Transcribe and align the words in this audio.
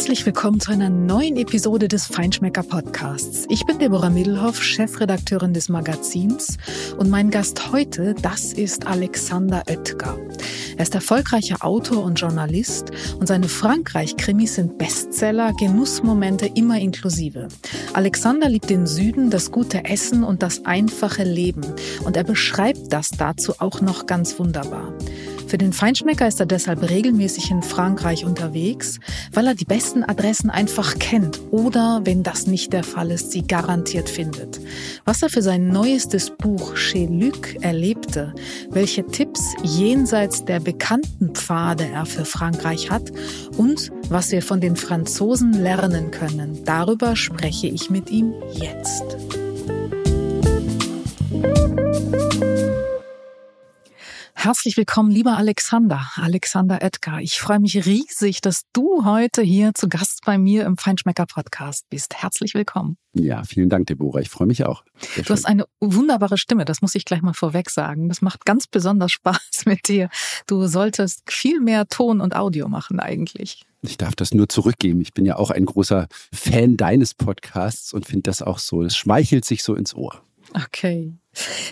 Herzlich 0.00 0.24
willkommen 0.24 0.60
zu 0.60 0.72
einer 0.72 0.88
neuen 0.88 1.36
Episode 1.36 1.86
des 1.86 2.06
Feinschmecker 2.06 2.62
Podcasts. 2.62 3.44
Ich 3.50 3.66
bin 3.66 3.78
Deborah 3.78 4.08
Middelhoff, 4.08 4.62
Chefredakteurin 4.62 5.52
des 5.52 5.68
Magazins 5.68 6.56
und 6.96 7.10
mein 7.10 7.30
Gast 7.30 7.70
heute, 7.70 8.14
das 8.14 8.54
ist 8.54 8.86
Alexander 8.86 9.62
Oetker. 9.68 10.18
Er 10.78 10.82
ist 10.82 10.94
erfolgreicher 10.94 11.62
Autor 11.62 12.02
und 12.02 12.18
Journalist 12.18 12.92
und 13.18 13.26
seine 13.26 13.46
Frankreich-Krimis 13.46 14.54
sind 14.54 14.78
Bestseller, 14.78 15.52
Genussmomente 15.60 16.46
immer 16.46 16.80
inklusive. 16.80 17.48
Alexander 17.92 18.48
liebt 18.48 18.70
den 18.70 18.86
Süden, 18.86 19.28
das 19.28 19.50
gute 19.50 19.84
Essen 19.84 20.24
und 20.24 20.42
das 20.42 20.64
einfache 20.64 21.24
Leben 21.24 21.66
und 22.06 22.16
er 22.16 22.24
beschreibt 22.24 22.90
das 22.90 23.10
dazu 23.10 23.52
auch 23.58 23.82
noch 23.82 24.06
ganz 24.06 24.38
wunderbar. 24.38 24.94
Für 25.50 25.58
den 25.58 25.72
Feinschmecker 25.72 26.28
ist 26.28 26.38
er 26.38 26.46
deshalb 26.46 26.88
regelmäßig 26.88 27.50
in 27.50 27.64
Frankreich 27.64 28.24
unterwegs, 28.24 29.00
weil 29.32 29.48
er 29.48 29.56
die 29.56 29.64
besten 29.64 30.04
Adressen 30.04 30.48
einfach 30.48 31.00
kennt 31.00 31.40
oder, 31.50 32.02
wenn 32.04 32.22
das 32.22 32.46
nicht 32.46 32.72
der 32.72 32.84
Fall 32.84 33.10
ist, 33.10 33.32
sie 33.32 33.42
garantiert 33.42 34.08
findet. 34.08 34.60
Was 35.04 35.24
er 35.24 35.28
für 35.28 35.42
sein 35.42 35.66
neuestes 35.66 36.30
Buch 36.30 36.76
Chez 36.76 37.08
Luc 37.10 37.60
erlebte, 37.64 38.32
welche 38.70 39.04
Tipps 39.04 39.40
jenseits 39.64 40.44
der 40.44 40.60
bekannten 40.60 41.34
Pfade 41.34 41.88
er 41.92 42.06
für 42.06 42.24
Frankreich 42.24 42.88
hat 42.88 43.10
und 43.56 43.90
was 44.08 44.30
wir 44.30 44.42
von 44.42 44.60
den 44.60 44.76
Franzosen 44.76 45.52
lernen 45.52 46.12
können, 46.12 46.60
darüber 46.64 47.16
spreche 47.16 47.66
ich 47.66 47.90
mit 47.90 48.08
ihm 48.08 48.34
jetzt. 48.52 49.16
Herzlich 54.42 54.78
willkommen, 54.78 55.10
lieber 55.10 55.36
Alexander, 55.36 56.00
Alexander 56.16 56.80
Edgar. 56.80 57.20
Ich 57.20 57.38
freue 57.38 57.60
mich 57.60 57.84
riesig, 57.84 58.40
dass 58.40 58.62
du 58.72 59.04
heute 59.04 59.42
hier 59.42 59.74
zu 59.74 59.86
Gast 59.86 60.22
bei 60.24 60.38
mir 60.38 60.64
im 60.64 60.78
Feinschmecker 60.78 61.26
Podcast 61.26 61.84
bist. 61.90 62.14
Herzlich 62.14 62.54
willkommen. 62.54 62.96
Ja, 63.12 63.44
vielen 63.44 63.68
Dank, 63.68 63.88
Deborah. 63.88 64.20
Ich 64.20 64.30
freue 64.30 64.46
mich 64.46 64.64
auch. 64.64 64.82
Sehr 64.98 65.08
du 65.16 65.24
schön. 65.24 65.36
hast 65.36 65.44
eine 65.44 65.66
wunderbare 65.80 66.38
Stimme, 66.38 66.64
das 66.64 66.80
muss 66.80 66.94
ich 66.94 67.04
gleich 67.04 67.20
mal 67.20 67.34
vorweg 67.34 67.68
sagen. 67.68 68.08
Das 68.08 68.22
macht 68.22 68.46
ganz 68.46 68.66
besonders 68.66 69.12
Spaß 69.20 69.66
mit 69.66 69.88
dir. 69.88 70.08
Du 70.46 70.66
solltest 70.68 71.30
viel 71.30 71.60
mehr 71.60 71.86
Ton 71.88 72.22
und 72.22 72.34
Audio 72.34 72.66
machen 72.68 72.98
eigentlich. 72.98 73.66
Ich 73.82 73.98
darf 73.98 74.14
das 74.14 74.32
nur 74.32 74.48
zurückgeben. 74.48 75.02
Ich 75.02 75.12
bin 75.12 75.26
ja 75.26 75.36
auch 75.36 75.50
ein 75.50 75.66
großer 75.66 76.08
Fan 76.32 76.78
deines 76.78 77.12
Podcasts 77.12 77.92
und 77.92 78.06
finde 78.06 78.22
das 78.22 78.40
auch 78.40 78.58
so. 78.58 78.82
Das 78.82 78.96
schmeichelt 78.96 79.44
sich 79.44 79.62
so 79.62 79.74
ins 79.74 79.94
Ohr. 79.94 80.22
Okay. 80.54 81.12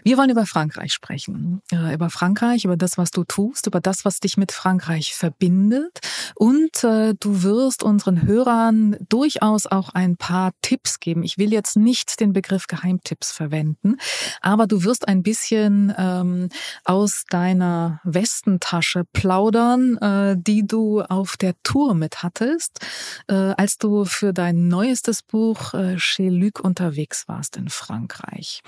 Wir 0.04 0.16
wollen 0.16 0.30
über 0.30 0.46
Frankreich 0.46 0.92
sprechen. 0.92 1.62
Äh, 1.72 1.94
über 1.94 2.10
Frankreich, 2.10 2.64
über 2.64 2.76
das, 2.76 2.96
was 2.96 3.10
du 3.10 3.24
tust, 3.24 3.66
über 3.66 3.80
das, 3.80 4.04
was 4.04 4.20
dich 4.20 4.36
mit 4.36 4.52
Frankreich 4.52 5.14
verbindet. 5.14 5.98
Und 6.34 6.84
äh, 6.84 7.14
du 7.18 7.42
wirst 7.42 7.82
unseren 7.82 8.22
Hörern 8.22 8.96
durchaus 9.08 9.66
auch 9.66 9.90
ein 9.90 10.16
paar 10.16 10.52
Tipps 10.62 11.00
geben. 11.00 11.22
Ich 11.22 11.38
will 11.38 11.52
jetzt 11.52 11.76
nicht 11.76 12.20
den 12.20 12.32
Begriff 12.32 12.66
Geheimtipps 12.66 13.32
verwenden, 13.32 13.96
aber 14.40 14.66
du 14.66 14.84
wirst 14.84 15.08
ein 15.08 15.22
bisschen 15.22 15.92
ähm, 15.96 16.48
aus 16.84 17.24
deiner 17.28 18.00
Westentasche 18.04 19.04
plaudern, 19.12 19.96
äh, 19.98 20.36
die 20.38 20.66
du 20.66 21.02
auf 21.02 21.36
der 21.36 21.54
Tour 21.62 21.94
mit 21.94 22.22
hattest, 22.22 22.80
äh, 23.28 23.34
als 23.34 23.78
du 23.78 24.04
für 24.04 24.32
dein 24.32 24.68
neuestes 24.68 25.22
Buch 25.22 25.74
äh, 25.74 25.96
Chez 25.98 26.30
Luc 26.30 26.60
unterwegs 26.60 27.26
warst 27.26 27.56
in 27.56 27.68
Frankreich. 27.68 28.62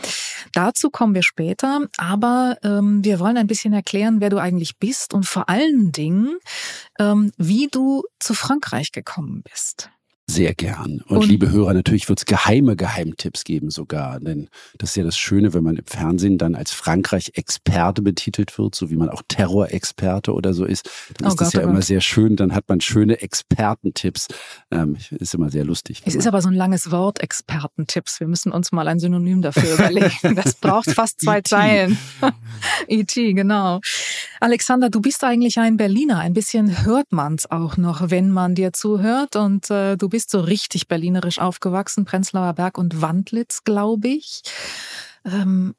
Dazu 0.53 0.80
Dazu 0.81 0.89
kommen 0.89 1.15
wir 1.15 1.23
später, 1.23 1.87
aber 1.99 2.57
ähm, 2.63 3.05
wir 3.05 3.21
wollen 3.21 3.37
ein 3.37 3.47
bisschen 3.47 3.75
erklären, 3.75 4.23
wer 4.23 4.31
du 4.31 4.39
eigentlich 4.39 4.79
bist 4.79 5.13
und 5.13 5.27
vor 5.27 5.51
allen 5.51 5.93
Dingen, 5.93 6.39
ähm, 6.99 7.33
wie 7.37 7.69
du 7.71 8.05
zu 8.19 8.33
Frankreich 8.33 8.91
gekommen 8.91 9.43
bist. 9.43 9.91
Sehr 10.31 10.55
gern. 10.55 11.03
Und, 11.09 11.19
und 11.19 11.27
liebe 11.27 11.51
Hörer, 11.51 11.75
natürlich 11.75 12.09
wird 12.09 12.21
es 12.21 12.25
geheime 12.25 12.77
Geheimtipps 12.77 13.43
geben 13.45 13.71
sogar. 13.71 14.21
Denn 14.21 14.49
das 14.79 14.91
ist 14.91 14.97
ja 14.97 15.05
das 15.05 15.19
Schöne, 15.19 15.55
wenn 15.55 15.65
man 15.65 15.77
im 15.77 15.85
Fernsehen 15.85 16.39
dann 16.39 16.55
als 16.55 16.71
Frankreich-Experte 16.71 18.01
betitelt 18.01 18.57
wird, 18.57 18.75
so 18.75 18.91
wie 18.91 18.97
man 18.97 19.09
auch 19.09 19.23
Terrorexperte 19.27 20.33
oder 20.33 20.55
so 20.55 20.65
ist. 20.65 20.89
Dann 21.19 21.27
oh 21.27 21.33
ist 21.33 21.39
Gott, 21.39 21.47
das 21.49 21.53
ja 21.55 21.61
oh 21.63 21.71
immer 21.71 21.83
sehr 21.83 22.01
schön. 22.01 22.37
Dann 22.37 22.55
hat 22.55 22.69
man 22.69 22.81
schöne 22.81 23.21
Expertentipps. 23.21 24.29
Ähm, 24.71 24.97
ist 25.11 25.35
immer 25.35 25.51
sehr 25.51 25.65
lustig. 25.65 26.03
Es 26.05 26.15
ist 26.15 26.29
aber 26.29 26.41
so 26.43 26.49
ein 26.49 26.55
langes 26.55 26.93
Wort, 26.93 27.21
Expertentipps. 27.21 28.21
Wir 28.21 28.29
müssen 28.29 28.53
uns 28.53 28.71
mal 28.71 28.87
ein 28.87 29.01
Synonym 29.01 29.43
dafür 29.43 29.75
überlegen. 29.75 30.37
Das 30.37 30.55
braucht 30.55 30.91
fast 30.91 31.21
zwei 31.21 31.41
Zeilen. 31.43 31.99
E.T., 32.87 33.33
genau. 33.33 33.81
Alexander, 34.41 34.89
du 34.89 35.01
bist 35.01 35.23
eigentlich 35.23 35.59
ein 35.59 35.77
Berliner. 35.77 36.19
Ein 36.19 36.33
bisschen 36.33 36.85
hört 36.85 37.13
man's 37.13 37.51
auch 37.51 37.77
noch, 37.77 38.11
wenn 38.11 38.31
man 38.31 38.55
dir 38.55 38.73
zuhört. 38.73 39.37
Und 39.37 39.71
äh, 39.71 39.97
du 39.97 40.09
bist 40.09 40.21
bist 40.21 40.33
so 40.33 40.41
richtig 40.41 40.87
berlinerisch 40.87 41.39
aufgewachsen, 41.39 42.05
Prenzlauer 42.05 42.53
Berg 42.53 42.77
und 42.77 43.01
Wandlitz, 43.01 43.65
glaube 43.65 44.09
ich. 44.09 44.43
Ähm, 45.25 45.75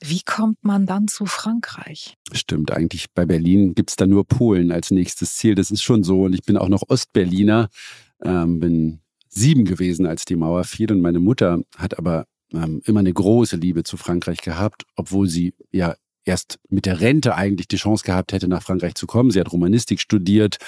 wie 0.00 0.20
kommt 0.20 0.62
man 0.62 0.84
dann 0.84 1.08
zu 1.08 1.24
Frankreich? 1.24 2.18
Stimmt, 2.32 2.70
eigentlich 2.70 3.06
bei 3.14 3.24
Berlin 3.24 3.74
gibt 3.74 3.88
es 3.88 3.96
da 3.96 4.06
nur 4.06 4.26
Polen 4.26 4.70
als 4.70 4.90
nächstes 4.90 5.36
Ziel. 5.36 5.54
Das 5.54 5.70
ist 5.70 5.82
schon 5.82 6.04
so. 6.04 6.24
Und 6.24 6.34
ich 6.34 6.42
bin 6.42 6.58
auch 6.58 6.68
noch 6.68 6.82
Ostberliner, 6.88 7.70
ähm, 8.22 8.60
bin 8.60 9.00
sieben 9.30 9.64
gewesen, 9.64 10.04
als 10.04 10.26
die 10.26 10.36
Mauer 10.36 10.64
fiel. 10.64 10.92
Und 10.92 11.00
meine 11.00 11.20
Mutter 11.20 11.62
hat 11.78 11.98
aber 11.98 12.26
ähm, 12.52 12.82
immer 12.84 13.00
eine 13.00 13.14
große 13.14 13.56
Liebe 13.56 13.82
zu 13.82 13.96
Frankreich 13.96 14.42
gehabt, 14.42 14.84
obwohl 14.94 15.26
sie 15.26 15.54
ja 15.72 15.94
erst 16.28 16.58
mit 16.68 16.86
der 16.86 17.00
Rente 17.00 17.34
eigentlich 17.34 17.68
die 17.68 17.76
Chance 17.76 18.04
gehabt 18.04 18.32
hätte, 18.32 18.48
nach 18.48 18.62
Frankreich 18.62 18.94
zu 18.94 19.06
kommen. 19.06 19.30
Sie 19.30 19.40
hat 19.40 19.52
Romanistik 19.52 20.00
studiert, 20.00 20.58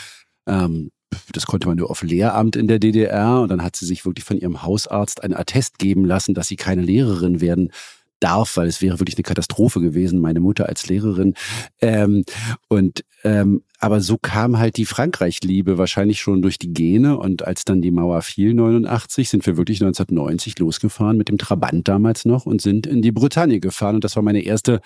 ähm, 0.47 0.91
das 1.33 1.47
konnte 1.47 1.67
man 1.67 1.77
nur 1.77 1.91
auf 1.91 2.03
Lehramt 2.03 2.57
in 2.57 2.69
der 2.69 2.79
DDR. 2.79 3.41
Und 3.41 3.51
dann 3.51 3.63
hat 3.63 3.77
sie 3.77 3.87
sich 3.87 4.05
wirklich 4.05 4.25
von 4.25 4.39
ihrem 4.39 4.63
Hausarzt 4.63 5.23
einen 5.23 5.35
Attest 5.35 5.79
geben 5.79 6.05
lassen, 6.05 6.35
dass 6.35 6.49
sie 6.49 6.57
keine 6.57 6.83
Lehrerin 6.83 7.41
werden 7.41 7.73
darf, 8.21 8.57
weil 8.57 8.69
es 8.69 8.83
wäre 8.83 9.01
wirklich 9.01 9.17
eine 9.17 9.23
Katastrophe 9.23 9.81
gewesen, 9.81 10.21
meine 10.21 10.41
Mutter 10.41 10.69
als 10.69 10.87
Lehrerin. 10.87 11.35
Ähm, 11.81 12.25
und 12.69 13.05
ähm, 13.25 13.63
aber 13.79 14.01
so 14.01 14.19
kam 14.19 14.59
halt 14.59 14.77
die 14.77 14.85
Frankreich-Liebe 14.85 15.79
wahrscheinlich 15.79 16.21
schon 16.21 16.43
durch 16.43 16.59
die 16.59 16.73
Gene. 16.73 17.19
Und 17.19 17.47
als 17.47 17.65
dann 17.65 17.81
die 17.81 17.91
Mauer 17.91 18.21
fiel, 18.21 18.53
89, 18.53 19.29
sind 19.29 19.47
wir 19.47 19.57
wirklich 19.57 19.81
1990 19.81 20.59
losgefahren 20.59 21.17
mit 21.17 21.29
dem 21.29 21.39
Trabant 21.39 21.89
damals 21.89 22.27
noch 22.27 22.45
und 22.45 22.61
sind 22.61 22.87
in 22.87 23.01
die 23.01 23.13
Bretagne 23.13 23.59
gefahren. 23.59 23.97
Und 23.97 24.05
das 24.05 24.17
war 24.17 24.23
meine 24.23 24.43
erste 24.43 24.81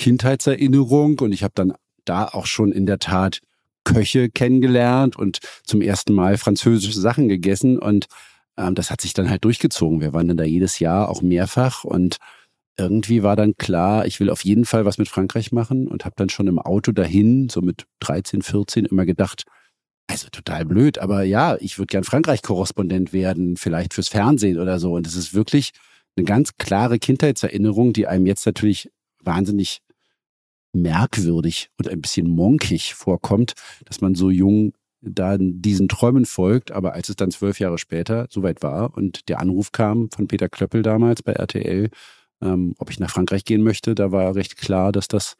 Kindheitserinnerung. 0.00 1.18
Und 1.18 1.32
ich 1.32 1.42
habe 1.42 1.52
dann 1.54 1.74
da 2.04 2.26
auch 2.26 2.46
schon 2.46 2.72
in 2.72 2.86
der 2.86 2.98
Tat 2.98 3.40
Köche 3.84 4.30
kennengelernt 4.30 5.16
und 5.16 5.40
zum 5.64 5.80
ersten 5.80 6.12
Mal 6.14 6.38
französische 6.38 7.00
Sachen 7.00 7.28
gegessen 7.28 7.78
und 7.78 8.06
ähm, 8.56 8.74
das 8.74 8.90
hat 8.90 9.00
sich 9.00 9.14
dann 9.14 9.30
halt 9.30 9.44
durchgezogen. 9.44 10.00
Wir 10.00 10.12
waren 10.12 10.28
dann 10.28 10.36
da 10.36 10.44
jedes 10.44 10.78
Jahr 10.78 11.08
auch 11.08 11.22
mehrfach 11.22 11.84
und 11.84 12.18
irgendwie 12.76 13.22
war 13.22 13.36
dann 13.36 13.56
klar, 13.56 14.06
ich 14.06 14.20
will 14.20 14.30
auf 14.30 14.44
jeden 14.44 14.64
Fall 14.64 14.84
was 14.84 14.98
mit 14.98 15.08
Frankreich 15.08 15.50
machen 15.52 15.88
und 15.88 16.04
habe 16.04 16.14
dann 16.16 16.28
schon 16.28 16.46
im 16.46 16.58
Auto 16.58 16.92
dahin, 16.92 17.48
so 17.48 17.62
mit 17.62 17.84
13, 18.00 18.42
14, 18.42 18.84
immer 18.86 19.06
gedacht, 19.06 19.44
also 20.06 20.28
total 20.30 20.64
blöd, 20.64 20.98
aber 20.98 21.22
ja, 21.22 21.56
ich 21.60 21.78
würde 21.78 21.86
gern 21.86 22.04
Frankreich-Korrespondent 22.04 23.12
werden, 23.12 23.56
vielleicht 23.56 23.94
fürs 23.94 24.08
Fernsehen 24.08 24.58
oder 24.58 24.78
so. 24.78 24.94
Und 24.94 25.06
es 25.06 25.14
ist 25.14 25.34
wirklich 25.34 25.70
eine 26.16 26.24
ganz 26.24 26.56
klare 26.58 26.98
Kindheitserinnerung, 26.98 27.92
die 27.92 28.06
einem 28.06 28.26
jetzt 28.26 28.44
natürlich 28.44 28.90
wahnsinnig 29.22 29.82
merkwürdig 30.72 31.70
und 31.78 31.88
ein 31.88 32.00
bisschen 32.00 32.28
monkig 32.28 32.94
vorkommt, 32.94 33.54
dass 33.84 34.00
man 34.00 34.14
so 34.14 34.30
jung 34.30 34.72
da 35.02 35.36
diesen 35.38 35.88
Träumen 35.88 36.26
folgt, 36.26 36.72
aber 36.72 36.92
als 36.92 37.08
es 37.08 37.16
dann 37.16 37.30
zwölf 37.30 37.58
Jahre 37.58 37.78
später 37.78 38.26
soweit 38.28 38.62
war 38.62 38.96
und 38.96 39.28
der 39.28 39.40
Anruf 39.40 39.72
kam 39.72 40.10
von 40.10 40.28
Peter 40.28 40.48
Klöppel 40.48 40.82
damals 40.82 41.22
bei 41.22 41.32
RTL, 41.32 41.88
ähm, 42.42 42.74
ob 42.78 42.90
ich 42.90 43.00
nach 43.00 43.10
Frankreich 43.10 43.44
gehen 43.44 43.62
möchte, 43.62 43.94
da 43.94 44.12
war 44.12 44.34
recht 44.34 44.56
klar, 44.56 44.92
dass 44.92 45.08
das 45.08 45.36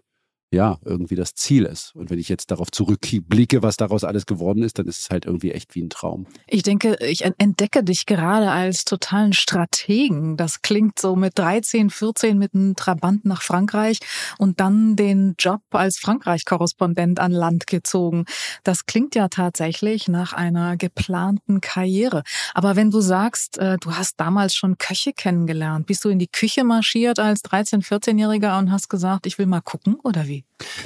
ja, 0.53 0.79
irgendwie 0.85 1.15
das 1.15 1.35
Ziel 1.35 1.65
ist. 1.65 1.95
Und 1.95 2.11
wenn 2.11 2.19
ich 2.19 2.29
jetzt 2.29 2.51
darauf 2.51 2.73
zurückblicke, 2.73 3.63
was 3.63 3.77
daraus 3.77 4.03
alles 4.03 4.27
geworden 4.27 4.65
ist, 4.65 4.81
dann 4.81 4.87
ist 4.89 4.99
es 4.99 5.11
halt 5.11 5.25
irgendwie 5.25 5.53
echt 5.53 5.77
wie 5.77 5.83
ein 5.83 5.91
Traum. 5.91 6.27
Ich 6.49 6.65
denke, 6.65 6.97
ich 7.01 7.25
entdecke 7.25 7.85
dich 7.85 8.05
gerade 8.05 8.51
als 8.51 8.85
totalen 8.85 9.33
Strategen. 9.33 10.37
Das 10.37 10.63
klingt 10.63 10.99
so 10.99 11.15
mit 11.15 11.39
13, 11.39 11.91
14 11.91 12.37
mit 12.37 12.55
einem 12.55 12.75
Trabant 12.75 13.25
nach 13.25 13.43
Frankreich 13.43 14.01
und 14.39 14.59
dann 14.59 14.97
den 14.97 15.37
Job 15.39 15.63
als 15.71 15.99
Frankreich-Korrespondent 15.99 17.21
an 17.21 17.31
Land 17.31 17.69
gezogen. 17.69 18.25
Das 18.65 18.87
klingt 18.87 19.15
ja 19.15 19.29
tatsächlich 19.29 20.09
nach 20.09 20.33
einer 20.33 20.77
geplanten 20.77 21.61
Karriere. 21.61 22.25
Aber 22.55 22.75
wenn 22.75 22.91
du 22.91 23.01
sagst, 23.01 23.59
äh, 23.59 23.77
du 23.79 23.93
hast 23.93 24.19
damals 24.19 24.57
schon 24.57 24.79
Köche 24.79 25.13
kennengelernt, 25.13 25.87
bist 25.87 26.05
du 26.05 26.09
in 26.09 26.19
die 26.19 26.27
Küche 26.27 26.65
marschiert 26.65 27.21
als 27.21 27.43
13, 27.43 27.83
14-Jähriger 27.83 28.59
und 28.59 28.73
hast 28.73 28.89
gesagt, 28.89 29.27
ich 29.27 29.39
will 29.39 29.47
mal 29.47 29.61
gucken 29.61 29.95
oder 30.03 30.27
wie? 30.27 30.40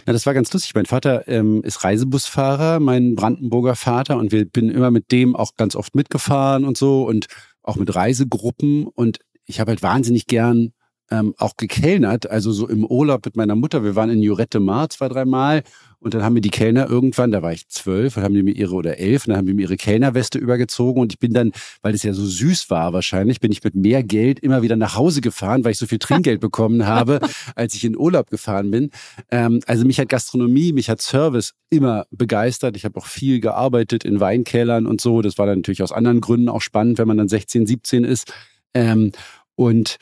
Na, 0.07 0.13
das 0.13 0.27
war 0.27 0.35
ganz 0.35 0.53
lustig. 0.53 0.75
Mein 0.75 0.87
Vater 0.87 1.27
ähm, 1.29 1.63
ist 1.63 1.85
Reisebusfahrer, 1.85 2.81
mein 2.81 3.15
Brandenburger 3.15 3.75
Vater, 3.75 4.17
und 4.19 4.33
wir 4.33 4.45
bin 4.45 4.71
immer 4.71 4.91
mit 4.91 5.13
dem 5.13 5.35
auch 5.37 5.57
ganz 5.57 5.77
oft 5.77 5.95
mitgefahren 5.95 6.65
und 6.65 6.77
so 6.77 7.07
und 7.07 7.27
auch 7.63 7.77
mit 7.77 7.95
Reisegruppen. 7.95 8.87
Und 8.87 9.19
ich 9.47 9.61
habe 9.61 9.71
halt 9.71 9.83
wahnsinnig 9.83 10.27
gern 10.27 10.73
ähm, 11.11 11.35
auch 11.39 11.57
gekellnert, 11.57 12.31
also 12.31 12.53
so 12.53 12.69
im 12.69 12.85
Urlaub 12.85 13.25
mit 13.25 13.37
meiner 13.37 13.55
Mutter. 13.55 13.85
Wir 13.85 13.97
waren 13.97 14.11
in 14.11 14.23
Jurette 14.23 14.61
Mar 14.61 14.89
zwei, 14.89 15.09
dreimal 15.09 15.63
und 16.05 16.13
dann 16.13 16.23
haben 16.23 16.35
mir 16.35 16.43
die 16.43 16.51
Kellner 16.51 16.89
irgendwann, 16.89 17.33
da 17.33 17.43
war 17.43 17.53
ich 17.53 17.69
zwölf, 17.69 18.15
dann 18.15 18.25
haben 18.25 18.35
die 18.35 18.43
mir 18.43 18.55
ihre 18.55 18.75
oder 18.75 18.99
elf, 18.99 19.27
und 19.27 19.31
dann 19.31 19.39
haben 19.39 19.47
die 19.47 19.55
mir 19.55 19.63
ihre 19.63 19.77
Kellnerweste 19.77 20.39
übergezogen 20.39 21.01
und 21.01 21.15
ich 21.15 21.19
bin 21.19 21.33
dann, 21.33 21.53
weil 21.81 21.95
es 21.95 22.03
ja 22.03 22.13
so 22.13 22.27
süß 22.27 22.69
war 22.69 22.93
wahrscheinlich, 22.93 23.41
bin 23.41 23.51
ich 23.51 23.65
mit 23.65 23.75
mehr 23.75 24.03
Geld 24.03 24.39
immer 24.41 24.61
wieder 24.61 24.77
nach 24.77 24.97
Hause 24.97 25.23
gefahren, 25.23 25.65
weil 25.65 25.73
ich 25.73 25.79
so 25.79 25.87
viel 25.87 25.99
Trinkgeld 25.99 26.41
bekommen 26.41 26.87
habe, 26.87 27.21
als 27.55 27.75
ich 27.75 27.85
in 27.85 27.97
Urlaub 27.97 28.29
gefahren 28.29 28.71
bin. 28.71 28.91
Ähm, 29.31 29.61
also 29.67 29.87
mich 29.87 29.99
hat 29.99 30.11
Gastronomie, 30.11 30.73
mich 30.73 30.91
hat 30.91 31.01
Service 31.01 31.55
immer 31.71 32.07
begeistert. 32.11 32.77
Ich 32.77 32.85
habe 32.85 32.99
auch 32.99 33.07
viel 33.07 33.41
gearbeitet 33.41 34.05
in 34.05 34.21
Weinkellern 34.21 34.87
und 34.87 35.01
so. 35.01 35.23
Das 35.23 35.39
war 35.39 35.47
dann 35.47 35.59
natürlich 35.61 35.83
aus 35.83 35.93
anderen 35.93 36.21
Gründen 36.21 36.51
auch 36.51 36.61
spannend, 36.61 36.99
wenn 36.99 37.09
man 37.09 37.17
dann 37.17 37.29
16, 37.29 37.67
17 37.67 38.05
ist. 38.05 38.33
Ähm, 38.75 39.13
und 39.57 39.99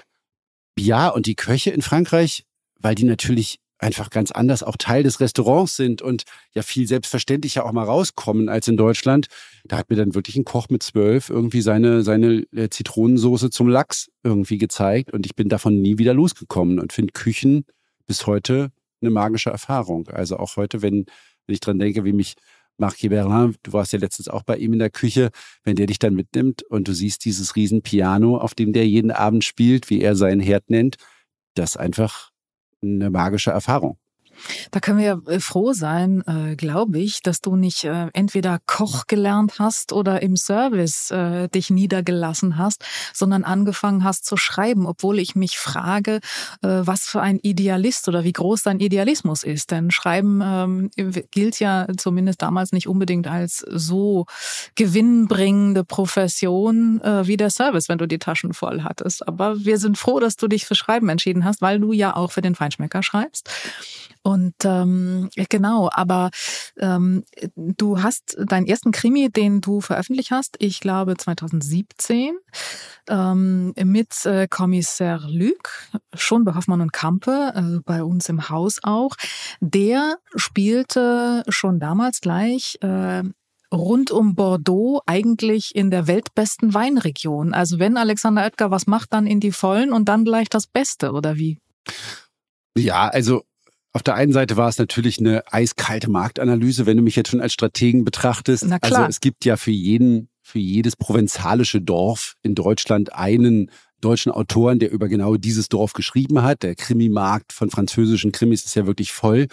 ja, 0.78 1.08
und 1.08 1.26
die 1.26 1.34
Köche 1.34 1.70
in 1.70 1.82
Frankreich, 1.82 2.44
weil 2.78 2.94
die 2.94 3.04
natürlich 3.04 3.58
einfach 3.82 4.10
ganz 4.10 4.30
anders 4.30 4.62
auch 4.62 4.76
Teil 4.76 5.02
des 5.02 5.20
Restaurants 5.20 5.76
sind 5.76 6.02
und 6.02 6.22
ja 6.54 6.62
viel 6.62 6.86
selbstverständlicher 6.86 7.66
auch 7.66 7.72
mal 7.72 7.84
rauskommen 7.84 8.48
als 8.48 8.68
in 8.68 8.76
Deutschland. 8.76 9.26
Da 9.64 9.76
hat 9.76 9.90
mir 9.90 9.96
dann 9.96 10.14
wirklich 10.14 10.36
ein 10.36 10.44
Koch 10.44 10.68
mit 10.70 10.82
zwölf 10.82 11.30
irgendwie 11.30 11.62
seine, 11.62 12.02
seine 12.02 12.44
äh, 12.52 12.68
Zitronensoße 12.70 13.50
zum 13.50 13.68
Lachs 13.68 14.08
irgendwie 14.22 14.58
gezeigt 14.58 15.12
und 15.12 15.26
ich 15.26 15.34
bin 15.34 15.48
davon 15.48 15.82
nie 15.82 15.98
wieder 15.98 16.14
losgekommen 16.14 16.78
und 16.78 16.92
finde 16.92 17.12
Küchen 17.12 17.64
bis 18.06 18.26
heute 18.26 18.70
eine 19.00 19.10
magische 19.10 19.50
Erfahrung. 19.50 20.08
Also 20.08 20.36
auch 20.36 20.56
heute, 20.56 20.80
wenn, 20.80 21.06
wenn 21.46 21.54
ich 21.54 21.60
dran 21.60 21.78
denke, 21.80 22.04
wie 22.04 22.12
mich 22.12 22.36
Marc 22.82 22.98
Berlin, 23.00 23.54
du 23.62 23.72
warst 23.72 23.92
ja 23.92 24.00
letztens 24.00 24.26
auch 24.26 24.42
bei 24.42 24.56
ihm 24.56 24.72
in 24.72 24.80
der 24.80 24.90
Küche, 24.90 25.30
wenn 25.62 25.76
der 25.76 25.86
dich 25.86 26.00
dann 26.00 26.14
mitnimmt 26.14 26.64
und 26.64 26.88
du 26.88 26.92
siehst 26.92 27.24
dieses 27.24 27.54
riesen 27.54 27.82
Piano, 27.82 28.36
auf 28.36 28.54
dem 28.54 28.72
der 28.72 28.88
jeden 28.88 29.12
Abend 29.12 29.44
spielt, 29.44 29.88
wie 29.88 30.00
er 30.00 30.16
seinen 30.16 30.40
Herd 30.40 30.68
nennt, 30.68 30.96
das 31.54 31.76
einfach 31.76 32.30
eine 32.82 33.08
magische 33.08 33.52
Erfahrung. 33.52 33.98
Da 34.70 34.80
können 34.80 34.98
wir 34.98 35.22
äh, 35.26 35.40
froh 35.40 35.72
sein, 35.72 36.22
äh, 36.26 36.56
glaube 36.56 36.98
ich, 36.98 37.22
dass 37.22 37.40
du 37.40 37.56
nicht 37.56 37.84
äh, 37.84 38.08
entweder 38.12 38.58
Koch 38.66 39.06
gelernt 39.06 39.58
hast 39.58 39.92
oder 39.92 40.22
im 40.22 40.36
Service 40.36 41.12
dich 41.54 41.70
niedergelassen 41.70 42.56
hast, 42.56 42.84
sondern 43.12 43.44
angefangen 43.44 44.04
hast 44.04 44.24
zu 44.24 44.36
schreiben, 44.36 44.86
obwohl 44.86 45.18
ich 45.18 45.34
mich 45.34 45.58
frage, 45.58 46.20
was 46.60 47.04
für 47.04 47.20
ein 47.20 47.38
Idealist 47.42 48.08
oder 48.08 48.24
wie 48.24 48.32
groß 48.32 48.62
dein 48.62 48.80
Idealismus 48.80 49.42
ist. 49.42 49.70
Denn 49.70 49.90
Schreiben 49.90 50.40
ähm, 50.42 50.90
gilt 51.30 51.58
ja 51.60 51.86
zumindest 51.96 52.42
damals 52.42 52.72
nicht 52.72 52.88
unbedingt 52.88 53.26
als 53.26 53.58
so 53.58 54.26
gewinnbringende 54.74 55.84
Profession 55.84 57.00
wie 57.24 57.36
der 57.36 57.50
Service, 57.50 57.88
wenn 57.88 57.98
du 57.98 58.06
die 58.06 58.18
Taschen 58.18 58.54
voll 58.54 58.82
hattest. 58.82 59.26
Aber 59.26 59.64
wir 59.64 59.78
sind 59.78 59.98
froh, 59.98 60.20
dass 60.20 60.36
du 60.36 60.48
dich 60.48 60.66
für 60.66 60.74
Schreiben 60.74 61.08
entschieden 61.08 61.44
hast, 61.44 61.62
weil 61.62 61.80
du 61.80 61.92
ja 61.92 62.16
auch 62.16 62.32
für 62.32 62.42
den 62.42 62.54
Feinschmecker 62.54 63.02
schreibst. 63.02 63.50
Und 64.22 64.54
ähm, 64.64 65.28
genau, 65.48 65.90
aber 65.92 66.30
ähm, 66.78 67.24
du 67.56 68.02
hast 68.02 68.36
deinen 68.38 68.66
ersten 68.66 68.92
Krimi, 68.92 69.30
den 69.30 69.60
du 69.60 69.80
veröffentlicht 69.80 70.30
hast, 70.30 70.56
ich 70.60 70.80
glaube 70.80 71.16
2017, 71.16 72.34
ähm, 73.08 73.74
mit 73.82 74.24
äh, 74.24 74.46
Kommissar 74.48 75.28
Luc, 75.28 75.88
schon 76.14 76.44
bei 76.44 76.54
Hoffmann 76.54 76.80
und 76.80 76.92
Kampe, 76.92 77.52
äh, 77.54 77.80
bei 77.84 78.04
uns 78.04 78.28
im 78.28 78.48
Haus 78.48 78.78
auch. 78.82 79.16
Der 79.60 80.18
spielte 80.36 81.42
schon 81.48 81.80
damals 81.80 82.20
gleich 82.20 82.78
äh, 82.80 83.24
rund 83.72 84.10
um 84.10 84.34
Bordeaux 84.34 85.00
eigentlich 85.06 85.74
in 85.74 85.90
der 85.90 86.06
weltbesten 86.06 86.74
Weinregion. 86.74 87.54
Also 87.54 87.78
wenn 87.78 87.96
Alexander 87.96 88.44
Oetker 88.44 88.70
was 88.70 88.86
macht, 88.86 89.12
dann 89.12 89.26
in 89.26 89.40
die 89.40 89.52
Vollen 89.52 89.92
und 89.92 90.08
dann 90.08 90.24
gleich 90.24 90.48
das 90.48 90.66
Beste, 90.66 91.12
oder 91.12 91.36
wie? 91.36 91.58
Ja, 92.76 93.08
also 93.08 93.42
auf 93.92 94.02
der 94.02 94.14
einen 94.14 94.32
Seite 94.32 94.56
war 94.56 94.68
es 94.68 94.78
natürlich 94.78 95.18
eine 95.18 95.44
eiskalte 95.52 96.10
Marktanalyse, 96.10 96.86
wenn 96.86 96.96
du 96.96 97.02
mich 97.02 97.16
jetzt 97.16 97.30
schon 97.30 97.40
als 97.40 97.52
Strategen 97.52 98.04
betrachtest. 98.04 98.64
Na 98.66 98.78
klar. 98.78 99.00
Also 99.00 99.10
es 99.10 99.20
gibt 99.20 99.44
ja 99.44 99.56
für 99.56 99.70
jeden, 99.70 100.28
für 100.40 100.58
jedes 100.58 100.96
provenzalische 100.96 101.80
Dorf 101.80 102.34
in 102.42 102.54
Deutschland 102.54 103.12
einen 103.12 103.70
deutschen 104.00 104.32
Autoren, 104.32 104.78
der 104.78 104.90
über 104.90 105.08
genau 105.08 105.36
dieses 105.36 105.68
Dorf 105.68 105.92
geschrieben 105.92 106.42
hat. 106.42 106.62
Der 106.62 106.74
Krimimarkt 106.74 107.52
von 107.52 107.70
französischen 107.70 108.32
Krimis 108.32 108.64
ist 108.64 108.74
ja 108.74 108.86
wirklich 108.86 109.12
voll. 109.12 109.46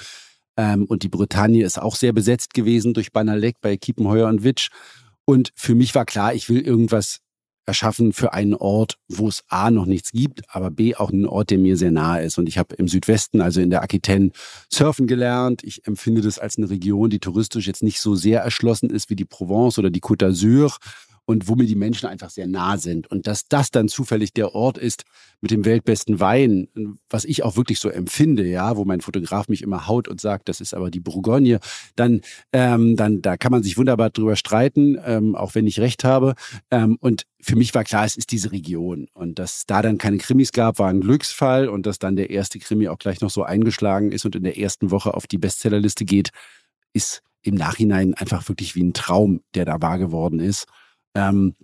Ähm, 0.58 0.86
und 0.86 1.04
die 1.04 1.10
Bretagne 1.10 1.64
ist 1.64 1.80
auch 1.80 1.96
sehr 1.96 2.14
besetzt 2.14 2.54
gewesen 2.54 2.94
durch 2.94 3.12
Banalek 3.12 3.58
bei 3.62 3.78
Kiepenheuer 3.78 4.28
und 4.28 4.44
Witsch. 4.44 4.70
Und 5.26 5.52
für 5.56 5.76
mich 5.76 5.94
war 5.96 6.06
klar, 6.06 6.34
ich 6.34 6.50
will 6.50 6.62
irgendwas 6.62 7.20
erschaffen 7.70 8.14
für 8.14 8.34
einen 8.34 8.56
Ort, 8.56 8.98
wo 9.08 9.28
es 9.28 9.44
A 9.48 9.72
noch 9.72 9.86
nichts 9.86 10.12
gibt, 10.12 10.42
aber 10.50 10.72
B 10.72 10.96
auch 10.96 11.12
einen 11.12 11.26
Ort, 11.26 11.52
der 11.52 11.60
mir 11.60 11.78
sehr 11.78 11.92
nahe 11.92 12.24
ist. 12.24 12.38
Und 12.38 12.50
ich 12.50 12.58
habe 12.58 12.76
im 12.76 12.88
Südwesten, 12.88 13.42
also 13.42 13.62
in 13.62 13.70
der 13.70 13.84
Aquitaine, 13.84 14.32
surfen 14.70 15.08
gelernt. 15.08 15.64
Ich 15.64 15.86
empfinde 15.86 16.22
das 16.22 16.40
als 16.40 16.58
eine 16.58 16.70
Region, 16.70 17.10
die 17.10 17.20
touristisch 17.20 17.68
jetzt 17.68 17.84
nicht 17.84 18.02
so 18.02 18.16
sehr 18.16 18.42
erschlossen 18.42 18.90
ist 18.90 19.10
wie 19.10 19.16
die 19.16 19.26
Provence 19.26 19.78
oder 19.78 19.90
die 19.90 20.02
Côte 20.02 20.26
d'Azur 20.26 20.76
und 21.30 21.48
wo 21.48 21.54
mir 21.54 21.68
die 21.68 21.76
Menschen 21.76 22.10
einfach 22.10 22.32
sehr 22.32 22.48
nah 22.48 22.78
sind. 22.78 23.06
Und 23.06 23.28
dass 23.28 23.48
das 23.48 23.70
dann 23.70 23.88
zufällig 23.88 24.34
der 24.34 24.56
Ort 24.56 24.80
ist 24.80 25.04
mit 25.42 25.52
dem 25.52 25.64
weltbesten 25.64 26.20
Wein, 26.20 26.70
was 27.08 27.24
ich 27.24 27.44
auch 27.44 27.56
wirklich 27.56 27.80
so 27.80 27.88
empfinde, 27.88 28.48
ja, 28.48 28.78
wo 28.78 28.84
mein 28.84 29.00
Fotograf 29.00 29.48
mich 29.48 29.62
immer 29.62 29.88
haut 29.88 30.08
und 30.08 30.20
sagt, 30.20 30.50
das 30.50 30.60
ist 30.60 30.74
aber 30.74 30.90
die 30.90 31.00
Bourgogne, 31.00 31.60
dann, 31.96 32.22
ähm, 32.52 32.96
dann 32.96 33.22
da 33.22 33.38
kann 33.38 33.52
man 33.52 33.62
sich 33.62 33.78
wunderbar 33.78 34.10
drüber 34.10 34.36
streiten, 34.36 34.98
ähm, 35.06 35.36
auch 35.36 35.54
wenn 35.54 35.68
ich 35.68 35.80
recht 35.80 36.04
habe. 36.04 36.34
Ähm, 36.72 36.98
und 37.00 37.28
für 37.40 37.56
mich 37.56 37.76
war 37.76 37.84
klar, 37.84 38.06
es 38.06 38.18
ist 38.18 38.32
diese 38.32 38.52
Region. 38.52 39.08
Und 39.14 39.38
dass 39.38 39.68
da 39.68 39.84
dann 39.84 40.00
keine 40.00 40.18
Krimis 40.18 40.52
gab, 40.52 40.80
war 40.80 40.90
ein 40.90 41.02
Glücksfall. 41.02 41.70
Und 41.70 41.86
dass 41.86 42.00
dann 42.00 42.16
der 42.16 42.32
erste 42.32 42.58
Krimi 42.58 42.88
auch 42.88 42.98
gleich 42.98 43.22
noch 43.22 43.30
so 43.30 43.44
eingeschlagen 43.44 44.12
ist 44.12 44.26
und 44.26 44.36
in 44.36 44.46
der 44.46 44.58
ersten 44.58 44.90
Woche 44.90 45.14
auf 45.14 45.28
die 45.28 45.38
Bestsellerliste 45.38 46.06
geht, 46.06 46.32
ist 46.92 47.22
im 47.44 47.54
Nachhinein 47.54 48.16
einfach 48.16 48.50
wirklich 48.50 48.74
wie 48.74 48.84
ein 48.84 48.94
Traum, 48.94 49.42
der 49.54 49.66
da 49.66 49.80
wahr 49.80 50.00
geworden 50.00 50.40
ist. 50.40 50.66
Ähm, 51.16 51.56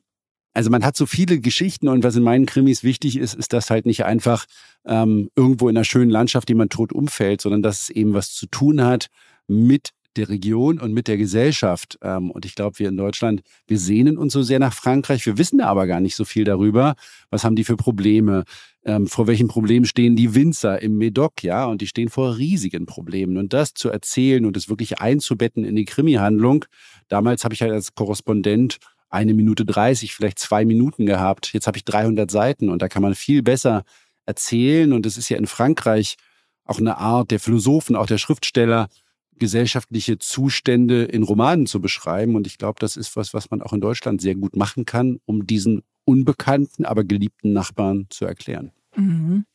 also 0.53 0.69
man 0.69 0.85
hat 0.85 0.95
so 0.95 1.05
viele 1.05 1.39
Geschichten 1.39 1.89
und 1.89 2.03
was 2.03 2.15
in 2.15 2.23
meinen 2.23 2.45
Krimis 2.45 2.81
wichtig 2.83 3.17
ist, 3.17 3.33
ist 3.33 3.51
das 3.51 3.69
halt 3.69 3.85
nicht 3.85 4.05
einfach 4.05 4.45
ähm, 4.85 5.29
irgendwo 5.35 5.67
in 5.67 5.75
einer 5.75 5.83
schönen 5.83 6.09
Landschaft, 6.09 6.47
die 6.47 6.55
man 6.55 6.69
tot 6.69 6.93
umfällt, 6.93 7.41
sondern 7.41 7.61
dass 7.61 7.81
es 7.81 7.89
eben 7.89 8.13
was 8.13 8.33
zu 8.33 8.47
tun 8.47 8.81
hat 8.81 9.07
mit 9.47 9.89
der 10.15 10.29
Region 10.29 10.79
und 10.79 10.93
mit 10.93 11.07
der 11.09 11.17
Gesellschaft. 11.17 11.97
Ähm, 12.01 12.31
und 12.31 12.45
ich 12.45 12.55
glaube, 12.55 12.79
wir 12.79 12.87
in 12.87 12.97
Deutschland, 12.97 13.41
wir 13.67 13.77
sehnen 13.77 14.17
uns 14.17 14.33
so 14.33 14.43
sehr 14.43 14.59
nach 14.59 14.73
Frankreich, 14.73 15.25
wir 15.25 15.37
wissen 15.37 15.61
aber 15.61 15.87
gar 15.87 15.99
nicht 15.99 16.15
so 16.15 16.25
viel 16.25 16.45
darüber. 16.45 16.95
Was 17.29 17.43
haben 17.43 17.55
die 17.57 17.65
für 17.65 17.75
Probleme? 17.75 18.45
Ähm, 18.85 19.07
vor 19.07 19.27
welchen 19.27 19.47
Problemen 19.47 19.85
stehen 19.85 20.15
die 20.15 20.35
Winzer 20.35 20.81
im 20.81 20.97
Medoc, 20.97 21.43
ja? 21.43 21.65
Und 21.65 21.81
die 21.81 21.87
stehen 21.87 22.09
vor 22.09 22.37
riesigen 22.37 22.85
Problemen. 22.85 23.37
Und 23.37 23.51
das 23.51 23.73
zu 23.73 23.89
erzählen 23.89 24.45
und 24.45 24.55
es 24.55 24.69
wirklich 24.69 24.99
einzubetten 24.99 25.65
in 25.65 25.75
die 25.75 25.85
Krimi-Handlung. 25.85 26.65
Damals 27.07 27.43
habe 27.43 27.53
ich 27.53 27.61
halt 27.61 27.71
als 27.71 27.95
Korrespondent 27.95 28.77
eine 29.09 29.33
Minute 29.33 29.65
30, 29.65 30.13
vielleicht 30.13 30.39
zwei 30.39 30.65
Minuten 30.65 31.05
gehabt. 31.05 31.53
Jetzt 31.53 31.67
habe 31.67 31.77
ich 31.77 31.85
300 31.85 32.29
Seiten 32.29 32.69
und 32.69 32.81
da 32.81 32.87
kann 32.87 33.01
man 33.01 33.15
viel 33.15 33.43
besser 33.43 33.83
erzählen. 34.25 34.93
Und 34.93 35.05
es 35.05 35.17
ist 35.17 35.29
ja 35.29 35.37
in 35.37 35.47
Frankreich 35.47 36.17
auch 36.65 36.79
eine 36.79 36.97
Art 36.97 37.31
der 37.31 37.39
Philosophen, 37.39 37.95
auch 37.95 38.07
der 38.07 38.17
Schriftsteller, 38.17 38.89
gesellschaftliche 39.37 40.17
Zustände 40.17 41.03
in 41.03 41.23
Romanen 41.23 41.67
zu 41.67 41.81
beschreiben. 41.81 42.35
Und 42.35 42.47
ich 42.47 42.57
glaube, 42.57 42.79
das 42.79 42.97
ist 42.97 43.15
was, 43.15 43.33
was 43.33 43.51
man 43.51 43.61
auch 43.61 43.73
in 43.73 43.81
Deutschland 43.81 44.21
sehr 44.21 44.35
gut 44.35 44.55
machen 44.55 44.85
kann, 44.85 45.19
um 45.25 45.45
diesen 45.45 45.83
unbekannten, 46.05 46.85
aber 46.85 47.03
geliebten 47.03 47.53
Nachbarn 47.53 48.07
zu 48.09 48.25
erklären. 48.25 48.71
Mhm. 48.95 49.45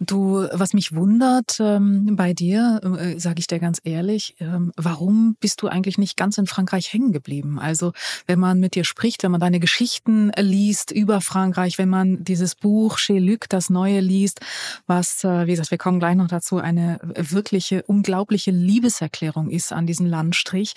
Du, 0.00 0.48
was 0.52 0.72
mich 0.72 0.94
wundert 0.94 1.58
ähm, 1.60 2.16
bei 2.16 2.32
dir, 2.32 2.80
äh, 2.98 3.18
sage 3.20 3.38
ich 3.38 3.46
dir 3.46 3.58
ganz 3.58 3.80
ehrlich, 3.84 4.34
ähm, 4.40 4.72
warum 4.76 5.36
bist 5.40 5.62
du 5.62 5.68
eigentlich 5.68 5.98
nicht 5.98 6.16
ganz 6.16 6.38
in 6.38 6.46
Frankreich 6.46 6.92
hängen 6.92 7.12
geblieben? 7.12 7.58
Also 7.58 7.92
wenn 8.26 8.40
man 8.40 8.58
mit 8.58 8.74
dir 8.74 8.84
spricht, 8.84 9.22
wenn 9.22 9.30
man 9.30 9.40
deine 9.40 9.60
Geschichten 9.60 10.32
liest 10.36 10.90
über 10.90 11.20
Frankreich, 11.20 11.78
wenn 11.78 11.88
man 11.88 12.24
dieses 12.24 12.54
Buch 12.54 12.98
Chez 12.98 13.20
Luc, 13.20 13.48
das 13.48 13.70
Neue 13.70 14.00
liest, 14.00 14.40
was, 14.86 15.22
äh, 15.24 15.46
wie 15.46 15.52
gesagt, 15.52 15.70
wir 15.70 15.78
kommen 15.78 16.00
gleich 16.00 16.16
noch 16.16 16.28
dazu, 16.28 16.58
eine 16.58 16.98
wirkliche, 17.02 17.82
unglaubliche 17.84 18.50
Liebeserklärung 18.50 19.50
ist 19.50 19.72
an 19.72 19.86
diesen 19.86 20.06
Landstrich, 20.06 20.74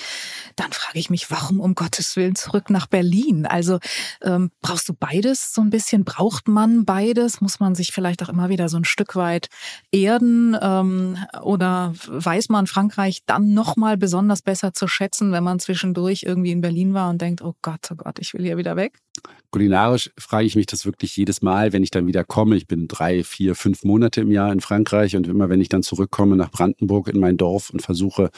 dann 0.56 0.72
frage 0.72 1.00
ich 1.00 1.10
mich, 1.10 1.32
warum 1.32 1.60
um 1.60 1.74
Gottes 1.76 2.16
Willen 2.16 2.36
zurück 2.36 2.70
nach 2.70 2.88
Berlin? 2.88 3.46
Also 3.46 3.80
ähm, 4.22 4.52
brauchst 4.62 4.88
du 4.90 4.94
beides 4.94 5.54
so 5.54 5.62
ein 5.62 5.70
bisschen? 5.70 6.04
Braucht 6.04 6.48
man 6.48 6.86
beides? 6.86 7.42
Muss 7.42 7.60
man 7.60 7.76
sich 7.76 7.85
sich 7.86 7.94
vielleicht 7.94 8.24
auch 8.24 8.30
immer 8.30 8.50
wieder 8.50 8.70
so 8.70 8.78
ein 8.78 8.86
Stück 8.86 9.16
weit 9.16 9.48
erden? 9.92 10.58
Ähm, 10.60 11.18
oder 11.42 11.94
weiß 12.08 12.50
man 12.50 12.68
Frankreich 12.68 13.22
dann 13.26 13.54
nochmal 13.54 13.98
besonders 13.98 14.42
besser 14.42 14.74
zu 14.74 14.88
schätzen, 14.88 15.32
wenn 15.32 15.44
man 15.44 15.60
zwischendurch 15.60 16.24
irgendwie 16.24 16.52
in 16.52 16.62
Berlin 16.62 16.94
war 16.94 17.10
und 17.10 17.22
denkt, 17.22 17.42
oh 17.42 17.56
Gott, 17.62 17.90
oh 17.92 17.96
Gott, 17.96 18.20
ich 18.20 18.34
will 18.34 18.44
hier 18.44 18.58
wieder 18.58 18.76
weg? 18.76 19.00
Kulinarisch 19.52 20.12
frage 20.18 20.46
ich 20.46 20.56
mich 20.56 20.66
das 20.66 20.86
wirklich 20.86 21.16
jedes 21.16 21.42
Mal, 21.42 21.74
wenn 21.74 21.84
ich 21.84 21.92
dann 21.92 22.08
wieder 22.08 22.24
komme. 22.24 22.56
Ich 22.58 22.68
bin 22.68 22.88
drei, 22.88 23.24
vier, 23.24 23.56
fünf 23.56 23.84
Monate 23.84 24.22
im 24.22 24.32
Jahr 24.32 24.52
in 24.52 24.60
Frankreich 24.60 25.16
und 25.16 25.28
immer 25.28 25.50
wenn 25.50 25.62
ich 25.62 25.70
dann 25.70 25.84
zurückkomme 25.84 26.36
nach 26.36 26.52
Brandenburg 26.52 27.08
in 27.08 27.20
mein 27.20 27.38
Dorf 27.38 27.70
und 27.70 27.82
versuche, 27.82 28.32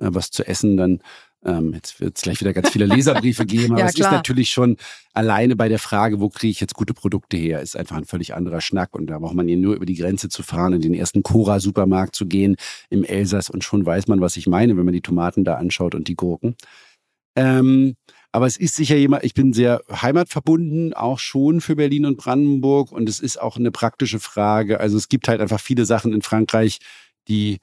äh, 0.00 0.08
was 0.10 0.30
zu 0.30 0.46
essen, 0.46 0.76
dann 0.76 1.00
Ähm, 1.44 1.72
jetzt 1.74 2.00
wird 2.00 2.16
es 2.16 2.22
gleich 2.22 2.40
wieder 2.40 2.52
ganz 2.52 2.70
viele 2.70 2.86
Leserbriefe 2.86 3.44
geben, 3.46 3.72
aber 3.72 3.80
ja, 3.80 3.86
es 3.86 3.98
ist 3.98 4.10
natürlich 4.10 4.50
schon 4.50 4.76
alleine 5.12 5.56
bei 5.56 5.68
der 5.68 5.80
Frage, 5.80 6.20
wo 6.20 6.28
kriege 6.28 6.52
ich 6.52 6.60
jetzt 6.60 6.74
gute 6.74 6.94
Produkte 6.94 7.36
her, 7.36 7.60
ist 7.60 7.76
einfach 7.76 7.96
ein 7.96 8.04
völlig 8.04 8.34
anderer 8.34 8.60
Schnack. 8.60 8.94
Und 8.94 9.08
da 9.08 9.18
braucht 9.18 9.34
man 9.34 9.48
hier 9.48 9.56
nur 9.56 9.74
über 9.74 9.86
die 9.86 9.96
Grenze 9.96 10.28
zu 10.28 10.42
fahren, 10.42 10.72
in 10.72 10.80
den 10.80 10.94
ersten 10.94 11.22
Cora-Supermarkt 11.22 12.14
zu 12.14 12.26
gehen 12.26 12.56
im 12.90 13.04
Elsass 13.04 13.50
und 13.50 13.64
schon 13.64 13.84
weiß 13.84 14.06
man, 14.06 14.20
was 14.20 14.36
ich 14.36 14.46
meine, 14.46 14.76
wenn 14.76 14.84
man 14.84 14.94
die 14.94 15.00
Tomaten 15.00 15.44
da 15.44 15.54
anschaut 15.54 15.94
und 15.94 16.08
die 16.08 16.16
Gurken. 16.16 16.54
Ähm, 17.34 17.96
aber 18.32 18.46
es 18.46 18.56
ist 18.56 18.76
sicher 18.76 18.96
jemand, 18.96 19.24
ich 19.24 19.34
bin 19.34 19.52
sehr 19.52 19.82
heimatverbunden, 19.90 20.94
auch 20.94 21.18
schon 21.18 21.60
für 21.60 21.76
Berlin 21.76 22.06
und 22.06 22.16
Brandenburg. 22.16 22.90
Und 22.90 23.08
es 23.08 23.20
ist 23.20 23.40
auch 23.40 23.58
eine 23.58 23.70
praktische 23.70 24.20
Frage. 24.20 24.80
Also 24.80 24.96
es 24.96 25.08
gibt 25.08 25.28
halt 25.28 25.40
einfach 25.40 25.60
viele 25.60 25.84
Sachen 25.84 26.14
in 26.14 26.22
Frankreich, 26.22 26.78
die, 27.28 27.58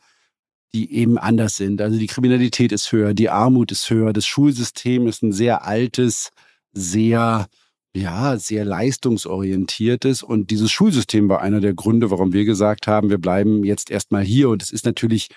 die 0.74 0.94
eben 0.94 1.18
anders 1.18 1.58
sind. 1.58 1.82
Also 1.82 1.98
die 1.98 2.08
Kriminalität 2.08 2.72
ist 2.72 2.92
höher, 2.92 3.14
die 3.14 3.30
Armut 3.30 3.72
ist 3.72 3.90
höher, 3.90 4.14
das 4.14 4.26
Schulsystem 4.26 5.08
ist 5.08 5.24
ein 5.24 5.32
sehr 5.32 5.66
altes, 5.66 6.30
sehr, 6.74 7.48
ja, 7.96 8.38
sehr 8.38 8.66
leistungsorientiertes. 8.66 10.22
Und 10.22 10.52
dieses 10.52 10.72
Schulsystem 10.72 11.28
war 11.30 11.42
einer 11.42 11.60
der 11.60 11.74
Gründe, 11.74 12.12
warum 12.12 12.34
wir 12.34 12.46
gesagt 12.46 12.88
haben, 12.88 13.10
wir 13.10 13.18
bleiben 13.18 13.64
jetzt 13.64 13.90
erstmal 13.90 14.24
hier. 14.24 14.50
Und 14.50 14.62
es 14.62 14.72
ist 14.72 14.86
natürlich, 14.86 15.30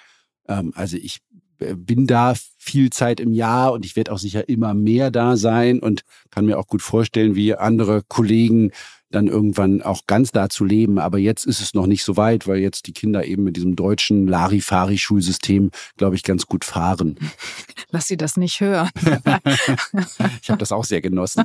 ähm, 0.49 0.73
also 0.75 0.97
ich 0.97 1.21
bin 1.59 2.07
da 2.07 2.35
viel 2.59 2.91
Zeit 2.91 3.21
im 3.21 3.33
Jahr 3.33 3.73
und 3.73 3.85
ich 3.85 3.97
werde 3.97 4.13
auch 4.13 4.19
sicher 4.19 4.49
immer 4.49 4.75
mehr 4.75 5.11
da 5.11 5.37
sein 5.37 5.79
und 5.79 6.03
kann 6.31 6.47
mir 6.47 6.59
auch 6.59 6.67
gut 6.67 6.83
vorstellen, 6.83 7.35
wie 7.35 7.55
andere 7.55 8.03
Kollegen 8.07 8.73
dann 9.13 9.29
irgendwann 9.29 9.83
auch 9.83 10.07
ganz 10.07 10.33
da 10.33 10.49
zu 10.49 10.65
leben. 10.65 10.99
Aber 10.99 11.19
jetzt 11.19 11.47
ist 11.47 11.61
es 11.61 11.75
noch 11.75 11.87
nicht 11.87 12.05
so 12.05 12.17
weit, 12.17 12.47
weil 12.47 12.59
jetzt 12.59 12.87
die 12.87 12.93
Kinder 12.93 13.25
eben 13.25 13.45
mit 13.45 13.57
diesem 13.57 13.77
deutschen 13.77 14.27
Larifari-Schulsystem, 14.27 15.71
glaube 15.97 16.17
ich, 16.17 16.23
ganz 16.23 16.47
gut 16.47 16.65
fahren. 16.65 17.17
Lass 17.91 18.09
sie 18.09 18.17
das 18.17 18.37
nicht 18.37 18.61
hören. 18.61 18.91
ich 20.43 20.51
habe 20.51 20.59
das 20.59 20.73
auch 20.73 20.85
sehr 20.85 21.01
genossen. 21.01 21.45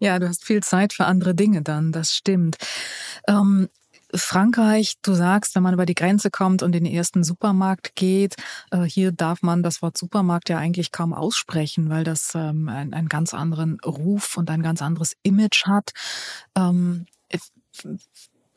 Ja, 0.00 0.18
du 0.18 0.28
hast 0.28 0.44
viel 0.44 0.62
Zeit 0.62 0.92
für 0.92 1.04
andere 1.04 1.34
Dinge 1.34 1.62
dann, 1.62 1.92
das 1.92 2.14
stimmt. 2.14 2.56
Ähm, 3.28 3.68
Frankreich, 4.14 4.94
du 5.02 5.14
sagst, 5.14 5.54
wenn 5.54 5.62
man 5.62 5.74
über 5.74 5.86
die 5.86 5.94
Grenze 5.94 6.30
kommt 6.30 6.62
und 6.62 6.74
in 6.74 6.84
den 6.84 6.92
ersten 6.92 7.24
Supermarkt 7.24 7.94
geht, 7.96 8.36
äh, 8.70 8.82
hier 8.82 9.12
darf 9.12 9.42
man 9.42 9.62
das 9.62 9.82
Wort 9.82 9.98
Supermarkt 9.98 10.48
ja 10.48 10.58
eigentlich 10.58 10.92
kaum 10.92 11.12
aussprechen, 11.12 11.90
weil 11.90 12.04
das 12.04 12.32
ähm, 12.34 12.68
einen 12.68 13.08
ganz 13.08 13.34
anderen 13.34 13.78
Ruf 13.80 14.36
und 14.36 14.50
ein 14.50 14.62
ganz 14.62 14.82
anderes 14.82 15.14
Image 15.22 15.66
hat. 15.66 15.92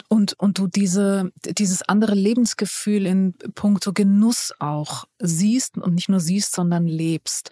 Und, 0.10 0.40
und 0.40 0.58
du 0.58 0.68
diese, 0.68 1.32
dieses 1.46 1.82
andere 1.82 2.16
Lebensgefühl 2.16 3.06
in 3.06 3.34
puncto 3.56 3.92
Genuss 3.92 4.54
auch 4.60 5.06
siehst 5.20 5.78
und 5.78 5.96
nicht 5.96 6.08
nur 6.08 6.22
siehst, 6.22 6.54
sondern 6.56 6.88
lebst. 6.88 7.52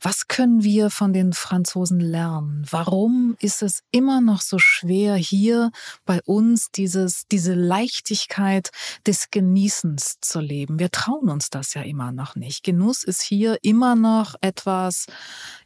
Was 0.00 0.26
können 0.28 0.62
wir 0.62 0.88
von 0.88 1.12
den 1.12 1.34
Franzosen 1.34 2.00
lernen? 2.00 2.64
Warum 2.70 3.36
ist 3.40 3.62
es 3.62 3.82
immer 3.90 4.22
noch 4.22 4.40
so 4.40 4.58
schwer, 4.58 5.14
hier 5.16 5.72
bei 6.06 6.22
uns 6.24 6.70
dieses, 6.70 7.26
diese 7.28 7.52
Leichtigkeit 7.52 8.70
des 9.06 9.30
Genießens 9.30 10.20
zu 10.20 10.40
leben? 10.40 10.78
Wir 10.78 10.90
trauen 10.90 11.28
uns 11.28 11.50
das 11.50 11.74
ja 11.74 11.82
immer 11.82 12.12
noch 12.12 12.34
nicht. 12.34 12.64
Genuss 12.64 13.04
ist 13.04 13.20
hier 13.20 13.58
immer 13.60 13.94
noch 13.94 14.36
etwas, 14.40 15.04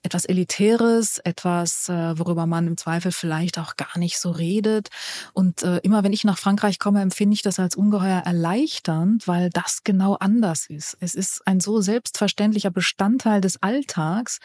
etwas 0.02 0.24
Elitäres, 0.24 1.18
etwas, 1.18 1.88
äh, 1.88 2.18
worüber 2.18 2.46
man 2.46 2.66
im 2.66 2.76
Zweifel 2.76 3.12
vielleicht 3.12 3.58
auch 3.58 3.76
gar 3.76 3.98
nicht 3.98 4.18
so 4.18 4.32
redet. 4.32 4.88
Und 5.32 5.62
äh, 5.62 5.78
immer 5.78 6.02
wenn 6.02 6.12
ich 6.12 6.23
nach 6.24 6.38
Frankreich 6.38 6.78
komme, 6.78 7.00
empfinde 7.00 7.34
ich 7.34 7.42
das 7.42 7.58
als 7.58 7.76
ungeheuer 7.76 8.22
erleichternd, 8.24 9.28
weil 9.28 9.50
das 9.50 9.84
genau 9.84 10.14
anders 10.14 10.66
ist. 10.66 10.96
Es 11.00 11.14
ist 11.14 11.46
ein 11.46 11.60
so 11.60 11.80
selbstverständlicher 11.80 12.70
Bestandteil 12.70 13.40
des 13.40 13.62
Alltags. 13.62 14.38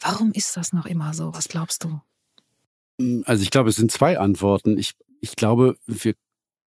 Warum 0.00 0.32
ist 0.32 0.56
das 0.56 0.72
noch 0.72 0.86
immer 0.86 1.14
so? 1.14 1.34
Was 1.34 1.48
glaubst 1.48 1.84
du? 1.84 2.00
Also 3.24 3.42
ich 3.42 3.50
glaube, 3.50 3.70
es 3.70 3.76
sind 3.76 3.90
zwei 3.90 4.18
Antworten. 4.18 4.78
Ich, 4.78 4.94
ich 5.20 5.36
glaube, 5.36 5.76
wir 5.86 6.14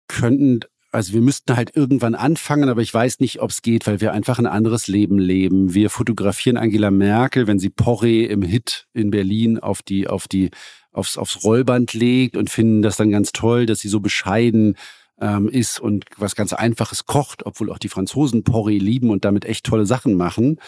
könnten 0.07 0.61
also 0.95 1.11
wir 1.11 1.21
müssten 1.21 1.57
halt 1.57 1.75
irgendwann 1.75 2.15
anfangen, 2.15 2.69
aber 2.69 2.81
ich 2.81 2.93
weiß 2.93 3.19
nicht, 3.19 3.41
ob 3.41 3.49
es 3.49 3.61
geht, 3.61 3.85
weil 3.85 3.99
wir 3.99 4.13
einfach 4.13 4.39
ein 4.39 4.45
anderes 4.45 4.87
Leben 4.87 5.19
leben. 5.19 5.73
Wir 5.73 5.89
fotografieren 5.89 6.55
Angela 6.55 6.89
Merkel, 6.89 7.47
wenn 7.47 7.59
sie 7.59 7.69
Porree 7.69 8.23
im 8.23 8.41
Hit 8.41 8.87
in 8.93 9.11
Berlin 9.11 9.59
auf 9.59 9.81
die, 9.81 10.07
auf 10.07 10.29
die, 10.29 10.51
aufs, 10.95 11.17
aufs 11.17 11.43
Rollband 11.43 11.93
legt 11.93 12.37
und 12.37 12.49
finden 12.49 12.81
das 12.81 12.97
dann 12.97 13.11
ganz 13.11 13.31
toll, 13.31 13.65
dass 13.65 13.79
sie 13.79 13.89
so 13.89 13.99
bescheiden 13.99 14.77
ähm, 15.19 15.49
ist 15.49 15.79
und 15.79 16.05
was 16.17 16.35
ganz 16.35 16.53
Einfaches 16.53 17.05
kocht, 17.05 17.45
obwohl 17.45 17.71
auch 17.71 17.79
die 17.79 17.89
Franzosen 17.89 18.43
Porree 18.43 18.77
lieben 18.77 19.09
und 19.09 19.25
damit 19.25 19.45
echt 19.45 19.65
tolle 19.65 19.85
Sachen 19.85 20.15
machen. 20.15 20.59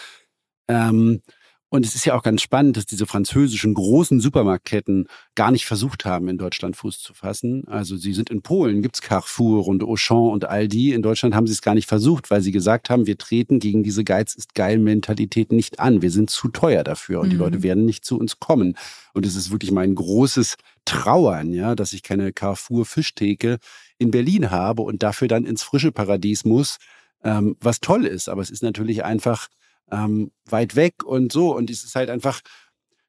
Ähm, 0.68 1.22
und 1.70 1.84
es 1.84 1.94
ist 1.94 2.06
ja 2.06 2.14
auch 2.14 2.22
ganz 2.22 2.40
spannend, 2.40 2.78
dass 2.78 2.86
diese 2.86 3.06
französischen 3.06 3.74
großen 3.74 4.20
Supermarktketten 4.20 5.06
gar 5.34 5.50
nicht 5.50 5.66
versucht 5.66 6.06
haben, 6.06 6.28
in 6.28 6.38
Deutschland 6.38 6.76
Fuß 6.76 6.98
zu 7.00 7.12
fassen. 7.12 7.64
Also 7.68 7.96
sie 7.98 8.14
sind 8.14 8.30
in 8.30 8.40
Polen, 8.40 8.80
gibt's 8.80 9.02
Carrefour 9.02 9.66
und 9.68 9.84
Auchan 9.84 10.30
und 10.30 10.46
Aldi. 10.46 10.94
In 10.94 11.02
Deutschland 11.02 11.34
haben 11.34 11.46
sie 11.46 11.52
es 11.52 11.60
gar 11.60 11.74
nicht 11.74 11.86
versucht, 11.86 12.30
weil 12.30 12.40
sie 12.40 12.52
gesagt 12.52 12.88
haben, 12.88 13.06
wir 13.06 13.18
treten 13.18 13.58
gegen 13.58 13.82
diese 13.82 14.02
Geiz 14.02 14.34
ist 14.34 14.54
geil 14.54 14.78
Mentalität 14.78 15.52
nicht 15.52 15.78
an. 15.78 16.00
Wir 16.00 16.10
sind 16.10 16.30
zu 16.30 16.48
teuer 16.48 16.84
dafür 16.84 17.20
und 17.20 17.26
mhm. 17.26 17.30
die 17.32 17.36
Leute 17.36 17.62
werden 17.62 17.84
nicht 17.84 18.02
zu 18.02 18.18
uns 18.18 18.40
kommen. 18.40 18.74
Und 19.12 19.26
es 19.26 19.36
ist 19.36 19.50
wirklich 19.50 19.70
mein 19.70 19.94
großes 19.94 20.56
Trauern, 20.86 21.52
ja, 21.52 21.74
dass 21.74 21.92
ich 21.92 22.02
keine 22.02 22.32
Carrefour 22.32 22.86
Fischtheke 22.86 23.58
in 23.98 24.10
Berlin 24.10 24.50
habe 24.50 24.80
und 24.80 25.02
dafür 25.02 25.28
dann 25.28 25.44
ins 25.44 25.62
frische 25.62 25.92
Paradies 25.92 26.46
muss, 26.46 26.78
ähm, 27.22 27.56
was 27.60 27.80
toll 27.80 28.06
ist. 28.06 28.30
Aber 28.30 28.40
es 28.40 28.48
ist 28.48 28.62
natürlich 28.62 29.04
einfach 29.04 29.48
ähm, 29.90 30.30
weit 30.46 30.76
weg 30.76 31.04
und 31.04 31.32
so. 31.32 31.54
Und 31.54 31.70
es 31.70 31.84
ist 31.84 31.94
halt 31.94 32.10
einfach 32.10 32.40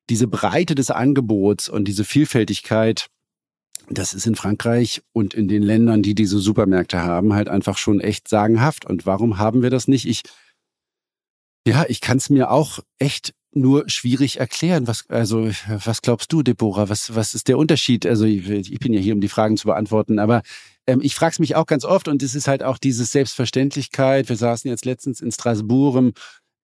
diese 0.10 0.28
Breite 0.28 0.76
des 0.76 0.92
Angebots 0.92 1.70
und 1.70 1.86
diese 1.88 2.04
Vielfältigkeit, 2.04 3.08
das 3.90 4.14
ist 4.14 4.28
in 4.28 4.36
Frankreich 4.36 5.02
und 5.14 5.34
in 5.34 5.48
den 5.48 5.64
Ländern, 5.64 6.02
die 6.02 6.16
diese 6.16 6.40
Supermärkte 6.40 7.02
haben, 7.04 7.34
halt 7.34 7.50
einfach 7.50 7.78
schon 7.78 8.00
echt 8.00 8.28
sagenhaft. 8.28 8.86
Und 8.86 9.06
warum 9.06 9.38
haben 9.38 9.62
wir 9.62 9.70
das 9.70 9.88
nicht? 9.88 10.08
Ich, 10.08 10.24
ja, 11.68 11.86
ich 11.88 12.02
kann 12.02 12.18
es 12.18 12.30
mir 12.30 12.52
auch 12.52 12.80
echt 12.98 13.34
nur 13.52 13.90
schwierig 13.90 14.40
erklären. 14.40 14.88
Was, 14.88 15.10
also, 15.10 15.50
was 15.68 16.02
glaubst 16.02 16.32
du, 16.32 16.44
Deborah? 16.44 16.90
Was, 16.90 17.16
was 17.16 17.34
ist 17.34 17.48
der 17.48 17.58
Unterschied? 17.58 18.06
Also, 18.06 18.26
ich, 18.26 18.48
ich 18.48 18.80
bin 18.80 18.94
ja 18.94 19.00
hier, 19.00 19.14
um 19.14 19.22
die 19.22 19.30
Fragen 19.30 19.58
zu 19.58 19.68
beantworten, 19.68 20.20
aber 20.20 20.44
ähm, 20.88 21.02
ich 21.02 21.16
frage 21.16 21.34
es 21.34 21.40
mich 21.40 21.56
auch 21.56 21.66
ganz 21.66 21.86
oft 21.86 22.08
und 22.08 22.24
es 22.24 22.36
ist 22.36 22.48
halt 22.48 22.64
auch 22.64 22.78
diese 22.78 23.06
Selbstverständlichkeit. 23.06 24.30
Wir 24.30 24.36
saßen 24.36 24.70
jetzt 24.70 24.86
letztens 24.86 25.22
in 25.22 25.32
Strasbourg 25.32 25.96
im 25.98 26.14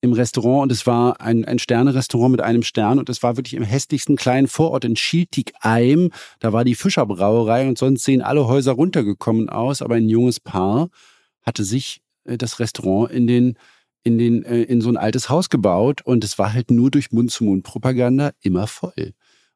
im 0.01 0.13
Restaurant 0.13 0.63
und 0.63 0.71
es 0.71 0.85
war 0.85 1.21
ein, 1.21 1.45
ein 1.45 1.59
Sterne-Restaurant 1.59 2.31
mit 2.31 2.41
einem 2.41 2.63
Stern 2.63 2.99
und 2.99 3.09
es 3.09 3.23
war 3.23 3.37
wirklich 3.37 3.55
im 3.55 3.63
hässlichsten 3.63 4.15
kleinen 4.15 4.47
Vorort 4.47 4.85
in 4.85 4.95
Schiltigheim. 4.95 6.11
Da 6.39 6.53
war 6.53 6.63
die 6.63 6.75
Fischerbrauerei 6.75 7.67
und 7.67 7.77
sonst 7.77 8.03
sehen 8.03 8.21
alle 8.21 8.47
Häuser 8.47 8.73
runtergekommen 8.73 9.49
aus, 9.49 9.81
aber 9.81 9.95
ein 9.95 10.09
junges 10.09 10.39
Paar 10.39 10.89
hatte 11.41 11.63
sich 11.63 12.01
äh, 12.25 12.37
das 12.37 12.59
Restaurant 12.59 13.11
in 13.11 13.27
den 13.27 13.57
in 14.03 14.19
den 14.19 14.43
äh, 14.43 14.61
in 14.61 14.81
so 14.81 14.89
ein 14.89 14.97
altes 14.97 15.29
Haus 15.29 15.49
gebaut 15.49 16.01
und 16.03 16.23
es 16.23 16.37
war 16.37 16.53
halt 16.53 16.69
nur 16.69 16.91
durch 16.91 17.11
Mund-zu-Mund-Propaganda 17.11 18.31
immer 18.41 18.67
voll. 18.67 19.13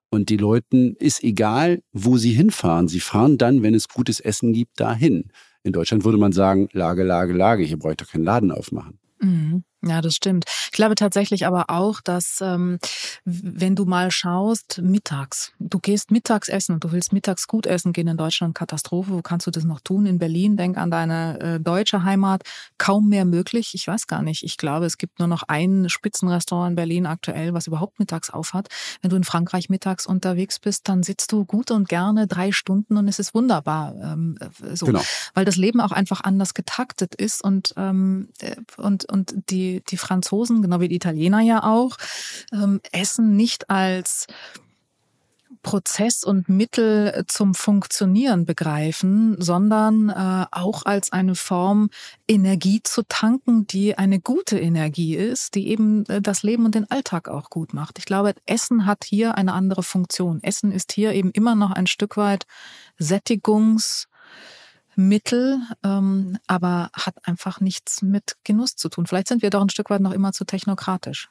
Und 0.10 0.30
die 0.30 0.38
Leuten 0.38 0.96
ist 0.96 1.24
egal, 1.24 1.84
wo 1.94 2.18
sie 2.18 2.32
hinfahren. 2.32 2.88
Sie 2.88 3.00
fahren 3.00 3.38
dann, 3.38 3.62
wenn 3.62 3.76
es 3.76 3.88
gutes 3.88 4.20
Essen 4.20 4.54
gibt, 4.54 4.80
dahin. 4.80 5.32
In 5.64 5.72
Deutschland 5.72 6.04
würde 6.04 6.18
man 6.18 6.32
sagen, 6.32 6.68
Lage, 6.72 7.04
Lage, 7.04 7.34
Lage, 7.34 7.64
hier 7.64 7.78
brauche 7.78 7.92
ich 7.92 7.98
doch 7.98 8.10
keinen 8.10 8.24
Laden 8.24 8.52
aufmachen. 8.52 8.98
Mhm. 9.22 9.64
Ja, 9.82 10.02
das 10.02 10.16
stimmt. 10.16 10.44
Ich 10.66 10.72
glaube 10.72 10.96
tatsächlich 10.96 11.48
aber 11.48 11.70
auch, 11.70 12.02
dass 12.02 12.42
ähm, 12.42 12.80
wenn 13.24 13.78
du 13.78 13.86
mal 13.86 14.12
schaust, 14.12 14.82
mittags, 14.84 15.54
du 15.58 15.80
gehst 15.80 16.12
mittags 16.12 16.50
essen 16.50 16.74
und 16.74 16.84
du 16.84 16.92
willst 16.92 17.14
mittags 17.14 17.48
gut 17.48 17.66
essen 17.66 17.94
gehen 17.94 18.10
in 18.10 18.18
Deutschland, 18.18 18.56
Katastrophe, 18.56 19.12
wo 19.12 19.22
kannst 19.22 19.48
du 19.48 19.52
das 19.52 19.64
noch 19.64 19.80
tun? 19.80 20.06
In 20.06 20.20
Berlin, 20.20 20.58
denk 20.58 20.78
an 20.78 20.92
deine 20.92 21.40
äh, 21.40 21.60
deutsche 21.62 22.04
Heimat, 22.04 22.44
kaum 22.78 23.08
mehr 23.08 23.24
möglich. 23.24 23.74
Ich 23.74 23.88
weiß 23.88 24.08
gar 24.08 24.22
nicht. 24.22 24.44
Ich 24.44 24.58
glaube, 24.58 24.86
es 24.86 24.98
gibt 24.98 25.20
nur 25.20 25.30
noch 25.30 25.44
ein 25.44 25.88
Spitzenrestaurant 25.88 26.72
in 26.72 26.76
Berlin 26.76 27.06
aktuell, 27.06 27.54
was 27.54 27.68
überhaupt 27.68 28.00
mittags 28.00 28.30
aufhat. 28.30 28.68
Wenn 29.02 29.12
du 29.12 29.16
in 29.16 29.24
Frankreich 29.24 29.70
mittags 29.70 30.06
unterwegs 30.06 30.60
bist, 30.60 30.90
dann 30.90 31.04
sitzt 31.04 31.32
du 31.32 31.46
gut 31.46 31.72
und 31.72 31.88
gerne 31.88 32.28
drei 32.28 32.52
Stunden 32.52 32.98
und 32.98 33.08
es 33.08 33.18
ist 33.18 33.34
wunderbar. 33.34 33.96
Ähm, 33.96 34.38
äh, 34.42 34.76
so. 34.76 34.88
Genau. 34.88 35.02
Weil 35.36 35.46
das 35.46 35.56
Leben 35.56 35.80
auch 35.80 35.94
einfach 35.94 36.20
anders 36.22 36.54
getaktet 36.54 37.16
ist 37.16 37.42
und, 37.42 37.74
ähm, 37.78 38.28
äh, 38.40 38.58
und, 38.76 39.06
und 39.06 39.36
die 39.50 39.69
die, 39.90 39.98
Franzosen, 39.98 40.62
genau 40.62 40.80
wie 40.80 40.88
die 40.88 40.96
Italiener 40.96 41.42
ja 41.42 41.64
auch, 41.64 41.98
ähm, 42.52 42.82
Essen 42.92 43.36
nicht 43.36 43.70
als 43.70 44.28
Prozess 45.62 46.24
und 46.24 46.48
Mittel 46.48 47.26
zum 47.28 47.54
Funktionieren 47.54 48.46
begreifen, 48.46 49.36
sondern 49.40 50.10
äh, 50.10 50.46
auch 50.52 50.86
als 50.86 51.12
eine 51.12 51.36
Form, 51.36 51.90
Energie 52.28 52.82
zu 52.84 53.04
tanken, 53.08 53.68
die 53.68 53.98
eine 53.98 54.20
gute 54.20 54.60
Energie 54.60 55.16
ist, 55.16 55.56
die 55.56 55.68
eben 55.68 56.06
äh, 56.06 56.22
das 56.22 56.44
Leben 56.44 56.66
und 56.66 56.76
den 56.76 56.90
Alltag 56.90 57.28
auch 57.28 57.50
gut 57.50 57.74
macht. 57.74 58.00
Ich 58.00 58.06
glaube, 58.06 58.36
Essen 58.46 58.86
hat 58.86 59.04
hier 59.04 59.36
eine 59.36 59.54
andere 59.54 59.84
Funktion. 59.84 60.42
Essen 60.44 60.72
ist 60.72 60.94
hier 60.94 61.14
eben 61.14 61.32
immer 61.32 61.56
noch 61.56 61.72
ein 61.72 61.88
Stück 61.88 62.16
weit 62.16 62.46
Sättigungs- 63.00 64.08
Mittel, 65.00 65.60
ähm, 65.84 66.38
aber 66.48 66.90
hat 66.94 67.16
einfach 67.24 67.62
nichts 67.62 68.02
mit 68.02 68.36
Genuss 68.44 68.76
zu 68.76 68.90
tun. 68.90 69.08
Vielleicht 69.08 69.30
sind 69.30 69.42
wir 69.42 69.50
doch 69.50 69.62
ein 69.62 69.70
Stück 69.70 69.90
weit 69.90 70.02
noch 70.02 70.12
immer 70.12 70.34
zu 70.34 70.46
technokratisch. 70.46 71.30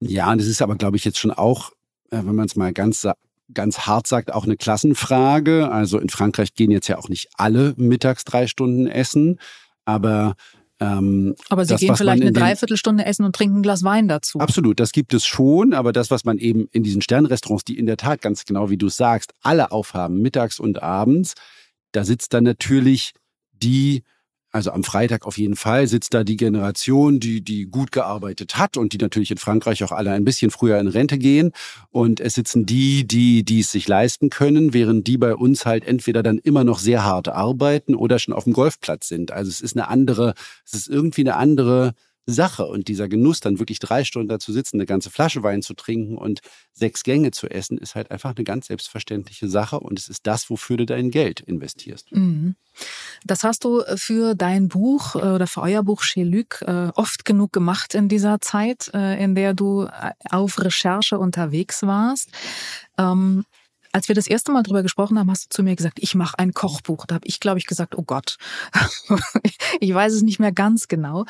Ja, 0.00 0.30
und 0.30 0.40
es 0.40 0.46
ist 0.46 0.62
aber, 0.62 0.76
glaube 0.76 0.96
ich, 0.96 1.04
jetzt 1.04 1.18
schon 1.18 1.30
auch, 1.30 1.70
äh, 2.10 2.18
wenn 2.18 2.34
man 2.34 2.46
es 2.46 2.56
mal 2.56 2.72
ganz 2.72 3.06
ganz 3.52 3.80
hart 3.80 4.06
sagt, 4.06 4.32
auch 4.32 4.44
eine 4.44 4.56
Klassenfrage. 4.56 5.72
Also 5.72 5.98
in 5.98 6.08
Frankreich 6.08 6.54
gehen 6.54 6.70
jetzt 6.70 6.86
ja 6.86 6.98
auch 6.98 7.08
nicht 7.08 7.30
alle 7.36 7.74
mittags 7.76 8.24
drei 8.24 8.46
Stunden 8.46 8.86
essen, 8.86 9.40
aber 9.84 10.34
ähm, 10.78 11.34
aber 11.50 11.64
Sie 11.64 11.74
das, 11.74 11.80
gehen 11.80 11.94
vielleicht 11.94 12.22
eine 12.22 12.32
Dreiviertelstunde 12.32 13.04
essen 13.04 13.24
und 13.24 13.36
trinken 13.36 13.58
ein 13.58 13.62
Glas 13.62 13.84
Wein 13.84 14.08
dazu. 14.08 14.40
Absolut, 14.40 14.80
das 14.80 14.92
gibt 14.92 15.12
es 15.12 15.26
schon, 15.26 15.74
aber 15.74 15.92
das, 15.92 16.10
was 16.10 16.24
man 16.24 16.38
eben 16.38 16.68
in 16.72 16.82
diesen 16.82 17.02
Sternrestaurants, 17.02 17.64
die 17.64 17.78
in 17.78 17.84
der 17.84 17.98
Tat 17.98 18.22
ganz 18.22 18.46
genau 18.46 18.70
wie 18.70 18.78
du 18.78 18.88
sagst, 18.88 19.34
alle 19.42 19.72
aufhaben, 19.72 20.22
mittags 20.22 20.58
und 20.58 20.82
abends, 20.82 21.34
da 21.92 22.04
sitzt 22.04 22.34
dann 22.34 22.44
natürlich 22.44 23.12
die 23.52 24.02
also 24.52 24.72
am 24.72 24.82
Freitag 24.82 25.26
auf 25.26 25.38
jeden 25.38 25.54
Fall 25.54 25.86
sitzt 25.86 26.12
da 26.12 26.24
die 26.24 26.36
Generation, 26.36 27.20
die, 27.20 27.40
die 27.40 27.66
gut 27.66 27.92
gearbeitet 27.92 28.58
hat 28.58 28.76
und 28.76 28.92
die 28.92 28.98
natürlich 28.98 29.30
in 29.30 29.36
Frankreich 29.36 29.84
auch 29.84 29.92
alle 29.92 30.10
ein 30.10 30.24
bisschen 30.24 30.50
früher 30.50 30.78
in 30.80 30.88
Rente 30.88 31.18
gehen. 31.18 31.52
Und 31.90 32.20
es 32.20 32.34
sitzen 32.34 32.66
die, 32.66 33.06
die, 33.06 33.44
die 33.44 33.60
es 33.60 33.70
sich 33.70 33.86
leisten 33.86 34.28
können, 34.28 34.74
während 34.74 35.06
die 35.06 35.18
bei 35.18 35.36
uns 35.36 35.66
halt 35.66 35.84
entweder 35.84 36.22
dann 36.22 36.38
immer 36.38 36.64
noch 36.64 36.80
sehr 36.80 37.04
hart 37.04 37.28
arbeiten 37.28 37.94
oder 37.94 38.18
schon 38.18 38.34
auf 38.34 38.44
dem 38.44 38.52
Golfplatz 38.52 39.06
sind. 39.06 39.30
Also 39.30 39.50
es 39.50 39.60
ist 39.60 39.76
eine 39.76 39.88
andere, 39.88 40.34
es 40.64 40.74
ist 40.74 40.88
irgendwie 40.88 41.22
eine 41.22 41.36
andere 41.36 41.94
Sache. 42.26 42.66
Und 42.66 42.88
dieser 42.88 43.08
Genuss, 43.08 43.40
dann 43.40 43.58
wirklich 43.58 43.78
drei 43.78 44.04
Stunden 44.04 44.28
da 44.28 44.38
zu 44.38 44.52
sitzen, 44.52 44.76
eine 44.76 44.86
ganze 44.86 45.10
Flasche 45.10 45.42
Wein 45.42 45.62
zu 45.62 45.74
trinken 45.74 46.16
und 46.16 46.40
sechs 46.72 47.02
Gänge 47.02 47.30
zu 47.30 47.48
essen, 47.48 47.78
ist 47.78 47.94
halt 47.94 48.10
einfach 48.10 48.34
eine 48.36 48.44
ganz 48.44 48.66
selbstverständliche 48.66 49.48
Sache. 49.48 49.80
Und 49.80 49.98
es 49.98 50.08
ist 50.08 50.26
das, 50.26 50.50
wofür 50.50 50.76
du 50.76 50.86
dein 50.86 51.10
Geld 51.10 51.40
investierst. 51.40 52.12
Mhm. 52.12 52.56
Das 53.24 53.44
hast 53.44 53.64
du 53.64 53.82
für 53.96 54.34
dein 54.34 54.68
Buch 54.68 55.16
äh, 55.16 55.18
oder 55.18 55.46
für 55.46 55.62
euer 55.62 55.82
Buch 55.82 56.02
Chez 56.02 56.24
Luc 56.24 56.62
äh, 56.62 56.90
oft 56.94 57.24
genug 57.24 57.52
gemacht 57.52 57.94
in 57.94 58.08
dieser 58.08 58.40
Zeit, 58.40 58.90
äh, 58.94 59.22
in 59.22 59.34
der 59.34 59.54
du 59.54 59.88
auf 60.30 60.60
Recherche 60.60 61.18
unterwegs 61.18 61.82
warst. 61.82 62.30
Als 63.92 64.08
wir 64.08 64.14
das 64.14 64.26
erste 64.26 64.52
Mal 64.52 64.62
drüber 64.62 64.82
gesprochen 64.82 65.18
haben, 65.18 65.30
hast 65.30 65.46
du 65.46 65.48
zu 65.56 65.62
mir 65.62 65.74
gesagt, 65.74 65.98
ich 66.00 66.14
mache 66.14 66.38
ein 66.38 66.52
Kochbuch. 66.52 67.06
Da 67.06 67.16
habe 67.16 67.26
ich, 67.26 67.40
glaube 67.40 67.58
ich, 67.58 67.66
gesagt, 67.66 67.96
oh 67.96 68.02
Gott, 68.02 68.36
ich 69.80 69.92
weiß 69.92 70.12
es 70.12 70.22
nicht 70.22 70.38
mehr 70.38 70.52
ganz 70.52 70.88
genau. 70.88 71.24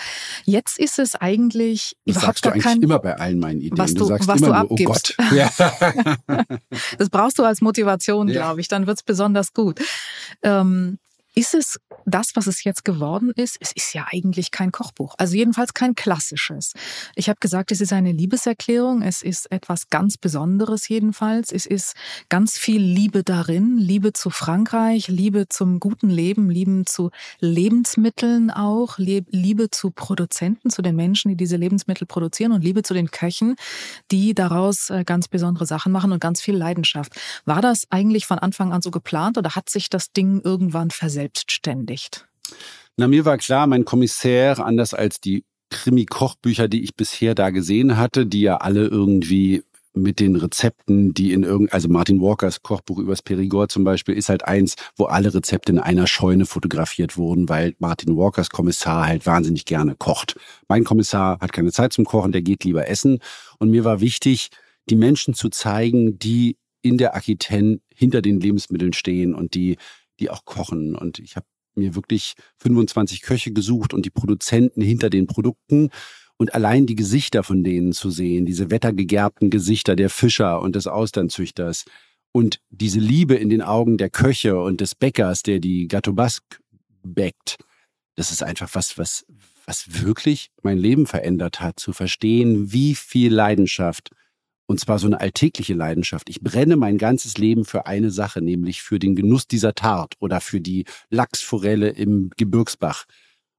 Jetzt 0.44 0.78
ist 0.78 0.98
es 0.98 1.14
eigentlich 1.14 1.96
das 2.04 2.16
überhaupt 2.16 2.38
sagst 2.38 2.42
gar 2.42 2.52
du 2.54 2.60
kein. 2.60 2.82
immer 2.82 2.98
bei 2.98 3.16
allen 3.16 3.38
meinen 3.38 3.60
Ideen. 3.60 3.78
Was 3.78 3.94
du, 3.94 4.00
du 4.00 4.04
sagst 4.06 4.28
was 4.28 4.40
immer 4.40 4.66
du 4.66 4.74
nur, 4.74 4.80
oh 4.80 4.84
Gott. 4.84 5.16
Das 6.98 7.08
brauchst 7.08 7.38
du 7.38 7.44
als 7.44 7.60
Motivation, 7.60 8.28
ja. 8.28 8.34
glaube 8.34 8.60
ich. 8.60 8.68
Dann 8.68 8.86
wird's 8.86 9.02
besonders 9.02 9.52
gut. 9.52 9.80
Ähm, 10.42 10.98
ist 11.34 11.54
es 11.54 11.78
das, 12.06 12.32
was 12.34 12.46
es 12.46 12.64
jetzt 12.64 12.84
geworden 12.84 13.30
ist? 13.36 13.56
Es 13.60 13.72
ist 13.72 13.94
ja 13.94 14.06
eigentlich 14.10 14.50
kein 14.50 14.72
Kochbuch. 14.72 15.14
Also 15.18 15.36
jedenfalls 15.36 15.74
kein 15.74 15.94
klassisches. 15.94 16.72
Ich 17.14 17.28
habe 17.28 17.38
gesagt, 17.40 17.70
es 17.70 17.80
ist 17.80 17.92
eine 17.92 18.10
Liebeserklärung. 18.10 19.02
Es 19.02 19.22
ist 19.22 19.50
etwas 19.52 19.90
ganz 19.90 20.18
Besonderes 20.18 20.88
jedenfalls. 20.88 21.52
Es 21.52 21.66
ist 21.66 21.94
ganz 22.28 22.58
viel 22.58 22.82
Liebe 22.82 23.22
darin. 23.22 23.78
Liebe 23.78 24.12
zu 24.12 24.30
Frankreich, 24.30 25.08
Liebe 25.08 25.48
zum 25.48 25.78
guten 25.78 26.10
Leben, 26.10 26.50
Liebe 26.50 26.84
zu 26.84 27.10
Lebensmitteln 27.38 28.50
auch, 28.50 28.98
Liebe 28.98 29.70
zu 29.70 29.90
Produzenten, 29.90 30.70
zu 30.70 30.82
den 30.82 30.96
Menschen, 30.96 31.28
die 31.28 31.36
diese 31.36 31.56
Lebensmittel 31.56 32.06
produzieren 32.06 32.52
und 32.52 32.62
Liebe 32.62 32.82
zu 32.82 32.94
den 32.94 33.10
Köchen, 33.10 33.56
die 34.10 34.34
daraus 34.34 34.90
äh, 34.90 35.04
ganz 35.04 35.28
besondere 35.28 35.66
Sachen 35.66 35.92
machen 35.92 36.12
und 36.12 36.20
ganz 36.20 36.40
viel 36.40 36.56
Leidenschaft. 36.56 37.12
War 37.44 37.62
das 37.62 37.86
eigentlich 37.90 38.26
von 38.26 38.38
Anfang 38.38 38.72
an 38.72 38.82
so 38.82 38.90
geplant 38.90 39.38
oder 39.38 39.54
hat 39.54 39.70
sich 39.70 39.90
das 39.90 40.12
Ding 40.12 40.40
irgendwann 40.42 40.90
versetzt? 40.90 41.19
Verselbstständigt? 41.20 42.26
Na, 42.96 43.08
mir 43.08 43.24
war 43.24 43.38
klar, 43.38 43.66
mein 43.66 43.84
Kommissär, 43.84 44.58
anders 44.58 44.94
als 44.94 45.20
die 45.20 45.44
Krimi-Kochbücher, 45.70 46.68
die 46.68 46.82
ich 46.82 46.96
bisher 46.96 47.34
da 47.34 47.50
gesehen 47.50 47.96
hatte, 47.96 48.26
die 48.26 48.42
ja 48.42 48.56
alle 48.56 48.86
irgendwie 48.86 49.62
mit 49.92 50.20
den 50.20 50.36
Rezepten, 50.36 51.14
die 51.14 51.32
in 51.32 51.42
irgend, 51.42 51.72
also 51.72 51.88
Martin 51.88 52.20
Walkers 52.20 52.62
Kochbuch 52.62 52.98
übers 52.98 53.22
Perigord 53.22 53.72
zum 53.72 53.82
Beispiel, 53.82 54.14
ist 54.14 54.28
halt 54.28 54.44
eins, 54.44 54.76
wo 54.96 55.06
alle 55.06 55.34
Rezepte 55.34 55.72
in 55.72 55.78
einer 55.78 56.06
Scheune 56.06 56.46
fotografiert 56.46 57.16
wurden, 57.16 57.48
weil 57.48 57.74
Martin 57.78 58.16
Walkers 58.16 58.50
Kommissar 58.50 59.06
halt 59.06 59.26
wahnsinnig 59.26 59.64
gerne 59.64 59.96
kocht. 59.96 60.38
Mein 60.68 60.84
Kommissar 60.84 61.38
hat 61.40 61.52
keine 61.52 61.72
Zeit 61.72 61.92
zum 61.92 62.04
Kochen, 62.04 62.32
der 62.32 62.42
geht 62.42 62.64
lieber 62.64 62.88
essen. 62.88 63.18
Und 63.58 63.70
mir 63.70 63.84
war 63.84 64.00
wichtig, 64.00 64.50
die 64.88 64.96
Menschen 64.96 65.34
zu 65.34 65.48
zeigen, 65.48 66.18
die 66.18 66.56
in 66.82 66.96
der 66.96 67.14
Aquitaine 67.14 67.80
hinter 67.94 68.22
den 68.22 68.40
Lebensmitteln 68.40 68.92
stehen 68.92 69.34
und 69.34 69.54
die 69.54 69.76
die 70.20 70.30
auch 70.30 70.44
kochen. 70.44 70.94
Und 70.94 71.18
ich 71.18 71.36
habe 71.36 71.46
mir 71.74 71.94
wirklich 71.94 72.34
25 72.58 73.22
Köche 73.22 73.52
gesucht 73.52 73.94
und 73.94 74.04
die 74.04 74.10
Produzenten 74.10 74.82
hinter 74.82 75.10
den 75.10 75.26
Produkten 75.26 75.90
und 76.36 76.54
allein 76.54 76.86
die 76.86 76.94
Gesichter 76.94 77.42
von 77.42 77.64
denen 77.64 77.92
zu 77.92 78.10
sehen, 78.10 78.46
diese 78.46 78.70
wettergegerbten 78.70 79.50
Gesichter 79.50 79.96
der 79.96 80.10
Fischer 80.10 80.60
und 80.60 80.76
des 80.76 80.86
Austernzüchters 80.86 81.84
und 82.32 82.60
diese 82.70 83.00
Liebe 83.00 83.34
in 83.34 83.50
den 83.50 83.62
Augen 83.62 83.98
der 83.98 84.10
Köche 84.10 84.60
und 84.60 84.80
des 84.80 84.94
Bäckers, 84.94 85.42
der 85.42 85.58
die 85.58 85.88
Gatto 85.88 86.12
Basque 86.12 86.60
bäckt, 87.02 87.58
das 88.16 88.30
ist 88.30 88.42
einfach 88.42 88.70
was, 88.74 88.98
was, 88.98 89.26
was 89.66 90.02
wirklich 90.02 90.50
mein 90.62 90.78
Leben 90.78 91.06
verändert 91.06 91.60
hat, 91.60 91.80
zu 91.80 91.92
verstehen, 91.92 92.72
wie 92.72 92.94
viel 92.94 93.32
Leidenschaft 93.32 94.10
und 94.70 94.78
zwar 94.78 95.00
so 95.00 95.08
eine 95.08 95.18
alltägliche 95.18 95.74
Leidenschaft. 95.74 96.30
Ich 96.30 96.42
brenne 96.42 96.76
mein 96.76 96.96
ganzes 96.96 97.36
Leben 97.38 97.64
für 97.64 97.86
eine 97.86 98.12
Sache, 98.12 98.40
nämlich 98.40 98.82
für 98.82 99.00
den 99.00 99.16
Genuss 99.16 99.48
dieser 99.48 99.74
Tart 99.74 100.14
oder 100.20 100.40
für 100.40 100.60
die 100.60 100.84
Lachsforelle 101.08 101.88
im 101.88 102.30
Gebirgsbach. 102.36 103.06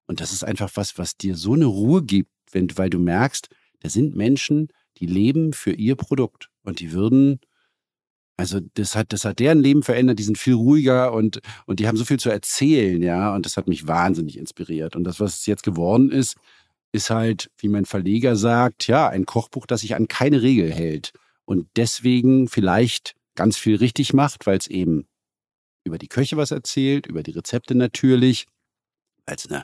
Und 0.07 0.21
das 0.21 0.31
ist 0.31 0.45
einfach 0.45 0.71
was, 0.75 0.97
was 0.97 1.17
dir 1.17 1.35
so 1.35 1.53
eine 1.53 1.65
Ruhe 1.65 2.01
gibt, 2.01 2.31
wenn, 2.53 2.69
weil 2.77 2.89
du 2.89 2.97
merkst, 2.97 3.49
da 3.81 3.89
sind 3.89 4.15
Menschen, 4.15 4.69
die 4.99 5.05
leben 5.05 5.51
für 5.51 5.73
ihr 5.73 5.97
Produkt 5.97 6.49
und 6.63 6.79
die 6.79 6.93
würden, 6.93 7.41
also 8.37 8.61
das 8.75 8.95
hat, 8.95 9.11
das 9.11 9.25
hat 9.25 9.39
deren 9.39 9.59
Leben 9.59 9.83
verändert, 9.83 10.17
die 10.17 10.23
sind 10.23 10.37
viel 10.37 10.53
ruhiger 10.53 11.11
und, 11.11 11.41
und 11.65 11.81
die 11.81 11.89
haben 11.89 11.97
so 11.97 12.05
viel 12.05 12.21
zu 12.21 12.29
erzählen, 12.29 13.03
ja, 13.03 13.35
und 13.35 13.45
das 13.45 13.57
hat 13.57 13.67
mich 13.67 13.85
wahnsinnig 13.85 14.37
inspiriert. 14.37 14.95
Und 14.95 15.03
das, 15.03 15.19
was 15.19 15.39
es 15.39 15.45
jetzt 15.45 15.63
geworden 15.63 16.09
ist, 16.09 16.37
ist 16.91 17.09
halt, 17.09 17.49
wie 17.57 17.69
mein 17.69 17.85
Verleger 17.85 18.35
sagt, 18.35 18.87
ja, 18.87 19.07
ein 19.07 19.25
Kochbuch, 19.25 19.65
das 19.65 19.81
sich 19.81 19.95
an 19.95 20.07
keine 20.07 20.41
Regel 20.41 20.71
hält 20.71 21.13
und 21.45 21.67
deswegen 21.75 22.47
vielleicht 22.47 23.15
ganz 23.35 23.57
viel 23.57 23.77
richtig 23.77 24.13
macht, 24.13 24.45
weil 24.45 24.57
es 24.57 24.67
eben 24.67 25.07
über 25.83 25.97
die 25.97 26.07
Köche 26.07 26.37
was 26.37 26.51
erzählt, 26.51 27.07
über 27.07 27.23
die 27.23 27.31
Rezepte 27.31 27.75
natürlich, 27.75 28.45
weil 29.25 29.35
es 29.35 29.49
eine 29.49 29.63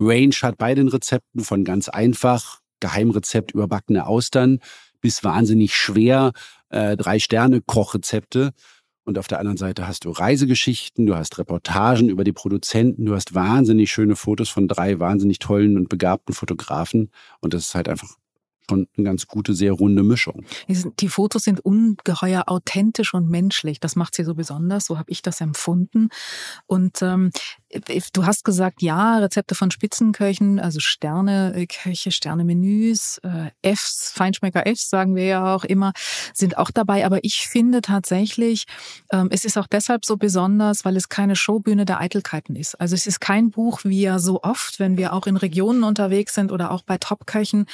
Range 0.00 0.34
hat 0.42 0.58
bei 0.58 0.74
den 0.74 0.88
Rezepten 0.88 1.42
von 1.42 1.64
ganz 1.64 1.88
einfach, 1.88 2.60
Geheimrezept 2.80 3.52
überbackene 3.52 4.06
Austern 4.06 4.60
bis 5.00 5.24
wahnsinnig 5.24 5.74
schwer, 5.74 6.32
äh, 6.70 6.96
drei 6.96 7.18
Sterne 7.18 7.60
Kochrezepte. 7.60 8.52
Und 9.04 9.18
auf 9.18 9.28
der 9.28 9.38
anderen 9.38 9.58
Seite 9.58 9.86
hast 9.86 10.06
du 10.06 10.10
Reisegeschichten, 10.10 11.06
du 11.06 11.14
hast 11.14 11.38
Reportagen 11.38 12.08
über 12.08 12.24
die 12.24 12.32
Produzenten, 12.32 13.04
du 13.04 13.14
hast 13.14 13.34
wahnsinnig 13.34 13.92
schöne 13.92 14.16
Fotos 14.16 14.48
von 14.48 14.66
drei 14.66 14.98
wahnsinnig 14.98 15.38
tollen 15.38 15.76
und 15.76 15.88
begabten 15.88 16.34
Fotografen. 16.34 17.10
Und 17.40 17.52
das 17.52 17.66
ist 17.66 17.74
halt 17.74 17.88
einfach 17.88 18.16
schon 18.68 18.88
eine 18.96 19.04
ganz 19.04 19.26
gute, 19.26 19.54
sehr 19.54 19.72
runde 19.72 20.02
Mischung. 20.02 20.44
Die 20.68 21.08
Fotos 21.08 21.42
sind 21.42 21.60
ungeheuer 21.60 22.44
authentisch 22.46 23.14
und 23.14 23.28
menschlich. 23.28 23.80
Das 23.80 23.96
macht 23.96 24.14
sie 24.14 24.24
so 24.24 24.34
besonders. 24.34 24.86
So 24.86 24.98
habe 24.98 25.10
ich 25.10 25.22
das 25.22 25.40
empfunden. 25.40 26.08
Und 26.66 27.02
ähm, 27.02 27.30
Du 28.12 28.26
hast 28.26 28.44
gesagt, 28.44 28.82
ja, 28.82 29.18
Rezepte 29.18 29.54
von 29.54 29.70
Spitzenköchen, 29.70 30.60
also 30.60 30.78
Sterneköche, 30.80 32.12
Sternemenüs, 32.12 33.18
äh, 33.18 33.74
Fs, 33.74 34.12
Feinschmecker 34.14 34.64
Fs, 34.66 34.88
sagen 34.90 35.16
wir 35.16 35.24
ja 35.24 35.54
auch 35.54 35.64
immer, 35.64 35.92
sind 36.32 36.56
auch 36.56 36.70
dabei. 36.70 37.04
Aber 37.04 37.18
ich 37.24 37.48
finde 37.48 37.80
tatsächlich, 37.80 38.66
ähm, 39.12 39.28
es 39.30 39.44
ist 39.44 39.58
auch 39.58 39.66
deshalb 39.66 40.04
so 40.04 40.16
besonders, 40.16 40.84
weil 40.84 40.96
es 40.96 41.08
keine 41.08 41.36
Showbühne 41.36 41.84
der 41.84 42.00
Eitelkeiten 42.00 42.54
ist. 42.54 42.80
Also 42.80 42.94
es 42.94 43.06
ist 43.06 43.20
kein 43.20 43.50
Buch, 43.50 43.80
wie 43.84 44.02
ja 44.02 44.18
so 44.18 44.42
oft, 44.42 44.78
wenn 44.78 44.96
wir 44.96 45.12
auch 45.12 45.26
in 45.26 45.36
Regionen 45.36 45.82
unterwegs 45.82 46.34
sind 46.34 46.52
oder 46.52 46.70
auch 46.70 46.82
bei 46.82 46.98
Topköchen, 46.98 47.66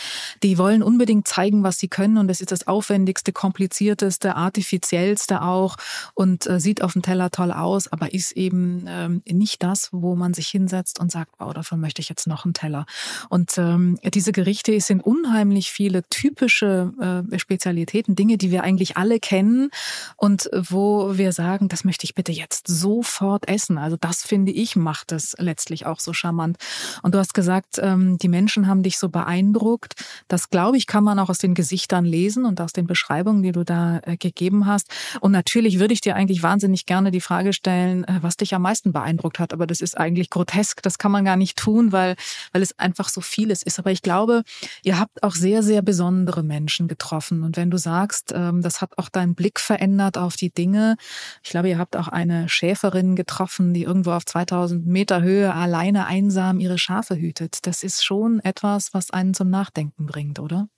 die 0.43 0.57
wollen 0.57 0.83
unbedingt 0.83 1.29
zeigen, 1.29 1.63
was 1.63 1.79
sie 1.79 1.89
können. 1.89 2.17
Und 2.17 2.31
es 2.31 2.41
ist 2.41 2.53
das 2.53 2.67
aufwendigste, 2.67 3.33
komplizierteste, 3.33 4.35
artifiziellste 4.37 5.43
auch 5.43 5.77
und 6.15 6.47
äh, 6.47 6.59
sieht 6.59 6.83
auf 6.83 6.95
dem 6.95 7.03
Teller 7.03 7.31
toll 7.31 7.53
aus, 7.53 7.89
aber 7.93 8.15
ist 8.15 8.33
eben 8.33 8.87
ähm, 8.89 9.23
nicht 9.29 9.63
das, 9.63 9.90
wo 9.93 10.17
man 10.17 10.35
sich 10.35 10.49
hinsetzt 10.49 11.01
und 11.01 11.11
sagt, 11.13 11.33
wow, 11.39 11.53
davon 11.55 11.81
möchte 11.81 12.01
ich 12.01 12.09
jetzt 12.09 12.27
noch 12.27 12.45
einen 12.45 12.55
Teller. 12.55 12.87
Und 13.29 13.57
ähm, 13.59 13.99
diese 14.03 14.33
Gerichte 14.33 14.79
sind 14.81 15.01
unheimlich 15.03 15.71
viele 15.71 16.03
typische 16.09 17.25
äh, 17.33 17.39
Spezialitäten, 17.39 18.17
Dinge, 18.17 18.39
die 18.39 18.51
wir 18.51 18.63
eigentlich 18.63 18.97
alle 18.97 19.21
kennen 19.21 19.71
und 20.17 20.51
wo 20.53 21.17
wir 21.17 21.33
sagen, 21.33 21.69
das 21.69 21.85
möchte 21.85 22.05
ich 22.05 22.15
bitte 22.15 22.33
jetzt 22.33 22.69
sofort 22.69 23.49
essen. 23.49 23.79
Also 23.79 23.97
das 24.01 24.23
finde 24.23 24.53
ich 24.53 24.77
macht 24.77 25.13
es 25.13 25.37
letztlich 25.39 25.87
auch 25.87 26.01
so 26.01 26.13
charmant. 26.13 26.57
Und 27.03 27.15
du 27.15 27.19
hast 27.19 27.35
gesagt, 27.35 27.79
ähm, 27.81 28.19
die 28.19 28.29
Menschen 28.29 28.67
haben 28.67 28.83
dich 28.83 28.99
so 28.99 29.09
beeindruckt. 29.09 29.95
Das 30.29 30.51
glaube 30.51 30.77
ich, 30.77 30.87
kann 30.87 31.05
man 31.05 31.19
auch 31.19 31.29
aus 31.29 31.39
den 31.39 31.55
Gesichtern 31.55 32.05
lesen 32.05 32.45
und 32.45 32.61
aus 32.61 32.73
den 32.73 32.87
Beschreibungen, 32.87 33.43
die 33.43 33.53
du 33.53 33.65
da 33.65 34.01
äh, 34.03 34.17
gegeben 34.17 34.67
hast. 34.67 34.89
Und 35.21 35.33
natürlich 35.33 35.79
würde 35.79 35.95
ich 35.95 36.01
dir 36.01 36.17
eigentlich 36.17 36.43
wahnsinnig 36.43 36.87
gerne 36.87 37.11
die 37.11 37.21
Frage 37.21 37.53
stellen, 37.53 38.05
äh, 38.05 38.19
was 38.21 38.37
dich 38.37 38.55
am 38.55 38.63
meisten 38.63 38.93
beeindruckt 38.93 39.39
hat. 39.39 39.53
Aber 39.53 39.67
das 39.67 39.80
das 39.81 39.91
ist 39.91 39.99
eigentlich 39.99 40.31
grotesk, 40.31 40.83
das 40.83 40.99
kann 40.99 41.13
man 41.13 41.25
gar 41.25 41.37
nicht 41.37 41.59
tun, 41.59 41.93
weil, 41.93 42.17
weil 42.53 42.63
es 42.63 42.79
einfach 42.79 43.09
so 43.09 43.21
vieles 43.21 43.63
ist. 43.63 43.79
Aber 43.79 43.91
ich 43.91 44.03
glaube, 44.03 44.43
ihr 44.83 44.99
habt 44.99 45.23
auch 45.23 45.35
sehr, 45.35 45.63
sehr 45.63 45.83
besondere 45.83 46.43
Menschen 46.43 46.89
getroffen. 46.89 47.43
Und 47.43 47.57
wenn 47.57 47.71
du 47.71 47.79
sagst, 47.79 48.33
ähm, 48.35 48.63
das 48.63 48.81
hat 48.81 48.99
auch 48.99 49.09
deinen 49.09 49.35
Blick 49.35 49.61
verändert 49.61 50.19
auf 50.19 50.37
die 50.37 50.51
Dinge, 50.51 50.97
ich 51.43 51.51
glaube, 51.51 51.69
ihr 51.69 51.79
habt 51.79 51.97
auch 51.97 52.09
eine 52.09 52.49
Schäferin 52.49 53.17
getroffen, 53.17 53.75
die 53.75 53.83
irgendwo 53.83 54.13
auf 54.13 54.25
2000 54.25 54.87
Meter 54.87 55.23
Höhe 55.23 55.55
alleine 55.55 56.07
einsam 56.07 56.61
ihre 56.61 56.79
Schafe 56.79 57.17
hütet. 57.17 57.67
Das 57.67 57.83
ist 57.83 58.05
schon 58.05 58.41
etwas, 58.41 58.95
was 58.95 59.11
einen 59.11 59.35
zum 59.35 59.51
Nachdenken 59.51 60.07
bringt, 60.07 60.39
oder? 60.39 60.69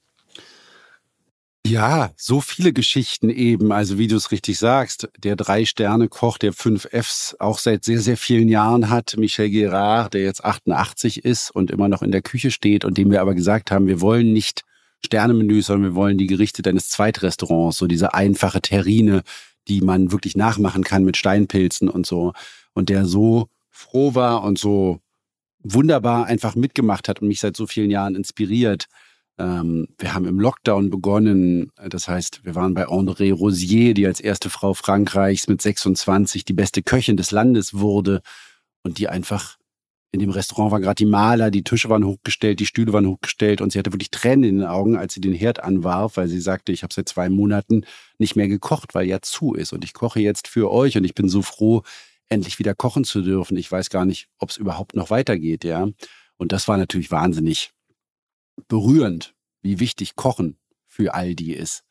Ja, 1.65 2.11
so 2.17 2.41
viele 2.41 2.73
Geschichten 2.73 3.31
eben. 3.31 3.71
Also 3.71 3.97
wie 3.97 4.09
du 4.09 4.17
es 4.17 4.33
richtig 4.33 4.59
sagst, 4.59 5.09
der 5.17 5.37
Drei-Sterne-Koch, 5.37 6.39
der 6.39 6.53
fünf 6.53 6.89
Fs 6.91 7.37
auch 7.39 7.59
seit 7.59 7.85
sehr, 7.85 8.01
sehr 8.01 8.17
vielen 8.17 8.49
Jahren 8.49 8.91
hat, 8.91 9.17
Michel 9.17 9.49
Gerard, 9.49 10.15
der 10.15 10.23
jetzt 10.23 10.45
88 10.45 11.25
ist 11.25 11.51
und 11.51 11.71
immer 11.71 11.89
noch 11.89 12.03
in 12.03 12.11
der 12.11 12.21
Küche 12.21 12.51
steht 12.51 12.85
und 12.85 12.99
dem 12.99 13.13
wir 13.13 13.21
aber 13.21 13.35
gesagt 13.35 13.71
haben, 13.71 13.87
wir 13.87 14.01
wollen 14.01 14.33
nicht 14.33 14.65
Sternemenüs, 15.05 15.67
sondern 15.67 15.93
wir 15.93 15.95
wollen 15.95 16.19
die 16.19 16.27
Gerichte 16.27 16.63
deines 16.63 16.89
Zweitrestaurants, 16.89 17.79
so 17.79 17.87
diese 17.87 18.13
einfache 18.13 18.61
Terrine, 18.61 19.23
die 19.69 19.81
man 19.81 20.11
wirklich 20.11 20.37
nachmachen 20.37 20.83
kann 20.83 21.05
mit 21.05 21.17
Steinpilzen 21.17 21.89
und 21.89 22.07
so. 22.07 22.33
Und 22.75 22.89
der 22.89 23.07
so 23.07 23.49
froh 23.71 24.15
war 24.17 24.43
und 24.43 24.59
so 24.59 25.01
wunderbar 25.61 26.27
einfach 26.27 26.57
mitgemacht 26.57 27.09
hat 27.09 27.23
und 27.23 27.29
mich 27.29 27.41
seit 27.41 27.57
so 27.57 27.69
vielen 27.69 27.91
Jahren 27.91 28.17
inspiriert, 28.17 28.87
wir 29.39 30.15
haben 30.15 30.27
im 30.27 30.39
Lockdown 30.39 30.91
begonnen. 30.91 31.73
Das 31.89 32.07
heißt, 32.07 32.45
wir 32.45 32.55
waren 32.55 32.75
bei 32.75 32.87
André 32.87 33.33
Rosier, 33.33 33.95
die 33.95 34.07
als 34.07 34.21
erste 34.21 34.51
Frau 34.51 34.75
Frankreichs 34.75 35.49
mit 35.49 35.61
26 35.61 36.45
die 36.45 36.53
beste 36.53 36.83
Köchin 36.83 37.17
des 37.17 37.31
Landes 37.31 37.75
wurde 37.75 38.21
und 38.85 38.99
die 38.99 39.09
einfach 39.09 39.57
in 40.13 40.21
dem 40.21 40.31
Restaurant 40.31 40.71
war 40.71 40.81
gerade 40.81 40.97
die 40.97 41.07
Maler, 41.07 41.51
die 41.51 41.65
Tische 41.65 41.89
waren 41.89 42.05
hochgestellt, 42.05 42.61
die 42.61 42.67
Stühle 42.67 42.93
waren 42.93 43.07
hochgestellt 43.07 43.63
und 43.63 43.73
sie 43.73 43.79
hatte 43.79 43.93
wirklich 43.93 44.11
Tränen 44.11 44.45
in 44.45 44.59
den 44.59 44.67
Augen, 44.67 44.97
als 44.97 45.15
sie 45.15 45.23
den 45.23 45.33
Herd 45.33 45.65
anwarf, 45.65 46.19
weil 46.19 46.29
sie 46.29 46.41
sagte, 46.41 46.71
ich 46.71 46.83
habe 46.83 46.93
seit 46.93 47.09
zwei 47.09 47.31
Monaten 47.31 47.87
nicht 48.19 48.37
mehr 48.37 48.47
gekocht, 48.47 48.95
weil 48.95 49.07
ja 49.07 49.23
zu 49.23 49.55
ist 49.55 49.73
und 49.73 49.85
ich 49.85 49.95
koche 49.95 50.21
jetzt 50.21 50.49
für 50.49 50.71
euch 50.71 50.99
und 50.99 51.05
ich 51.05 51.15
bin 51.15 51.31
so 51.31 51.41
froh, 51.41 51.83
endlich 52.29 52.59
wieder 52.59 52.75
kochen 52.75 53.05
zu 53.05 53.23
dürfen. 53.23 53.57
Ich 53.57 53.73
weiß 53.73 53.89
gar 53.89 54.05
nicht, 54.05 54.29
ob 54.39 54.51
es 54.51 54.59
überhaupt 54.59 54.95
noch 54.95 55.09
weitergeht, 55.09 55.65
ja. 55.65 55.89
Und 56.37 56.53
das 56.53 56.69
war 56.69 56.77
natürlich 56.77 57.11
wahnsinnig 57.11 57.73
berührend, 58.69 59.35
wie 59.63 59.81
wichtig 59.81 60.17
Kochen 60.17 60.57
für 60.87 61.15
all 61.15 61.35
die 61.35 61.55
ist. 61.55 61.85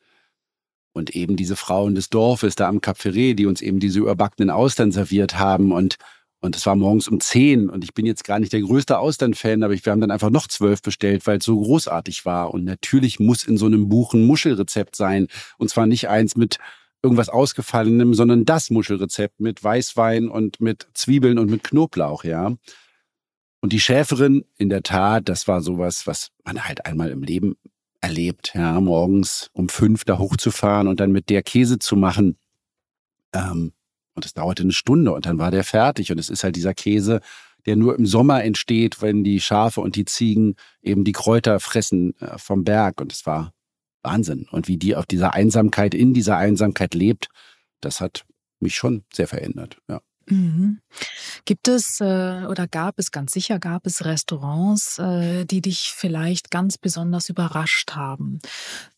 Und 0.92 1.10
eben 1.10 1.36
diese 1.36 1.56
Frauen 1.56 1.94
des 1.94 2.10
Dorfes 2.10 2.54
da 2.54 2.68
am 2.68 2.80
Cap 2.80 2.98
Ferré, 2.98 3.34
die 3.34 3.46
uns 3.46 3.62
eben 3.62 3.80
diese 3.80 4.00
überbackenen 4.00 4.50
Austern 4.50 4.92
serviert 4.92 5.38
haben 5.38 5.72
und 5.72 5.96
und 6.44 6.56
es 6.56 6.66
war 6.66 6.74
morgens 6.74 7.06
um 7.06 7.20
zehn 7.20 7.70
und 7.70 7.84
ich 7.84 7.94
bin 7.94 8.04
jetzt 8.04 8.24
gar 8.24 8.40
nicht 8.40 8.52
der 8.52 8.62
größte 8.62 8.98
Austern-Fan, 8.98 9.62
aber 9.62 9.74
ich, 9.74 9.86
wir 9.86 9.92
haben 9.92 10.00
dann 10.00 10.10
einfach 10.10 10.28
noch 10.28 10.48
zwölf 10.48 10.82
bestellt, 10.82 11.24
weil 11.28 11.38
es 11.38 11.44
so 11.44 11.56
großartig 11.56 12.26
war. 12.26 12.52
Und 12.52 12.64
natürlich 12.64 13.20
muss 13.20 13.44
in 13.44 13.56
so 13.56 13.66
einem 13.66 13.88
Buch 13.88 14.12
ein 14.12 14.26
Muschelrezept 14.26 14.96
sein. 14.96 15.28
Und 15.56 15.70
zwar 15.70 15.86
nicht 15.86 16.08
eins 16.08 16.34
mit 16.34 16.58
irgendwas 17.00 17.28
Ausgefallenem, 17.28 18.14
sondern 18.14 18.44
das 18.44 18.70
Muschelrezept 18.70 19.38
mit 19.38 19.62
Weißwein 19.62 20.28
und 20.28 20.60
mit 20.60 20.88
Zwiebeln 20.94 21.38
und 21.38 21.48
mit 21.48 21.62
Knoblauch, 21.62 22.24
ja. 22.24 22.56
Und 23.62 23.72
die 23.72 23.80
Schäferin, 23.80 24.44
in 24.58 24.68
der 24.68 24.82
Tat, 24.82 25.28
das 25.28 25.46
war 25.46 25.62
sowas, 25.62 26.06
was 26.08 26.30
man 26.44 26.64
halt 26.64 26.84
einmal 26.84 27.10
im 27.10 27.22
Leben 27.22 27.54
erlebt, 28.00 28.52
ja, 28.54 28.80
morgens 28.80 29.50
um 29.52 29.68
fünf 29.68 30.04
da 30.04 30.18
hochzufahren 30.18 30.88
und 30.88 30.98
dann 30.98 31.12
mit 31.12 31.30
der 31.30 31.44
Käse 31.44 31.78
zu 31.78 31.94
machen. 31.96 32.36
Ähm, 33.32 33.72
und 34.14 34.26
es 34.26 34.34
dauerte 34.34 34.64
eine 34.64 34.72
Stunde 34.72 35.12
und 35.12 35.26
dann 35.26 35.38
war 35.38 35.52
der 35.52 35.62
fertig. 35.62 36.10
Und 36.10 36.18
es 36.18 36.28
ist 36.28 36.42
halt 36.42 36.56
dieser 36.56 36.74
Käse, 36.74 37.20
der 37.64 37.76
nur 37.76 37.96
im 37.96 38.04
Sommer 38.04 38.42
entsteht, 38.42 39.00
wenn 39.00 39.22
die 39.22 39.40
Schafe 39.40 39.80
und 39.80 39.94
die 39.94 40.06
Ziegen 40.06 40.56
eben 40.82 41.04
die 41.04 41.12
Kräuter 41.12 41.60
fressen 41.60 42.18
äh, 42.20 42.38
vom 42.38 42.64
Berg. 42.64 43.00
Und 43.00 43.12
es 43.12 43.24
war 43.26 43.54
Wahnsinn. 44.02 44.48
Und 44.50 44.66
wie 44.66 44.76
die 44.76 44.96
auf 44.96 45.06
dieser 45.06 45.34
Einsamkeit, 45.34 45.94
in 45.94 46.14
dieser 46.14 46.36
Einsamkeit 46.36 46.94
lebt, 46.94 47.28
das 47.80 48.00
hat 48.00 48.24
mich 48.58 48.74
schon 48.74 49.04
sehr 49.12 49.28
verändert, 49.28 49.78
ja. 49.88 50.00
Mhm. 50.26 50.80
Gibt 51.44 51.68
es 51.68 52.00
äh, 52.00 52.46
oder 52.46 52.68
gab 52.68 52.98
es, 52.98 53.10
ganz 53.10 53.32
sicher 53.32 53.58
gab 53.58 53.86
es 53.86 54.04
Restaurants, 54.04 54.98
äh, 54.98 55.44
die 55.44 55.60
dich 55.60 55.92
vielleicht 55.96 56.50
ganz 56.50 56.78
besonders 56.78 57.28
überrascht 57.28 57.92
haben? 57.92 58.40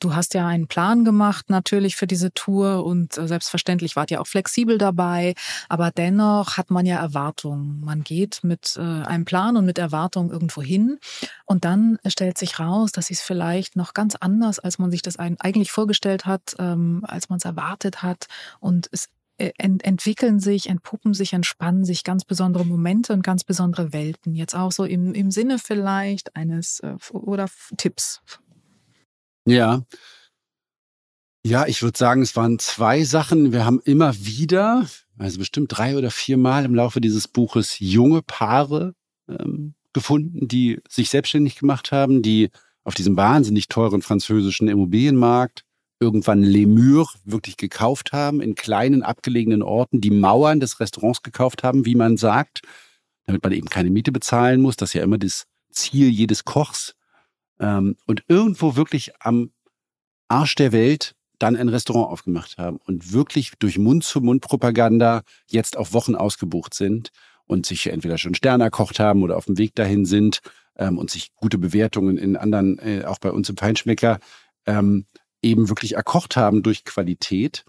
Du 0.00 0.14
hast 0.14 0.34
ja 0.34 0.46
einen 0.46 0.66
Plan 0.66 1.04
gemacht 1.04 1.50
natürlich 1.50 1.96
für 1.96 2.06
diese 2.06 2.32
Tour 2.32 2.84
und 2.84 3.16
äh, 3.16 3.26
selbstverständlich 3.26 3.96
wart 3.96 4.10
ihr 4.10 4.20
auch 4.20 4.26
flexibel 4.26 4.76
dabei, 4.76 5.34
aber 5.68 5.90
dennoch 5.90 6.56
hat 6.56 6.70
man 6.70 6.84
ja 6.84 6.98
Erwartungen. 6.98 7.80
Man 7.80 8.02
geht 8.02 8.40
mit 8.42 8.76
äh, 8.76 8.80
einem 8.80 9.24
Plan 9.24 9.56
und 9.56 9.64
mit 9.64 9.78
Erwartungen 9.78 10.30
irgendwo 10.30 10.62
hin 10.62 10.98
und 11.46 11.64
dann 11.64 11.98
stellt 12.06 12.38
sich 12.38 12.58
raus, 12.58 12.92
dass 12.92 13.10
es 13.10 13.20
vielleicht 13.20 13.76
noch 13.76 13.94
ganz 13.94 14.14
anders, 14.16 14.58
als 14.58 14.78
man 14.78 14.90
sich 14.90 15.02
das 15.02 15.18
eigentlich 15.18 15.72
vorgestellt 15.72 16.26
hat, 16.26 16.54
ähm, 16.58 17.00
als 17.06 17.28
man 17.28 17.38
es 17.38 17.44
erwartet 17.44 18.02
hat 18.02 18.26
und 18.60 18.88
es 18.92 19.08
ent 19.38 19.84
entwickeln 19.84 20.38
sich, 20.38 20.68
entpuppen 20.68 21.14
sich, 21.14 21.32
entspannen 21.32 21.84
sich 21.84 22.04
ganz 22.04 22.24
besondere 22.24 22.64
Momente 22.64 23.12
und 23.12 23.22
ganz 23.22 23.44
besondere 23.44 23.92
Welten. 23.92 24.34
Jetzt 24.34 24.54
auch 24.54 24.72
so 24.72 24.84
im, 24.84 25.14
im 25.14 25.30
Sinne 25.30 25.58
vielleicht 25.58 26.36
eines 26.36 26.80
äh, 26.80 26.96
oder 27.12 27.48
Tipps. 27.76 28.20
Ja. 29.46 29.82
Ja, 31.46 31.66
ich 31.66 31.82
würde 31.82 31.98
sagen, 31.98 32.22
es 32.22 32.36
waren 32.36 32.58
zwei 32.58 33.04
Sachen. 33.04 33.52
Wir 33.52 33.66
haben 33.66 33.80
immer 33.84 34.14
wieder, 34.16 34.86
also 35.18 35.38
bestimmt 35.38 35.76
drei 35.76 35.96
oder 35.96 36.10
vier 36.10 36.38
Mal 36.38 36.64
im 36.64 36.74
Laufe 36.74 37.00
dieses 37.00 37.28
Buches 37.28 37.78
junge 37.80 38.22
Paare 38.22 38.94
ähm, 39.28 39.74
gefunden, 39.92 40.48
die 40.48 40.80
sich 40.88 41.10
selbstständig 41.10 41.56
gemacht 41.56 41.92
haben, 41.92 42.22
die 42.22 42.50
auf 42.82 42.94
diesem 42.94 43.16
wahnsinnig 43.16 43.68
teuren 43.68 44.00
französischen 44.00 44.68
Immobilienmarkt 44.68 45.64
irgendwann 46.00 46.42
Lemur 46.42 47.08
wirklich 47.24 47.56
gekauft 47.56 48.12
haben, 48.12 48.40
in 48.40 48.54
kleinen 48.54 49.02
abgelegenen 49.02 49.62
Orten 49.62 50.00
die 50.00 50.10
Mauern 50.10 50.60
des 50.60 50.80
Restaurants 50.80 51.22
gekauft 51.22 51.62
haben, 51.62 51.86
wie 51.86 51.94
man 51.94 52.16
sagt, 52.16 52.62
damit 53.26 53.42
man 53.42 53.52
eben 53.52 53.68
keine 53.68 53.90
Miete 53.90 54.12
bezahlen 54.12 54.60
muss. 54.60 54.76
Das 54.76 54.90
ist 54.90 54.94
ja 54.94 55.02
immer 55.02 55.18
das 55.18 55.46
Ziel 55.70 56.08
jedes 56.08 56.44
Kochs. 56.44 56.94
Ähm, 57.60 57.96
und 58.06 58.24
irgendwo 58.28 58.76
wirklich 58.76 59.12
am 59.20 59.50
Arsch 60.28 60.54
der 60.56 60.72
Welt 60.72 61.14
dann 61.38 61.56
ein 61.56 61.68
Restaurant 61.68 62.10
aufgemacht 62.10 62.58
haben 62.58 62.78
und 62.84 63.12
wirklich 63.12 63.52
durch 63.58 63.78
Mund-zu-Mund-Propaganda 63.78 65.22
jetzt 65.48 65.76
auf 65.76 65.92
Wochen 65.92 66.14
ausgebucht 66.14 66.74
sind 66.74 67.10
und 67.46 67.66
sich 67.66 67.88
entweder 67.88 68.18
schon 68.18 68.34
Sterne 68.34 68.64
erkocht 68.64 68.98
haben 68.98 69.22
oder 69.22 69.36
auf 69.36 69.46
dem 69.46 69.58
Weg 69.58 69.74
dahin 69.74 70.06
sind 70.06 70.40
ähm, 70.76 70.98
und 70.98 71.10
sich 71.10 71.34
gute 71.34 71.58
Bewertungen 71.58 72.18
in 72.18 72.36
anderen, 72.36 72.78
äh, 72.78 73.04
auch 73.04 73.18
bei 73.18 73.30
uns 73.30 73.48
im 73.48 73.56
Feinschmecker, 73.56 74.18
ähm, 74.66 75.06
eben 75.44 75.68
wirklich 75.68 75.94
erkocht 75.94 76.36
haben 76.36 76.62
durch 76.62 76.84
Qualität. 76.84 77.64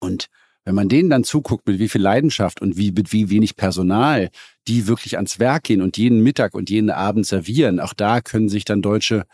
Und 0.00 0.28
wenn 0.64 0.74
man 0.74 0.88
denen 0.88 1.10
dann 1.10 1.24
zuguckt, 1.24 1.66
mit 1.66 1.78
wie 1.78 1.88
viel 1.88 2.02
Leidenschaft 2.02 2.60
und 2.60 2.76
wie, 2.76 2.92
mit 2.92 3.12
wie 3.12 3.30
wenig 3.30 3.56
Personal 3.56 4.30
die 4.68 4.86
wirklich 4.86 5.16
ans 5.16 5.38
Werk 5.38 5.64
gehen 5.64 5.82
und 5.82 5.96
jeden 5.96 6.22
Mittag 6.22 6.54
und 6.54 6.70
jeden 6.70 6.90
Abend 6.90 7.26
servieren, 7.26 7.80
auch 7.80 7.94
da 7.94 8.20
können 8.20 8.48
sich 8.48 8.64
dann 8.64 8.82
deutsche 8.82 9.26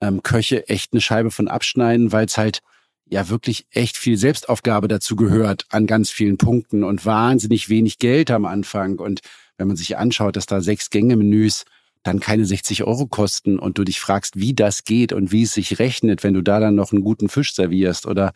ähm, 0.00 0.22
Köche 0.22 0.68
echt 0.68 0.92
eine 0.92 1.00
Scheibe 1.00 1.30
von 1.30 1.48
abschneiden, 1.48 2.12
weil 2.12 2.26
es 2.26 2.38
halt 2.38 2.60
ja 3.06 3.28
wirklich 3.28 3.66
echt 3.70 3.96
viel 3.96 4.16
Selbstaufgabe 4.16 4.88
dazu 4.88 5.16
gehört 5.16 5.66
an 5.70 5.86
ganz 5.86 6.10
vielen 6.10 6.38
Punkten 6.38 6.84
und 6.84 7.04
wahnsinnig 7.04 7.68
wenig 7.68 7.98
Geld 7.98 8.30
am 8.30 8.44
Anfang. 8.44 8.98
Und 8.98 9.20
wenn 9.58 9.68
man 9.68 9.76
sich 9.76 9.98
anschaut, 9.98 10.36
dass 10.36 10.46
da 10.46 10.60
sechs 10.60 10.90
Gänge-Menüs 10.90 11.64
dann 12.02 12.20
keine 12.20 12.44
60 12.44 12.84
Euro 12.84 13.06
kosten 13.06 13.58
und 13.58 13.78
du 13.78 13.84
dich 13.84 14.00
fragst, 14.00 14.36
wie 14.36 14.54
das 14.54 14.84
geht 14.84 15.12
und 15.12 15.32
wie 15.32 15.42
es 15.42 15.54
sich 15.54 15.78
rechnet, 15.78 16.24
wenn 16.24 16.34
du 16.34 16.42
da 16.42 16.60
dann 16.60 16.74
noch 16.74 16.92
einen 16.92 17.04
guten 17.04 17.28
Fisch 17.28 17.54
servierst 17.54 18.06
oder 18.06 18.32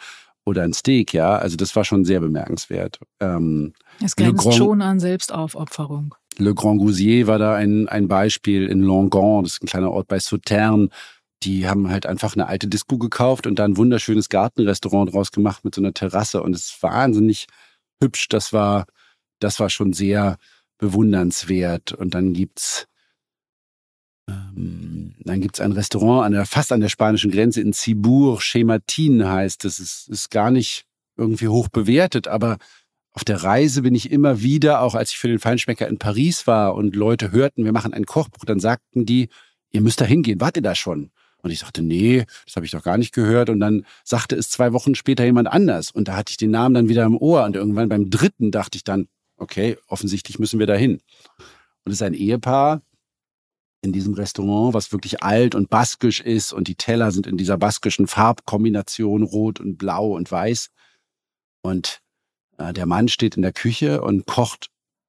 oder 0.47 0.63
ein 0.63 0.73
Steak, 0.73 1.13
ja. 1.13 1.37
Also 1.37 1.57
das 1.57 1.75
war 1.75 1.85
schon 1.85 2.05
sehr 2.05 2.21
bemerkenswert. 2.21 3.01
Ähm, 3.19 3.73
es 4.03 4.15
grenzt 4.15 4.45
Grand, 4.45 4.55
schon 4.55 4.81
an 4.81 5.01
Selbstaufopferung. 5.01 6.15
Le 6.39 6.55
Grand 6.55 6.79
Gousier 6.79 7.27
war 7.27 7.39
da 7.39 7.57
ein, 7.57 7.89
ein 7.89 8.07
Beispiel 8.07 8.69
in 8.69 8.81
Langon, 8.81 9.43
das 9.43 9.55
ist 9.55 9.65
ein 9.65 9.67
kleiner 9.67 9.91
Ort 9.91 10.07
bei 10.07 10.21
Sauternes. 10.21 10.91
Die 11.43 11.69
haben 11.69 11.91
halt 11.91 12.07
einfach 12.07 12.35
eine 12.35 12.47
alte 12.47 12.69
Disco 12.69 12.97
gekauft 12.97 13.47
und 13.47 13.59
da 13.59 13.65
ein 13.65 13.77
wunderschönes 13.77 14.29
Gartenrestaurant 14.29 15.13
draus 15.13 15.33
gemacht 15.33 15.65
mit 15.65 15.75
so 15.75 15.81
einer 15.81 15.93
Terrasse 15.93 16.43
und 16.43 16.55
es 16.55 16.67
ist 16.67 16.83
wahnsinnig 16.83 17.47
hübsch. 18.01 18.29
Das 18.29 18.53
war, 18.53 18.87
das 19.41 19.59
war 19.61 19.69
schon 19.69 19.93
sehr 19.93 20.39
bewundernswert. 20.79 21.93
Und 21.93 22.15
dann 22.15 22.33
gibt's 22.33 22.87
dann 24.27 25.41
gibt's 25.41 25.61
ein 25.61 25.73
Restaurant 25.73 26.27
an 26.27 26.33
der, 26.33 26.47
fast 26.47 26.73
an 26.73 26.81
der 26.81 26.89
spanischen 26.89 27.31
Grenze 27.31 27.61
in 27.61 27.73
Cibourg, 27.73 28.41
Chematin 28.43 29.27
heißt. 29.27 29.65
Das 29.65 29.79
ist, 29.79 30.09
ist 30.09 30.31
gar 30.31 30.51
nicht 30.51 30.85
irgendwie 31.17 31.49
hoch 31.49 31.69
bewertet, 31.69 32.29
aber 32.29 32.59
auf 33.13 33.25
der 33.25 33.43
Reise 33.43 33.83
bin 33.83 33.95
ich 33.95 34.11
immer 34.11 34.43
wieder, 34.43 34.83
auch 34.83 34.95
als 34.95 35.11
ich 35.11 35.19
für 35.19 35.29
den 35.29 35.39
Feinschmecker 35.39 35.89
in 35.89 35.99
Paris 35.99 36.47
war 36.47 36.75
und 36.75 36.95
Leute 36.95 37.33
hörten, 37.33 37.65
wir 37.65 37.73
machen 37.73 37.95
ein 37.95 38.05
Kochbuch, 38.05 38.45
dann 38.45 38.61
sagten 38.61 39.07
die, 39.07 39.29
ihr 39.71 39.81
müsst 39.81 40.01
da 40.01 40.05
hingehen, 40.05 40.41
wart 40.41 40.57
ihr 40.57 40.63
da 40.63 40.75
schon? 40.75 41.11
Und 41.43 41.51
ich 41.51 41.61
sagte, 41.61 41.83
nee, 41.83 42.25
das 42.45 42.57
habe 42.57 42.67
ich 42.67 42.73
doch 42.73 42.83
gar 42.83 42.99
nicht 42.99 43.15
gehört. 43.15 43.51
Und 43.51 43.61
dann 43.61 43.87
sagte 44.03 44.35
es 44.35 44.51
zwei 44.51 44.73
Wochen 44.73 44.97
später 44.97 45.25
jemand 45.25 45.49
anders. 45.49 45.93
Und 45.93 46.09
da 46.09 46.17
hatte 46.17 46.31
ich 46.31 46.37
den 46.39 46.51
Namen 46.51 46.75
dann 46.75 46.89
wieder 46.89 47.05
im 47.05 47.17
Ohr. 47.17 47.45
Und 47.45 47.55
irgendwann 47.55 47.89
beim 47.89 48.11
dritten 48.11 48.51
dachte 48.51 48.77
ich 48.77 48.85
dann, 48.85 49.07
okay, 49.37 49.79
offensichtlich 49.87 50.41
müssen 50.41 50.59
wir 50.59 50.67
dahin. 50.67 50.95
Und 51.85 51.93
es 51.93 51.95
ist 51.95 52.03
ein 52.03 52.15
Ehepaar 52.15 52.83
in 53.87 53.93
diesem 53.93 54.15
Restaurant, 54.15 54.75
was 54.75 54.93
wirklich 54.93 55.23
alt 55.23 55.55
und 55.55 55.71
baskisch 55.71 56.21
ist 56.21 56.53
und 56.53 56.69
die 56.69 56.75
Teller 56.75 57.13
sind 57.13 57.27
in 57.27 57.37
dieser 57.37 57.57
baskischen 57.57 58.07
Farbkombination 58.07 59.23
rot 59.23 59.61
und 59.61 59.79
blau 59.79 60.15
und 60.15 60.31
weiß. 60.31 60.69
Und 61.63 62.01
äh, 62.59 62.73
der 62.73 62.87
Mann 62.87 63.09
steht 63.09 63.37
in 63.37 63.43
der 63.43 63.53
Küche 63.53 64.03
und 64.03 64.27
kocht 64.27 64.69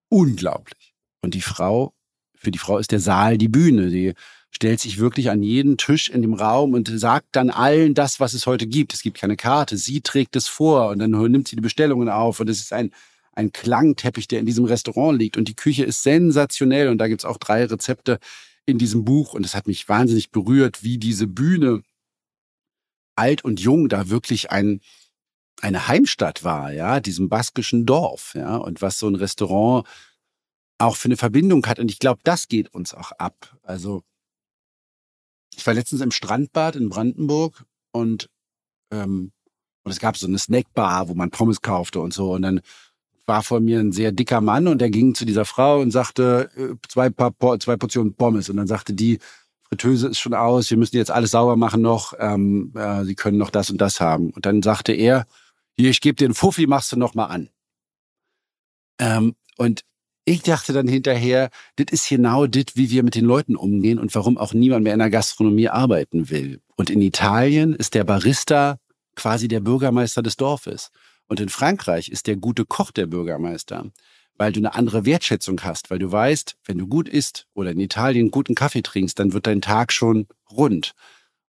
unglaublich. 0.09 0.93
Und 1.21 1.33
die 1.33 1.41
Frau, 1.41 1.93
für 2.35 2.51
die 2.51 2.59
Frau 2.59 2.77
ist 2.77 2.91
der 2.91 2.99
Saal 2.99 3.37
die 3.37 3.49
Bühne. 3.49 3.89
Die 3.89 4.13
stellt 4.51 4.79
sich 4.79 4.99
wirklich 4.99 5.29
an 5.29 5.43
jeden 5.43 5.77
Tisch 5.77 6.09
in 6.09 6.21
dem 6.21 6.33
Raum 6.33 6.73
und 6.73 6.87
sagt 6.87 7.27
dann 7.33 7.49
allen 7.49 7.95
das, 7.95 8.19
was 8.19 8.33
es 8.33 8.45
heute 8.45 8.67
gibt. 8.67 8.93
Es 8.93 9.01
gibt 9.01 9.17
keine 9.17 9.35
Karte. 9.35 9.75
Sie 9.77 10.01
trägt 10.01 10.35
es 10.35 10.47
vor 10.47 10.89
und 10.89 10.99
dann 10.99 11.11
nimmt 11.11 11.47
sie 11.47 11.55
die 11.55 11.61
Bestellungen 11.61 12.09
auf 12.09 12.39
und 12.39 12.49
es 12.49 12.59
ist 12.59 12.73
ein 12.73 12.91
ein 13.37 13.51
Klangteppich, 13.51 14.27
der 14.27 14.39
in 14.39 14.47
diesem 14.47 14.65
Restaurant 14.65 15.19
liegt. 15.19 15.37
Und 15.37 15.47
die 15.47 15.55
Küche 15.55 15.83
ist 15.83 16.01
sensationell. 16.01 16.89
Und 16.89 16.97
da 16.97 17.07
gibt's 17.07 17.25
auch 17.25 17.37
drei 17.37 17.65
Rezepte 17.65 18.17
in 18.67 18.77
diesem 18.77 19.03
Buch. 19.06 19.34
Und 19.34 19.45
es 19.45 19.56
hat 19.56 19.65
mich 19.65 19.89
wahnsinnig 19.89 20.30
berührt, 20.30 20.84
wie 20.84 20.99
diese 20.99 21.25
Bühne 21.25 21.82
alt 23.15 23.43
und 23.43 23.60
jung 23.60 23.89
da 23.89 24.10
wirklich 24.10 24.51
ein, 24.51 24.82
eine 25.62 25.88
Heimstatt 25.88 26.43
war, 26.43 26.71
ja, 26.71 26.99
diesem 26.99 27.30
baskischen 27.30 27.88
Dorf, 27.88 28.36
ja, 28.36 28.58
und 28.58 28.84
was 28.84 28.99
so 28.99 29.08
ein 29.08 29.15
Restaurant 29.15 29.88
auch 30.77 30.95
für 30.95 31.08
eine 31.08 31.17
Verbindung 31.17 31.65
hat. 31.65 31.80
Und 31.80 31.89
ich 31.89 31.97
glaube, 31.97 32.21
das 32.23 32.47
geht 32.47 32.71
uns 32.73 32.93
auch 32.93 33.12
ab. 33.13 33.58
Also, 33.63 34.03
ich 35.56 35.65
war 35.65 35.73
letztens 35.73 36.01
im 36.01 36.12
Strandbad 36.12 36.75
in 36.75 36.89
Brandenburg 36.89 37.65
und, 37.91 38.30
ähm, 38.91 39.32
und 39.84 39.91
es 39.91 39.99
gab 39.99 40.17
so 40.17 40.27
eine 40.27 40.38
Snackbar, 40.38 41.10
wo 41.10 41.15
man 41.15 41.32
Pommes 41.32 41.62
kaufte 41.62 41.99
und 41.99 42.13
so. 42.13 42.34
Und 42.34 42.43
dann 42.43 42.62
war 43.27 43.43
vor 43.43 43.59
mir 43.59 43.79
ein 43.79 43.91
sehr 43.91 44.11
dicker 44.11 44.41
Mann 44.41 44.67
und 44.67 44.79
der 44.79 44.89
ging 44.89 45.13
zu 45.13 45.25
dieser 45.25 45.45
Frau 45.45 45.79
und 45.79 45.91
sagte, 45.91 46.49
äh, 46.55 46.75
zwei, 46.87 47.09
paar, 47.09 47.33
zwei 47.59 47.75
Portionen 47.75 48.15
Pommes. 48.15 48.49
Und 48.49 48.57
dann 48.57 48.67
sagte 48.67 48.93
die, 48.93 49.19
Fritteuse 49.67 50.07
ist 50.07 50.19
schon 50.19 50.33
aus, 50.33 50.69
wir 50.69 50.77
müssen 50.77 50.95
jetzt 50.95 51.11
alles 51.11 51.31
sauber 51.31 51.57
machen 51.57 51.81
noch, 51.81 52.13
ähm, 52.19 52.71
äh, 52.75 53.03
Sie 53.03 53.15
können 53.15 53.37
noch 53.37 53.49
das 53.49 53.69
und 53.69 53.81
das 53.81 53.99
haben. 53.99 54.31
Und 54.31 54.45
dann 54.45 54.63
sagte 54.63 54.93
er, 54.93 55.27
hier, 55.77 55.89
ich 55.89 56.01
gebe 56.01 56.15
dir 56.15 56.25
einen 56.25 56.33
Fuffi, 56.33 56.67
machst 56.67 56.91
du 56.93 56.95
noch 56.95 57.15
mal 57.15 57.25
an. 57.25 57.49
Ähm, 58.99 59.35
und 59.57 59.81
ich 60.23 60.41
dachte 60.41 60.73
dann 60.73 60.87
hinterher, 60.87 61.49
das 61.75 61.87
ist 61.91 62.09
genau 62.09 62.47
das, 62.47 62.65
wie 62.75 62.89
wir 62.89 63.03
mit 63.03 63.15
den 63.15 63.25
Leuten 63.25 63.55
umgehen 63.55 63.99
und 63.99 64.13
warum 64.15 64.37
auch 64.37 64.53
niemand 64.53 64.83
mehr 64.83 64.93
in 64.93 64.99
der 64.99 65.09
Gastronomie 65.09 65.69
arbeiten 65.69 66.29
will. 66.29 66.61
Und 66.75 66.89
in 66.89 67.01
Italien 67.01 67.73
ist 67.73 67.93
der 67.93 68.03
Barista 68.03 68.79
quasi 69.15 69.47
der 69.47 69.59
Bürgermeister 69.59 70.21
des 70.21 70.37
Dorfes. 70.37 70.91
Und 71.27 71.39
in 71.39 71.49
Frankreich 71.49 72.09
ist 72.09 72.27
der 72.27 72.37
gute 72.37 72.65
Koch 72.65 72.91
der 72.91 73.05
Bürgermeister, 73.05 73.91
weil 74.37 74.51
du 74.53 74.59
eine 74.59 74.75
andere 74.75 75.05
Wertschätzung 75.05 75.61
hast, 75.63 75.89
weil 75.89 75.99
du 75.99 76.11
weißt, 76.11 76.57
wenn 76.65 76.77
du 76.77 76.87
gut 76.87 77.09
isst 77.09 77.47
oder 77.53 77.71
in 77.71 77.79
Italien 77.79 78.31
guten 78.31 78.55
Kaffee 78.55 78.81
trinkst, 78.81 79.19
dann 79.19 79.33
wird 79.33 79.47
dein 79.47 79.61
Tag 79.61 79.91
schon 79.91 80.27
rund. 80.49 80.93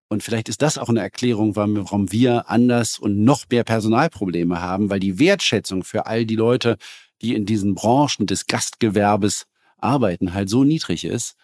Und 0.09 0.23
vielleicht 0.23 0.49
ist 0.49 0.61
das 0.63 0.77
auch 0.79 0.89
eine 0.89 1.01
Erklärung, 1.01 1.55
warum 1.55 2.11
wir 2.11 2.49
anders 2.49 2.97
und 2.97 3.23
noch 3.23 3.45
mehr 3.51 3.63
Personalprobleme 3.63 4.59
haben, 4.59 4.89
weil 4.89 4.99
die 4.99 5.19
Wertschätzung 5.19 5.83
für 5.83 6.07
all 6.07 6.25
die 6.25 6.35
Leute, 6.35 6.77
die 7.21 7.35
in 7.35 7.45
diesen 7.45 7.75
Branchen 7.75 8.25
des 8.25 8.47
Gastgewerbes 8.47 9.45
arbeiten, 9.77 10.33
halt 10.33 10.49
so 10.49 10.63
niedrig 10.63 11.05
ist, 11.05 11.35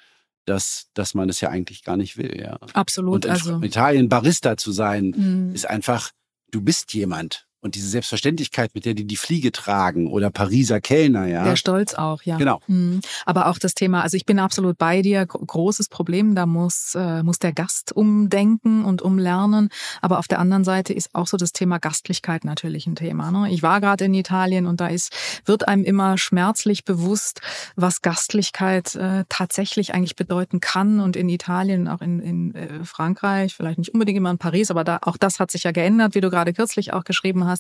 dass, 0.46 0.88
dass 0.94 1.14
man 1.14 1.30
es 1.30 1.42
ja 1.42 1.50
eigentlich 1.50 1.84
gar 1.84 1.96
nicht 1.96 2.18
will. 2.18 2.40
Ja. 2.40 2.58
Absolut. 2.74 3.14
Und 3.14 3.26
in 3.26 3.32
also 3.32 3.62
Italien 3.62 4.10
Barista 4.10 4.58
zu 4.58 4.72
sein, 4.72 5.14
Mhm. 5.16 5.54
ist 5.54 5.70
einfach, 5.70 6.12
du 6.52 6.62
bist 6.62 6.94
jemand. 6.94 7.45
Und 7.66 7.74
diese 7.74 7.90
Selbstverständlichkeit, 7.90 8.76
mit 8.76 8.86
der 8.86 8.94
die 8.94 9.06
die 9.06 9.16
Fliege 9.16 9.52
tragen 9.52 10.06
oder 10.06 10.30
Pariser 10.30 10.82
Kellner, 10.82 11.26
ja. 11.26 11.44
Der 11.44 11.56
Stolz 11.56 11.96
auch, 11.96 12.22
ja. 12.22 12.38
Genau. 12.38 12.62
Mhm. 12.68 13.02
Aber 13.26 13.48
auch 13.48 13.58
das 13.58 13.74
Thema, 13.74 14.04
also 14.04 14.16
ich 14.18 14.28
bin 14.28 14.38
absolut 14.38 14.78
bei 14.78 15.02
dir, 15.02 15.26
gro- 15.26 15.40
großes 15.44 15.90
Problem, 15.90 16.36
da 16.36 16.46
muss, 16.46 16.94
äh, 16.94 17.24
muss 17.24 17.40
der 17.40 17.54
Gast 17.54 17.92
umdenken 17.92 18.86
und 18.86 19.02
umlernen. 19.02 19.70
Aber 20.04 20.20
auf 20.20 20.28
der 20.28 20.38
anderen 20.38 20.64
Seite 20.64 20.94
ist 20.94 21.10
auch 21.16 21.26
so 21.26 21.38
das 21.38 21.54
Thema 21.54 21.80
Gastlichkeit 21.80 22.46
natürlich 22.46 22.86
ein 22.86 22.96
Thema. 22.96 23.32
Ne? 23.32 23.50
Ich 23.52 23.64
war 23.64 23.82
gerade 23.82 24.06
in 24.06 24.14
Italien 24.14 24.68
und 24.68 24.80
da 24.80 24.86
ist, 24.86 25.12
wird 25.46 25.68
einem 25.68 25.84
immer 25.84 26.20
schmerzlich 26.20 26.86
bewusst, 26.86 27.42
was 27.76 28.04
Gastlichkeit 28.04 28.94
äh, 28.94 29.24
tatsächlich 29.28 29.96
eigentlich 29.96 30.16
bedeuten 30.16 30.60
kann. 30.60 31.00
Und 31.00 31.16
in 31.16 31.30
Italien, 31.30 31.88
auch 31.88 32.02
in, 32.02 32.20
in 32.20 32.54
äh, 32.54 32.84
Frankreich, 32.84 33.56
vielleicht 33.56 33.80
nicht 33.80 33.92
unbedingt 33.96 34.18
immer 34.18 34.30
in 34.30 34.38
Paris, 34.38 34.70
aber 34.70 34.84
da, 34.84 35.00
auch 35.02 35.18
das 35.18 35.40
hat 35.40 35.50
sich 35.50 35.64
ja 35.64 35.72
geändert, 35.72 36.14
wie 36.14 36.22
du 36.22 36.30
gerade 36.30 36.54
kürzlich 36.54 36.94
auch 36.94 37.06
geschrieben 37.06 37.46
hast, 37.46 37.55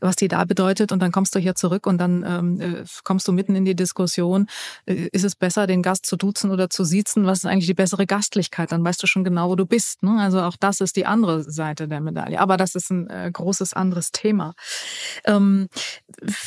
was 0.00 0.16
die 0.16 0.28
da 0.28 0.44
bedeutet. 0.44 0.92
Und 0.92 1.00
dann 1.00 1.12
kommst 1.12 1.34
du 1.34 1.38
hier 1.38 1.54
zurück 1.54 1.86
und 1.86 1.98
dann 1.98 2.24
ähm, 2.26 2.60
äh, 2.60 2.84
kommst 3.04 3.26
du 3.28 3.32
mitten 3.32 3.54
in 3.54 3.64
die 3.64 3.74
Diskussion, 3.74 4.46
äh, 4.86 5.08
ist 5.12 5.24
es 5.24 5.34
besser, 5.34 5.66
den 5.66 5.82
Gast 5.82 6.06
zu 6.06 6.16
duzen 6.16 6.50
oder 6.50 6.70
zu 6.70 6.84
siezen? 6.84 7.26
Was 7.26 7.38
ist 7.38 7.46
eigentlich 7.46 7.66
die 7.66 7.74
bessere 7.74 8.06
Gastlichkeit? 8.06 8.72
Dann 8.72 8.84
weißt 8.84 9.02
du 9.02 9.06
schon 9.06 9.24
genau, 9.24 9.48
wo 9.50 9.56
du 9.56 9.66
bist. 9.66 10.02
Ne? 10.02 10.18
Also 10.20 10.40
auch 10.42 10.56
das 10.58 10.80
ist 10.80 10.96
die 10.96 11.06
andere 11.06 11.42
Seite 11.44 11.88
der 11.88 12.00
Medaille. 12.00 12.40
Aber 12.40 12.56
das 12.56 12.74
ist 12.74 12.90
ein 12.90 13.08
äh, 13.08 13.30
großes 13.32 13.74
anderes 13.74 14.12
Thema. 14.12 14.54
Ähm, 15.24 15.68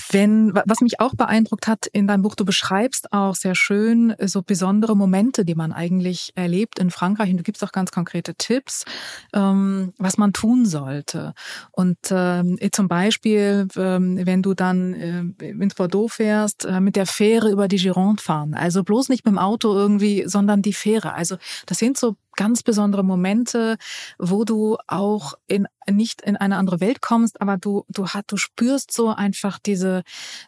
wenn, 0.10 0.54
wa- 0.54 0.64
was 0.66 0.82
mich 0.82 1.00
auch 1.00 1.16
beeindruckt 1.16 1.68
hat 1.68 1.88
in 1.88 2.08
deinem 2.08 2.22
Buch, 2.22 2.36
du 2.36 2.46
beschreibst 2.46 3.12
auch 3.12 3.36
sehr 3.36 3.56
schön 3.56 4.12
äh, 4.12 4.28
so 4.28 4.42
besondere 4.42 4.96
Momente, 4.96 5.46
die 5.46 5.56
man 5.56 5.72
eigentlich 5.72 6.32
erlebt 6.36 6.80
in 6.80 6.92
Frankreich. 6.92 7.32
Und 7.32 7.38
du 7.38 7.44
gibst 7.44 7.64
auch 7.64 7.72
ganz 7.72 7.92
konkrete 7.92 8.36
Tipps, 8.36 8.86
ähm, 9.34 9.94
was 9.98 10.18
man 10.18 10.34
tun 10.34 10.66
sollte. 10.66 11.34
Und 11.72 11.98
ähm, 12.12 12.58
zum 12.72 12.85
Beispiel, 12.88 13.68
ähm, 13.76 14.20
wenn 14.26 14.42
du 14.42 14.54
dann 14.54 14.94
äh, 14.94 15.46
ins 15.46 15.76
Bordeaux 15.76 16.08
fährst, 16.08 16.66
äh, 16.66 16.80
mit 16.80 16.96
der 16.96 17.06
Fähre 17.06 17.52
über 17.52 17.68
die 17.68 17.78
Gironde 17.78 18.22
fahren. 18.22 18.54
Also 18.54 18.84
bloß 18.84 19.10
nicht 19.10 19.26
mit 19.26 19.34
dem 19.34 19.40
Auto 19.40 19.74
irgendwie, 19.74 20.24
sondern 20.28 20.62
die 20.62 20.74
Fähre. 20.74 21.14
Also 21.14 21.38
das 21.66 21.80
sind 21.80 21.98
so 21.98 22.16
ganz 22.36 22.64
besondere 22.64 23.04
Momente, 23.04 23.78
wo 24.18 24.44
du 24.44 24.78
auch 24.88 25.34
in 25.48 25.68
nicht 25.90 26.22
in 26.22 26.36
eine 26.36 26.58
andere 26.58 26.80
Welt 26.80 27.02
kommst, 27.02 27.42
aber 27.42 27.58
du 27.58 27.86
du 27.90 28.08
hast 28.08 28.26
du 28.28 28.38
spürst 28.38 28.92
so 28.92 29.10
einfach 29.10 29.60
diese 29.60 30.04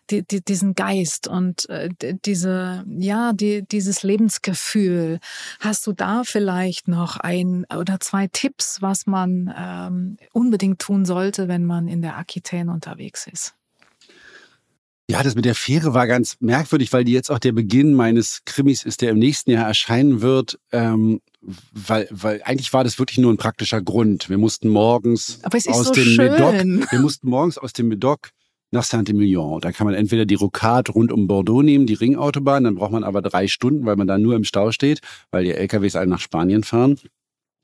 die, 0.10 0.26
die, 0.26 0.43
diesen 0.43 0.73
Geist 0.73 1.28
und 1.28 1.69
äh, 1.69 1.89
diese 2.26 2.84
ja 2.88 3.34
die 3.34 3.63
dieses 3.63 4.04
Lebensgefühl. 4.04 5.19
Hast 5.60 5.86
du 5.88 5.93
da 5.93 6.23
vielleicht 6.23 6.88
noch 6.88 7.17
ein 7.17 7.65
oder 7.76 8.00
zwei 8.00 8.28
Tipps, 8.28 8.82
was 8.82 9.06
man 9.06 9.54
ähm, 9.58 10.17
unbedingt 10.34 10.80
tun 10.80 11.06
sollte, 11.06 11.47
wenn 11.47 11.65
man 11.65 11.88
in 11.88 12.02
der 12.02 12.17
Aquitaine 12.17 12.71
unterwegs 12.71 13.28
ist? 13.28 13.54
Ja, 15.10 15.23
das 15.23 15.36
mit 15.36 15.45
der 15.45 15.56
Fähre 15.56 15.93
war 15.93 16.06
ganz 16.06 16.36
merkwürdig, 16.41 16.91
weil 16.91 17.06
die 17.06 17.13
jetzt 17.13 17.32
auch 17.32 17.39
der 17.39 17.54
Beginn 17.54 17.93
meines 17.93 18.41
Krimis 18.43 18.84
ist, 18.84 19.02
der 19.02 19.12
im 19.12 19.19
nächsten 19.19 19.52
Jahr 19.52 19.65
erscheinen 19.65 20.21
wird. 20.21 20.60
Ähm, 20.73 21.21
weil, 21.71 22.07
weil 22.12 22.41
eigentlich 22.43 22.73
war 22.73 22.83
das 22.83 22.99
wirklich 22.99 23.17
nur 23.17 23.33
ein 23.33 23.38
praktischer 23.38 23.81
Grund. 23.81 24.29
Wir 24.29 24.38
mussten 24.38 24.69
morgens 24.69 25.39
aus 25.43 25.88
so 25.88 25.93
dem 25.93 26.03
schön. 26.03 26.31
Medoc, 26.31 26.91
wir 26.91 26.99
mussten 26.99 27.29
morgens 27.29 27.57
aus 27.57 27.73
dem 27.73 27.88
Medoc 27.88 28.31
nach 28.71 28.83
Saint-Emilion. 28.83 29.62
Da 29.62 29.71
kann 29.71 29.86
man 29.88 29.95
entweder 29.95 30.25
die 30.25 30.36
Rocade 30.36 30.91
rund 30.91 31.12
um 31.12 31.27
Bordeaux 31.27 31.62
nehmen, 31.62 31.86
die 31.86 31.93
Ringautobahn, 31.93 32.65
dann 32.65 32.75
braucht 32.75 32.91
man 32.91 33.03
aber 33.03 33.21
drei 33.21 33.47
Stunden, 33.47 33.86
weil 33.86 33.95
man 33.95 34.07
da 34.07 34.17
nur 34.17 34.36
im 34.36 34.43
Stau 34.43 34.71
steht, 34.71 34.99
weil 35.31 35.45
die 35.45 35.53
LKWs 35.53 35.95
alle 35.95 36.07
nach 36.07 36.19
Spanien 36.19 36.63
fahren. 36.63 36.99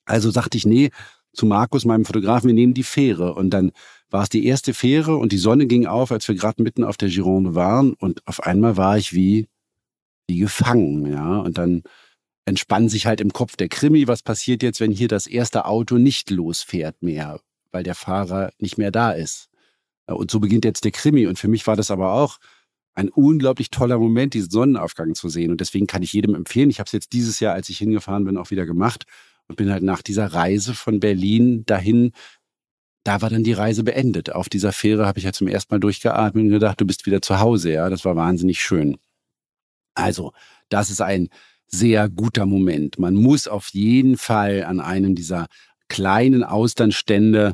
Also 0.05 0.31
sagte 0.31 0.57
ich, 0.57 0.65
nee, 0.65 0.91
zu 1.33 1.45
Markus, 1.45 1.83
meinem 1.83 2.05
Fotografen, 2.05 2.47
wir 2.47 2.53
nehmen 2.53 2.73
die 2.73 2.83
Fähre. 2.83 3.33
Und 3.33 3.49
dann 3.49 3.71
war 4.09 4.23
es 4.23 4.29
die 4.29 4.45
erste 4.45 4.73
Fähre 4.73 5.17
und 5.17 5.31
die 5.31 5.37
Sonne 5.37 5.65
ging 5.65 5.87
auf, 5.87 6.11
als 6.11 6.27
wir 6.27 6.35
gerade 6.35 6.61
mitten 6.61 6.83
auf 6.83 6.97
der 6.97 7.09
Gironde 7.09 7.55
waren. 7.55 7.93
Und 7.93 8.25
auf 8.27 8.41
einmal 8.43 8.77
war 8.77 8.97
ich 8.97 9.13
wie, 9.13 9.47
wie 10.27 10.37
gefangen, 10.37 11.05
ja. 11.11 11.37
Und 11.39 11.57
dann 11.57 11.83
entspann 12.45 12.89
sich 12.89 13.05
halt 13.05 13.21
im 13.21 13.31
Kopf 13.33 13.55
der 13.55 13.69
Krimi, 13.69 14.07
was 14.07 14.21
passiert 14.21 14.63
jetzt, 14.63 14.79
wenn 14.79 14.91
hier 14.91 15.07
das 15.07 15.27
erste 15.27 15.65
Auto 15.65 15.97
nicht 15.97 16.29
losfährt 16.29 17.01
mehr, 17.01 17.39
weil 17.71 17.83
der 17.83 17.95
Fahrer 17.95 18.51
nicht 18.59 18.77
mehr 18.77 18.91
da 18.91 19.11
ist. 19.11 19.49
Und 20.05 20.29
so 20.29 20.39
beginnt 20.39 20.65
jetzt 20.65 20.83
der 20.83 20.91
Krimi. 20.91 21.27
Und 21.27 21.39
für 21.39 21.47
mich 21.47 21.65
war 21.65 21.75
das 21.75 21.91
aber 21.91 22.13
auch 22.13 22.39
ein 22.95 23.09
unglaublich 23.09 23.71
toller 23.71 23.97
Moment, 23.97 24.33
diesen 24.33 24.51
Sonnenaufgang 24.51 25.15
zu 25.15 25.29
sehen. 25.29 25.51
Und 25.51 25.61
deswegen 25.61 25.87
kann 25.87 26.03
ich 26.03 26.13
jedem 26.13 26.35
empfehlen. 26.35 26.69
Ich 26.69 26.79
habe 26.79 26.87
es 26.87 26.91
jetzt 26.91 27.13
dieses 27.13 27.39
Jahr, 27.39 27.53
als 27.53 27.69
ich 27.69 27.77
hingefahren 27.77 28.25
bin, 28.25 28.37
auch 28.37 28.51
wieder 28.51 28.65
gemacht 28.65 29.05
und 29.47 29.55
bin 29.55 29.71
halt 29.71 29.83
nach 29.83 30.01
dieser 30.01 30.27
Reise 30.27 30.73
von 30.73 30.99
Berlin 30.99 31.65
dahin, 31.65 32.11
da 33.03 33.21
war 33.21 33.29
dann 33.29 33.43
die 33.43 33.53
Reise 33.53 33.83
beendet. 33.83 34.31
Auf 34.31 34.47
dieser 34.47 34.71
Fähre 34.71 35.05
habe 35.05 35.19
ich 35.19 35.25
ja 35.25 35.33
zum 35.33 35.47
ersten 35.47 35.73
Mal 35.73 35.79
durchgeatmet 35.79 36.45
und 36.45 36.51
gedacht, 36.51 36.79
du 36.79 36.85
bist 36.85 37.05
wieder 37.05 37.21
zu 37.21 37.39
Hause. 37.39 37.71
Ja, 37.71 37.89
das 37.89 38.05
war 38.05 38.15
wahnsinnig 38.15 38.61
schön. 38.61 38.97
Also, 39.95 40.31
das 40.69 40.89
ist 40.89 41.01
ein 41.01 41.29
sehr 41.67 42.09
guter 42.09 42.45
Moment. 42.45 42.99
Man 42.99 43.15
muss 43.15 43.47
auf 43.47 43.69
jeden 43.69 44.17
Fall 44.17 44.63
an 44.63 44.79
einem 44.79 45.15
dieser 45.15 45.47
kleinen 45.87 46.43
Austernstände 46.43 47.53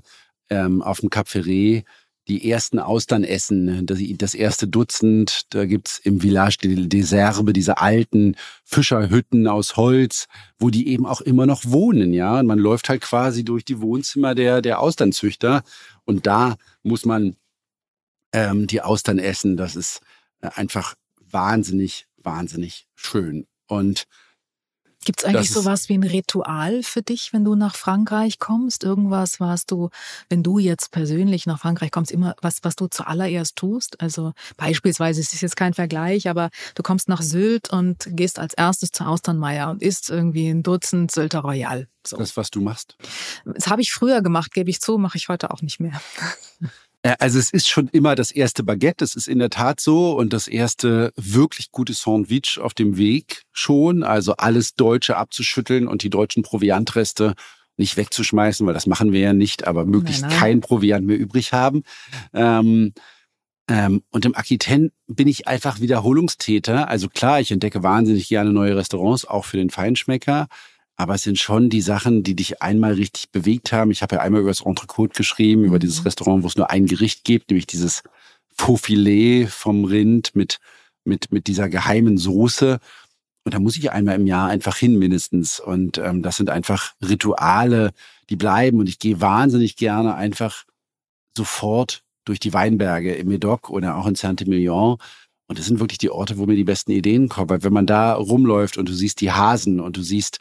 ähm, 0.49 0.81
auf 0.81 0.99
dem 0.99 1.09
Cap 1.09 1.27
Ferret 1.27 1.85
die 2.29 2.49
ersten 2.49 2.77
Austern 2.77 3.23
essen, 3.23 3.87
das, 3.87 3.99
das 4.17 4.35
erste 4.35 4.67
Dutzend. 4.67 5.41
Da 5.49 5.65
gibt's 5.65 5.97
im 5.97 6.21
Village 6.21 6.57
des 6.61 7.11
Herbes 7.11 7.53
diese 7.53 7.79
alten 7.79 8.35
Fischerhütten 8.63 9.47
aus 9.47 9.75
Holz, 9.75 10.27
wo 10.59 10.69
die 10.69 10.89
eben 10.89 11.07
auch 11.07 11.21
immer 11.21 11.47
noch 11.47 11.65
wohnen, 11.65 12.13
ja. 12.13 12.39
Und 12.39 12.45
man 12.45 12.59
läuft 12.59 12.87
halt 12.87 13.01
quasi 13.01 13.43
durch 13.43 13.65
die 13.65 13.81
Wohnzimmer 13.81 14.35
der, 14.35 14.61
der 14.61 14.79
Austernzüchter 14.79 15.63
und 16.05 16.27
da 16.27 16.55
muss 16.83 17.03
man 17.03 17.35
ähm, 18.31 18.67
die 18.67 18.81
Austern 18.81 19.17
essen. 19.17 19.57
Das 19.57 19.75
ist 19.75 20.01
äh, 20.41 20.49
einfach 20.53 20.93
wahnsinnig, 21.31 22.05
wahnsinnig 22.17 22.87
schön. 22.93 23.47
Und 23.69 24.05
Gibt 25.05 25.21
es 25.21 25.25
eigentlich 25.25 25.49
sowas 25.49 25.88
wie 25.88 25.93
ein 25.93 26.03
Ritual 26.03 26.84
für 26.84 27.01
dich, 27.01 27.32
wenn 27.32 27.45
du 27.45 27.55
nach 27.55 27.75
Frankreich 27.75 28.38
kommst? 28.38 28.84
Irgendwas, 28.84 29.39
was 29.39 29.65
du, 29.65 29.89
wenn 30.27 30.43
du 30.43 30.60
jetzt 30.60 30.91
persönlich 30.91 31.45
nach 31.45 31.60
Frankreich 31.60 31.91
kommst, 31.91 32.12
immer 32.12 32.36
was, 32.41 32.60
was 32.63 32.75
du 32.75 32.88
zuallererst 32.88 33.55
tust? 33.55 34.01
Also 34.01 34.34
beispielsweise, 34.58 35.21
es 35.21 35.32
ist 35.32 35.41
jetzt 35.41 35.55
kein 35.55 35.73
Vergleich, 35.73 36.27
aber 36.27 36.49
du 36.75 36.84
kommst 36.84 37.08
nach 37.08 37.21
Sylt 37.21 37.69
und 37.69 38.10
gehst 38.10 38.39
als 38.39 38.53
erstes 38.53 38.91
zu 38.91 39.05
Austernmeier 39.05 39.69
und 39.69 39.82
isst 39.82 40.10
irgendwie 40.10 40.49
ein 40.49 40.63
Dutzend 40.63 41.12
Sylter 41.12 41.39
Royal. 41.39 41.88
So. 42.05 42.17
Das, 42.17 42.36
was 42.36 42.51
du 42.51 42.60
machst? 42.60 42.97
Das 43.45 43.67
habe 43.67 43.82
ich 43.82 43.93
früher 43.93 44.21
gemacht, 44.21 44.51
gebe 44.51 44.69
ich 44.69 44.82
zu, 44.82 44.97
mache 44.97 45.17
ich 45.17 45.29
heute 45.29 45.51
auch 45.51 45.62
nicht 45.62 45.79
mehr. 45.79 46.01
Äh, 47.03 47.15
also 47.19 47.39
es 47.39 47.51
ist 47.51 47.67
schon 47.67 47.88
immer 47.89 48.15
das 48.15 48.31
erste 48.31 48.63
Baguette, 48.63 48.97
das 48.97 49.15
ist 49.15 49.27
in 49.27 49.39
der 49.39 49.49
Tat 49.49 49.79
so 49.79 50.17
und 50.17 50.33
das 50.33 50.47
erste 50.47 51.13
wirklich 51.15 51.71
gute 51.71 51.93
Sandwich 51.93 52.59
auf 52.59 52.73
dem 52.73 52.97
Weg 52.97 53.43
schon, 53.51 54.03
also 54.03 54.33
alles 54.38 54.75
Deutsche 54.75 55.17
abzuschütteln 55.17 55.88
und 55.88 56.03
die 56.03 56.09
deutschen 56.09 56.43
Proviantreste 56.43 57.35
nicht 57.77 57.95
wegzuschmeißen, 57.95 58.67
weil 58.67 58.73
das 58.73 58.88
machen 58.88 59.13
wir 59.13 59.21
ja 59.21 59.33
nicht, 59.33 59.65
aber 59.65 59.85
möglichst 59.85 60.21
nein, 60.23 60.31
nein. 60.31 60.39
kein 60.39 60.62
Proviant 60.62 61.07
mehr 61.07 61.17
übrig 61.17 61.53
haben. 61.53 61.83
Ähm, 62.33 62.93
ähm, 63.69 64.03
und 64.09 64.25
im 64.25 64.35
Aquitaine 64.35 64.91
bin 65.07 65.27
ich 65.27 65.47
einfach 65.47 65.79
Wiederholungstäter. 65.79 66.89
Also 66.89 67.07
klar, 67.07 67.39
ich 67.39 67.51
entdecke 67.51 67.81
wahnsinnig 67.81 68.27
gerne 68.27 68.51
neue 68.51 68.75
Restaurants, 68.75 69.25
auch 69.25 69.45
für 69.45 69.57
den 69.57 69.69
Feinschmecker. 69.69 70.47
Aber 70.99 71.15
es 71.15 71.23
sind 71.23 71.39
schon 71.39 71.69
die 71.69 71.79
Sachen, 71.79 72.23
die 72.23 72.35
dich 72.35 72.62
einmal 72.62 72.91
richtig 72.91 73.31
bewegt 73.31 73.71
haben. 73.71 73.89
Ich 73.89 74.01
habe 74.01 74.17
ja 74.17 74.21
einmal 74.21 74.41
über 74.41 74.49
das 74.49 74.65
Entrecote 74.65 75.13
geschrieben, 75.15 75.63
über 75.63 75.79
dieses 75.79 76.01
mhm. 76.01 76.03
Restaurant, 76.03 76.43
wo 76.43 76.47
es 76.47 76.57
nur 76.57 76.69
ein 76.69 76.88
Gericht 76.88 77.23
gibt, 77.23 77.49
nämlich 77.49 77.67
dieses 77.67 78.03
Faux-Filet 78.57 79.47
vom 79.47 79.85
Rind 79.85 80.35
mit, 80.35 80.59
mit, 81.05 81.31
mit 81.31 81.47
dieser 81.47 81.69
geheimen 81.69 82.17
Soße. 82.17 82.79
Und 83.45 83.53
da 83.53 83.59
muss 83.59 83.77
ich 83.77 83.93
einmal 83.93 84.15
im 84.15 84.27
Jahr 84.27 84.49
einfach 84.49 84.75
hin 84.75 84.99
mindestens. 84.99 85.62
Und 85.62 85.97
ähm, 85.99 86.21
das 86.21 86.35
sind 86.35 86.49
einfach 86.49 86.91
Rituale, 87.01 87.91
die 88.29 88.35
bleiben. 88.35 88.79
Und 88.81 88.89
ich 88.89 88.99
gehe 88.99 89.21
wahnsinnig 89.21 89.77
gerne 89.77 90.15
einfach 90.15 90.65
sofort 91.33 92.03
durch 92.25 92.41
die 92.41 92.53
Weinberge 92.53 93.15
im 93.15 93.29
Medoc 93.29 93.69
oder 93.69 93.95
auch 93.95 94.05
in 94.05 94.15
Saint-Emilion. 94.15 94.97
Und 95.47 95.57
das 95.57 95.65
sind 95.65 95.79
wirklich 95.79 95.99
die 95.99 96.12
Orte, 96.12 96.38
wo 96.38 96.45
mir 96.45 96.57
die 96.57 96.65
besten 96.65 96.91
Ideen 96.91 97.29
kommen. 97.29 97.49
Weil 97.49 97.63
wenn 97.63 97.71
man 97.71 97.85
da 97.85 98.15
rumläuft 98.15 98.77
und 98.77 98.89
du 98.89 98.93
siehst 98.93 99.21
die 99.21 99.31
Hasen 99.31 99.79
und 99.79 99.95
du 99.95 100.01
siehst 100.01 100.39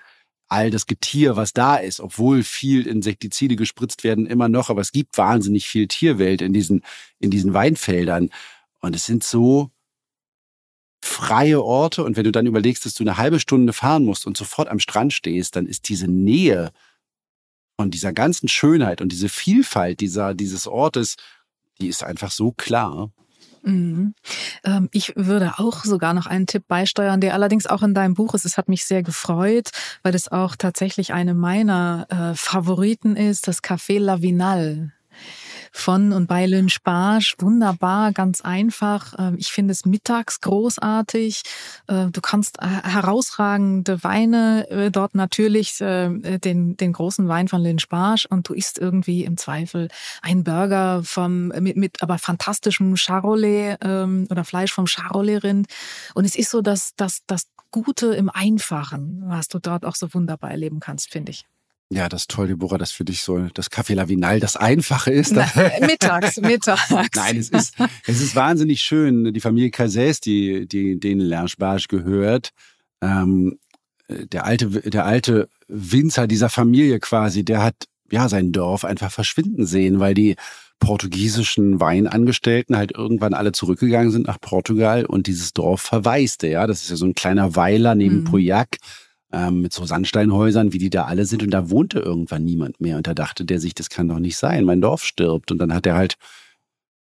all 0.48 0.70
das 0.70 0.86
Getier, 0.86 1.36
was 1.36 1.52
da 1.52 1.76
ist, 1.76 2.00
obwohl 2.00 2.42
viel 2.42 2.86
Insektizide 2.86 3.56
gespritzt 3.56 4.02
werden, 4.02 4.26
immer 4.26 4.48
noch, 4.48 4.70
aber 4.70 4.80
es 4.80 4.92
gibt 4.92 5.18
wahnsinnig 5.18 5.68
viel 5.68 5.88
Tierwelt 5.88 6.42
in 6.42 6.52
diesen, 6.52 6.82
in 7.18 7.30
diesen 7.30 7.52
Weinfeldern. 7.54 8.30
Und 8.80 8.96
es 8.96 9.04
sind 9.04 9.24
so 9.24 9.70
freie 11.02 11.62
Orte. 11.62 12.04
Und 12.04 12.16
wenn 12.16 12.24
du 12.24 12.32
dann 12.32 12.46
überlegst, 12.46 12.86
dass 12.86 12.94
du 12.94 13.04
eine 13.04 13.18
halbe 13.18 13.40
Stunde 13.40 13.72
fahren 13.72 14.04
musst 14.04 14.26
und 14.26 14.36
sofort 14.36 14.68
am 14.68 14.78
Strand 14.80 15.12
stehst, 15.12 15.56
dann 15.56 15.66
ist 15.66 15.88
diese 15.88 16.08
Nähe 16.08 16.72
von 17.76 17.90
dieser 17.90 18.12
ganzen 18.12 18.48
Schönheit 18.48 19.00
und 19.00 19.12
diese 19.12 19.28
Vielfalt 19.28 20.00
dieser, 20.00 20.34
dieses 20.34 20.66
Ortes, 20.66 21.16
die 21.80 21.88
ist 21.88 22.02
einfach 22.02 22.30
so 22.30 22.52
klar. 22.52 23.12
Mhm. 23.68 24.14
Ähm, 24.64 24.88
ich 24.92 25.14
würde 25.16 25.58
auch 25.58 25.84
sogar 25.84 26.14
noch 26.14 26.26
einen 26.26 26.46
Tipp 26.46 26.64
beisteuern, 26.68 27.20
der 27.20 27.34
allerdings 27.34 27.66
auch 27.66 27.82
in 27.82 27.94
deinem 27.94 28.14
Buch 28.14 28.34
ist. 28.34 28.44
Es 28.44 28.56
hat 28.56 28.68
mich 28.68 28.84
sehr 28.84 29.02
gefreut, 29.02 29.70
weil 30.02 30.14
es 30.14 30.30
auch 30.30 30.56
tatsächlich 30.56 31.12
eine 31.12 31.34
meiner 31.34 32.06
äh, 32.08 32.34
Favoriten 32.34 33.16
ist, 33.16 33.46
das 33.46 33.62
Café 33.62 33.98
Lavinal 33.98 34.92
von 35.72 36.12
und 36.12 36.26
bei 36.26 36.46
Lynch 36.46 36.82
Barsch. 36.82 37.34
Wunderbar, 37.38 38.12
ganz 38.12 38.40
einfach. 38.40 39.14
Ähm, 39.18 39.36
ich 39.38 39.48
finde 39.48 39.72
es 39.72 39.84
mittags 39.84 40.40
großartig. 40.40 41.42
Äh, 41.86 42.06
du 42.06 42.20
kannst 42.20 42.58
äh, 42.60 42.66
herausragende 42.66 44.02
Weine 44.02 44.68
äh, 44.70 44.90
dort 44.90 45.14
natürlich, 45.14 45.78
den, 45.78 46.76
den 46.76 46.92
großen 46.92 47.28
Wein 47.28 47.48
von 47.48 47.62
Lynch 47.62 47.88
Barsch 47.88 48.26
und 48.26 48.48
du 48.48 48.54
isst 48.54 48.78
irgendwie 48.78 49.24
im 49.24 49.36
Zweifel 49.36 49.88
einen 50.22 50.44
Burger 50.44 51.02
vom, 51.04 51.48
mit, 51.48 51.76
mit 51.76 52.02
aber 52.02 52.18
fantastischem 52.18 52.96
Charolais 52.96 53.76
ähm, 53.82 54.26
oder 54.30 54.44
Fleisch 54.44 54.72
vom 54.72 54.86
Charolais-Rind. 54.86 55.66
Und 56.14 56.24
es 56.24 56.36
ist 56.36 56.50
so, 56.50 56.62
dass 56.62 56.94
das, 56.96 57.20
das 57.26 57.46
Gute 57.70 58.14
im 58.14 58.30
Einfachen, 58.30 59.22
was 59.26 59.48
du 59.48 59.58
dort 59.58 59.84
auch 59.84 59.94
so 59.94 60.12
wunderbar 60.14 60.50
erleben 60.50 60.80
kannst, 60.80 61.10
finde 61.10 61.30
ich. 61.30 61.46
Ja, 61.90 62.10
das 62.10 62.22
ist 62.22 62.30
toll, 62.30 62.48
Deborah, 62.48 62.76
dass 62.76 62.92
für 62.92 63.04
dich 63.04 63.22
so 63.22 63.38
das 63.54 63.70
Café 63.70 63.94
Lavinal 63.94 64.40
das 64.40 64.56
Einfache 64.56 65.10
ist. 65.10 65.32
Na, 65.32 65.50
mittags, 65.80 66.36
mittags. 66.36 66.90
Nein, 67.14 67.38
es 67.38 67.48
ist, 67.48 67.74
es 68.06 68.20
ist 68.20 68.36
wahnsinnig 68.36 68.82
schön. 68.82 69.32
Die 69.32 69.40
Familie 69.40 69.70
Cassés, 69.70 70.20
die, 70.20 70.68
die, 70.68 71.00
denen 71.00 71.22
L'Ange 71.22 71.88
gehört, 71.88 72.50
ähm, 73.00 73.58
der 74.08 74.44
alte, 74.44 74.68
der 74.68 75.06
alte 75.06 75.48
Winzer 75.68 76.26
dieser 76.26 76.50
Familie 76.50 76.98
quasi, 76.98 77.44
der 77.44 77.62
hat 77.62 77.86
ja 78.10 78.28
sein 78.28 78.52
Dorf 78.52 78.84
einfach 78.84 79.10
verschwinden 79.10 79.66
sehen, 79.66 79.98
weil 79.98 80.14
die 80.14 80.36
portugiesischen 80.80 81.80
Weinangestellten 81.80 82.76
halt 82.76 82.92
irgendwann 82.92 83.34
alle 83.34 83.52
zurückgegangen 83.52 84.10
sind 84.10 84.26
nach 84.26 84.40
Portugal 84.40 85.04
und 85.04 85.26
dieses 85.26 85.52
Dorf 85.52 85.80
verwaiste. 85.80 86.48
Ja, 86.48 86.66
das 86.66 86.82
ist 86.82 86.90
ja 86.90 86.96
so 86.96 87.06
ein 87.06 87.14
kleiner 87.14 87.56
Weiler 87.56 87.94
neben 87.94 88.20
mhm. 88.20 88.24
Pauillac 88.24 88.76
ähm, 89.32 89.62
mit 89.62 89.72
so 89.72 89.84
Sandsteinhäusern, 89.84 90.72
wie 90.72 90.78
die 90.78 90.90
da 90.90 91.04
alle 91.04 91.26
sind. 91.26 91.42
Und 91.42 91.50
da 91.50 91.70
wohnte 91.70 92.00
irgendwann 92.00 92.44
niemand 92.44 92.80
mehr. 92.80 92.96
Und 92.96 93.06
da 93.06 93.14
dachte 93.14 93.44
der 93.44 93.60
sich, 93.60 93.74
das 93.74 93.90
kann 93.90 94.08
doch 94.08 94.18
nicht 94.18 94.36
sein, 94.36 94.64
mein 94.64 94.80
Dorf 94.80 95.04
stirbt. 95.04 95.52
Und 95.52 95.58
dann 95.58 95.74
hat 95.74 95.86
er 95.86 95.94
halt 95.94 96.16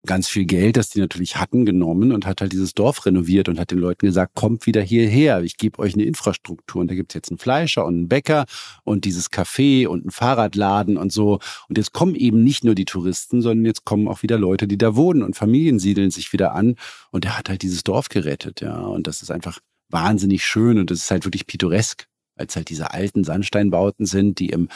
ganz 0.04 0.28
viel 0.28 0.46
Geld, 0.46 0.76
das 0.76 0.90
die 0.90 1.00
natürlich 1.00 1.36
hatten, 1.36 1.64
genommen 1.64 2.12
und 2.12 2.26
hat 2.26 2.40
halt 2.40 2.52
dieses 2.52 2.74
Dorf 2.74 3.06
renoviert 3.06 3.48
und 3.48 3.58
hat 3.60 3.70
den 3.70 3.78
Leuten 3.78 4.06
gesagt, 4.06 4.34
kommt 4.34 4.66
wieder 4.66 4.82
hierher, 4.82 5.42
ich 5.42 5.56
gebe 5.56 5.78
euch 5.78 5.94
eine 5.94 6.04
Infrastruktur. 6.04 6.80
Und 6.80 6.90
da 6.90 6.94
gibt's 6.94 7.14
jetzt 7.14 7.30
einen 7.30 7.38
Fleischer 7.38 7.84
und 7.84 7.94
einen 7.94 8.08
Bäcker 8.08 8.46
und 8.84 9.04
dieses 9.04 9.30
Café 9.30 9.86
und 9.86 10.02
einen 10.02 10.10
Fahrradladen 10.10 10.96
und 10.96 11.12
so. 11.12 11.38
Und 11.68 11.78
jetzt 11.78 11.92
kommen 11.92 12.16
eben 12.16 12.42
nicht 12.42 12.64
nur 12.64 12.74
die 12.74 12.84
Touristen, 12.84 13.42
sondern 13.42 13.64
jetzt 13.64 13.84
kommen 13.84 14.08
auch 14.08 14.22
wieder 14.22 14.38
Leute, 14.38 14.66
die 14.66 14.78
da 14.78 14.96
wohnen 14.96 15.22
und 15.22 15.36
Familien 15.36 15.78
siedeln 15.78 16.10
sich 16.10 16.32
wieder 16.32 16.52
an. 16.54 16.74
Und 17.10 17.24
er 17.24 17.38
hat 17.38 17.48
halt 17.48 17.62
dieses 17.62 17.84
Dorf 17.84 18.08
gerettet, 18.08 18.60
ja. 18.60 18.80
Und 18.80 19.06
das 19.06 19.22
ist 19.22 19.30
einfach 19.30 19.60
wahnsinnig 19.88 20.44
schön 20.44 20.78
und 20.78 20.90
es 20.90 21.02
ist 21.02 21.10
halt 21.10 21.24
wirklich 21.24 21.46
pittoresk 21.46 22.08
weil 22.36 22.46
es 22.46 22.56
halt 22.56 22.70
diese 22.70 22.92
alten 22.92 23.24
Sandsteinbauten 23.24 24.06
sind, 24.06 24.38
die 24.38 24.48
im 24.48 24.68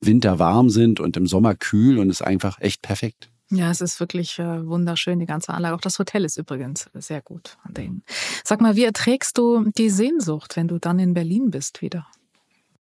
Winter 0.00 0.38
warm 0.38 0.70
sind 0.70 1.00
und 1.00 1.16
im 1.16 1.26
Sommer 1.26 1.54
kühl 1.54 1.98
und 1.98 2.10
ist 2.10 2.22
einfach 2.22 2.60
echt 2.60 2.82
perfekt. 2.82 3.30
Ja, 3.50 3.70
es 3.70 3.80
ist 3.80 4.00
wirklich 4.00 4.38
äh, 4.38 4.66
wunderschön, 4.66 5.18
die 5.18 5.26
ganze 5.26 5.52
Anlage. 5.52 5.74
Auch 5.74 5.80
das 5.80 5.98
Hotel 5.98 6.24
ist 6.24 6.36
übrigens 6.38 6.90
sehr 6.94 7.20
gut 7.20 7.56
an 7.62 7.74
denen. 7.74 8.02
Sag 8.42 8.60
mal, 8.60 8.74
wie 8.74 8.84
erträgst 8.84 9.38
du 9.38 9.70
die 9.76 9.90
Sehnsucht, 9.90 10.56
wenn 10.56 10.68
du 10.68 10.78
dann 10.78 10.98
in 10.98 11.14
Berlin 11.14 11.50
bist 11.50 11.82
wieder? 11.82 12.06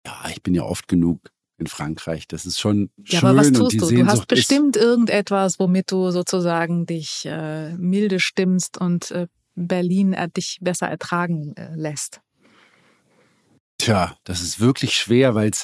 Ja, 0.05 0.29
ich 0.29 0.41
bin 0.41 0.55
ja 0.55 0.63
oft 0.63 0.87
genug 0.87 1.31
in 1.57 1.67
Frankreich. 1.67 2.27
Das 2.27 2.45
ist 2.45 2.59
schon 2.59 2.89
ja, 2.97 3.19
schön. 3.19 3.29
Aber 3.29 3.39
was 3.39 3.51
tust 3.51 3.81
du? 3.81 3.89
Du 3.89 4.05
hast 4.05 4.27
bestimmt 4.27 4.77
irgendetwas, 4.77 5.59
womit 5.59 5.91
du 5.91 6.11
sozusagen 6.11 6.85
dich 6.85 7.25
äh, 7.25 7.73
milde 7.75 8.19
stimmst 8.19 8.77
und 8.77 9.11
äh, 9.11 9.27
Berlin 9.55 10.13
äh, 10.13 10.29
dich 10.29 10.59
besser 10.61 10.87
ertragen 10.87 11.55
äh, 11.57 11.75
lässt. 11.75 12.21
Tja, 13.87 14.17
das 14.25 14.41
ist 14.41 14.59
wirklich 14.59 14.95
schwer, 14.95 15.33
weil 15.33 15.49
es, 15.49 15.63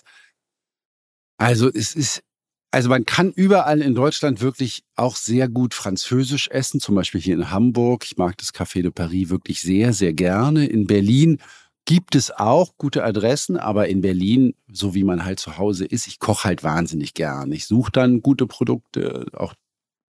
also 1.37 1.67
es 1.67 1.93
ist, 1.93 2.23
also 2.71 2.87
man 2.87 3.03
kann 3.03 3.33
überall 3.33 3.81
in 3.81 3.95
Deutschland 3.95 4.39
wirklich 4.39 4.85
auch 4.95 5.17
sehr 5.17 5.49
gut 5.49 5.73
Französisch 5.73 6.47
essen, 6.47 6.79
zum 6.79 6.95
Beispiel 6.95 7.19
hier 7.19 7.33
in 7.33 7.51
Hamburg. 7.51 8.05
Ich 8.05 8.15
mag 8.15 8.37
das 8.37 8.53
Café 8.53 8.81
de 8.81 8.91
Paris 8.91 9.27
wirklich 9.27 9.59
sehr, 9.59 9.91
sehr 9.91 10.13
gerne. 10.13 10.65
In 10.65 10.87
Berlin 10.87 11.39
gibt 11.83 12.15
es 12.15 12.31
auch 12.31 12.77
gute 12.77 13.03
Adressen, 13.03 13.57
aber 13.57 13.89
in 13.89 13.99
Berlin, 13.99 14.55
so 14.71 14.95
wie 14.95 15.03
man 15.03 15.25
halt 15.25 15.41
zu 15.41 15.57
Hause 15.57 15.83
ist, 15.83 16.07
ich 16.07 16.19
koche 16.19 16.45
halt 16.45 16.63
wahnsinnig 16.63 17.13
gern. 17.13 17.51
Ich 17.51 17.65
suche 17.65 17.91
dann 17.91 18.21
gute 18.21 18.47
Produkte, 18.47 19.25
auch 19.33 19.53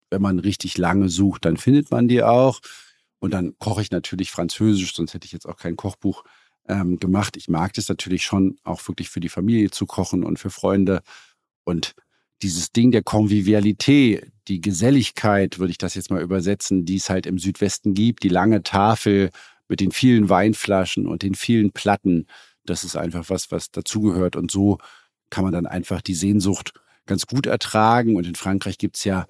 wenn 0.10 0.22
man 0.22 0.40
richtig 0.40 0.78
lange 0.78 1.08
sucht, 1.08 1.46
dann 1.46 1.56
findet 1.56 1.92
man 1.92 2.10
die 2.10 2.24
auch. 2.24 2.60
Und 3.20 3.32
dann 3.32 3.58
koche 3.58 3.82
ich 3.82 3.92
natürlich 3.92 4.32
Französisch, 4.32 4.94
sonst 4.94 5.14
hätte 5.14 5.28
ich 5.28 5.32
jetzt 5.32 5.48
auch 5.48 5.56
kein 5.56 5.78
Kochbuch 5.78 6.26
ähm, 6.68 6.98
gemacht. 6.98 7.38
Ich 7.38 7.50
mag 7.50 7.74
das 7.74 7.90
natürlich 7.90 8.24
schon, 8.24 8.58
auch 8.64 8.88
wirklich 8.88 9.10
für 9.10 9.20
die 9.20 9.30
Familie 9.30 9.72
zu 9.72 9.86
kochen 9.86 10.24
und 10.24 10.40
für 10.40 10.50
Freunde. 10.50 11.02
Und 11.64 11.94
dieses 12.42 12.72
Ding 12.72 12.92
der 12.92 13.04
Konvivialität, 13.04 14.32
die 14.48 14.62
Geselligkeit, 14.62 15.60
würde 15.60 15.72
ich 15.72 15.78
das 15.78 15.96
jetzt 15.96 16.10
mal 16.10 16.22
übersetzen, 16.22 16.86
die 16.86 16.96
es 16.96 17.10
halt 17.10 17.26
im 17.26 17.38
Südwesten 17.38 17.94
gibt, 17.94 18.24
die 18.24 18.30
lange 18.30 18.64
Tafel 18.64 19.30
mit 19.68 19.80
den 19.80 19.92
vielen 19.92 20.30
Weinflaschen 20.30 21.08
und 21.08 21.24
den 21.24 21.36
vielen 21.36 21.72
Platten, 21.72 22.28
das 22.66 22.84
ist 22.84 22.96
einfach 22.96 23.30
was, 23.30 23.52
was 23.52 23.72
dazugehört. 23.72 24.36
Und 24.36 24.52
so 24.52 24.78
kann 25.30 25.44
man 25.44 25.54
dann 25.54 25.66
einfach 25.66 26.02
die 26.02 26.14
Sehnsucht 26.14 26.74
ganz 27.06 27.26
gut 27.26 27.46
ertragen. 27.46 28.16
Und 28.16 28.28
in 28.28 28.36
Frankreich 28.36 28.78
gibt 28.78 28.98
es 28.98 29.04
ja 29.04 29.26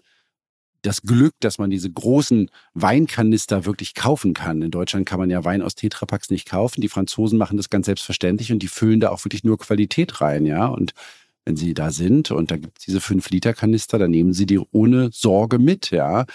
das 0.82 1.01
Glück, 1.03 1.34
dass 1.41 1.57
man 1.59 1.69
diese 1.69 1.91
großen 1.91 2.49
Weinkanister 2.73 3.65
wirklich 3.65 3.93
kaufen 3.93 4.34
kann. 4.34 4.61
In 4.61 4.71
Deutschland 4.71 5.05
kann 5.05 5.19
man 5.19 5.29
ja 5.29 5.43
Wein 5.45 5.61
aus 5.61 5.75
Tetrapacks 5.75 6.29
nicht 6.29 6.47
kaufen. 6.47 6.82
Die 6.82 6.89
Franzosen 6.89 7.38
machen 7.38 7.57
das 7.57 7.69
ganz 7.69 7.86
selbstverständlich 7.86 8.51
und 8.51 8.59
die 8.63 8.67
füllen 8.67 8.99
da 8.99 9.09
auch 9.09 9.23
wirklich 9.23 9.43
nur 9.43 9.57
Qualität 9.59 10.21
rein, 10.21 10.45
ja. 10.45 10.65
Und 10.65 10.93
wenn 11.45 11.55
sie 11.55 11.73
da 11.73 11.91
sind 11.91 12.32
und 12.32 12.51
da 12.51 12.57
gibt 12.57 12.79
es 12.79 12.86
diese 12.86 12.99
5-Liter-Kanister, 12.99 13.99
dann 13.99 14.11
nehmen 14.11 14.34
sie 14.34 14.45
die 14.45 14.59
ohne 14.71 15.09
Sorge 15.11 15.59
mit, 15.59 15.91
ja. 15.91 16.25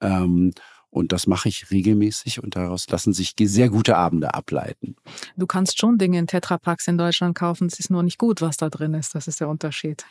Ähm, 0.00 0.52
Und 0.90 1.12
das 1.12 1.26
mache 1.26 1.48
ich 1.48 1.70
regelmäßig 1.70 2.42
und 2.42 2.56
daraus 2.56 2.88
lassen 2.88 3.12
sich 3.12 3.34
sehr 3.38 3.68
gute 3.68 3.96
Abende 3.96 4.32
ableiten. 4.34 4.96
Du 5.36 5.46
kannst 5.46 5.78
schon 5.78 5.98
Dinge 5.98 6.18
in 6.18 6.26
Tetrapacks 6.26 6.88
in 6.88 6.96
Deutschland 6.96 7.36
kaufen. 7.36 7.66
Es 7.66 7.78
ist 7.78 7.90
nur 7.90 8.02
nicht 8.02 8.18
gut, 8.18 8.40
was 8.40 8.56
da 8.56 8.70
drin 8.70 8.94
ist. 8.94 9.14
Das 9.14 9.28
ist 9.28 9.40
der 9.40 9.48
Unterschied. 9.48 10.04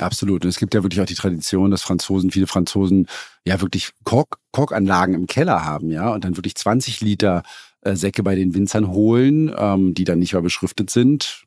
Absolut. 0.00 0.44
Und 0.44 0.48
es 0.48 0.58
gibt 0.58 0.74
ja 0.74 0.82
wirklich 0.82 1.00
auch 1.00 1.06
die 1.06 1.14
Tradition, 1.14 1.70
dass 1.70 1.82
Franzosen, 1.82 2.30
viele 2.30 2.46
Franzosen 2.46 3.06
ja 3.44 3.60
wirklich 3.60 3.90
Kork, 4.04 4.38
Korkanlagen 4.52 5.14
im 5.14 5.26
Keller 5.26 5.64
haben, 5.64 5.90
ja, 5.90 6.12
und 6.12 6.24
dann 6.24 6.36
wirklich 6.36 6.54
20 6.54 7.00
Liter 7.00 7.42
äh, 7.82 7.96
Säcke 7.96 8.22
bei 8.22 8.34
den 8.34 8.54
Winzern 8.54 8.88
holen, 8.88 9.52
ähm, 9.56 9.94
die 9.94 10.04
dann 10.04 10.18
nicht 10.18 10.32
mehr 10.32 10.42
beschriftet 10.42 10.90
sind, 10.90 11.44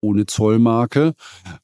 ohne 0.00 0.26
Zollmarke 0.26 1.14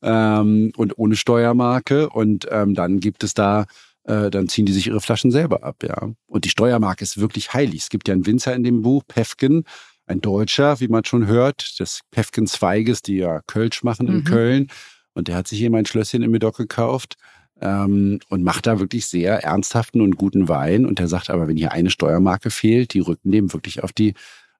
ähm, 0.02 0.72
und 0.76 0.98
ohne 0.98 1.16
Steuermarke. 1.16 2.08
Und 2.10 2.46
ähm, 2.50 2.74
dann 2.74 3.00
gibt 3.00 3.24
es 3.24 3.34
da, 3.34 3.66
äh, 4.04 4.30
dann 4.30 4.48
ziehen 4.48 4.66
die 4.66 4.72
sich 4.72 4.88
ihre 4.88 5.00
Flaschen 5.00 5.30
selber 5.30 5.62
ab, 5.62 5.82
ja. 5.82 6.10
Und 6.26 6.44
die 6.44 6.50
Steuermarke 6.50 7.04
ist 7.04 7.20
wirklich 7.20 7.52
heilig. 7.54 7.82
Es 7.82 7.88
gibt 7.88 8.08
ja 8.08 8.14
einen 8.14 8.26
Winzer 8.26 8.54
in 8.54 8.64
dem 8.64 8.82
Buch, 8.82 9.02
Pefken, 9.06 9.64
ein 10.06 10.20
Deutscher, 10.20 10.80
wie 10.80 10.88
man 10.88 11.04
schon 11.04 11.26
hört, 11.26 11.80
des 11.80 12.00
Pefken 12.10 12.46
Zweiges, 12.46 13.02
die 13.02 13.16
ja 13.16 13.40
Kölsch 13.46 13.82
machen 13.82 14.06
in 14.08 14.16
mhm. 14.16 14.24
Köln. 14.24 14.68
Und 15.14 15.28
der 15.28 15.36
hat 15.36 15.48
sich 15.48 15.58
hier 15.58 15.70
mein 15.70 15.86
Schlösschen 15.86 16.22
in 16.22 16.30
Medoc 16.30 16.56
gekauft 16.56 17.16
ähm, 17.60 18.20
und 18.28 18.42
macht 18.42 18.66
da 18.66 18.80
wirklich 18.80 19.06
sehr 19.06 19.42
ernsthaften 19.42 20.00
und 20.00 20.16
guten 20.16 20.48
Wein. 20.48 20.86
Und 20.86 20.98
der 20.98 21.08
sagt 21.08 21.30
aber, 21.30 21.48
wenn 21.48 21.56
hier 21.56 21.72
eine 21.72 21.90
Steuermarke 21.90 22.50
fehlt, 22.50 22.94
die 22.94 23.00
rücken 23.00 23.30
dem 23.30 23.52
wirklich 23.52 23.82
auf 23.82 23.92
die 23.92 24.14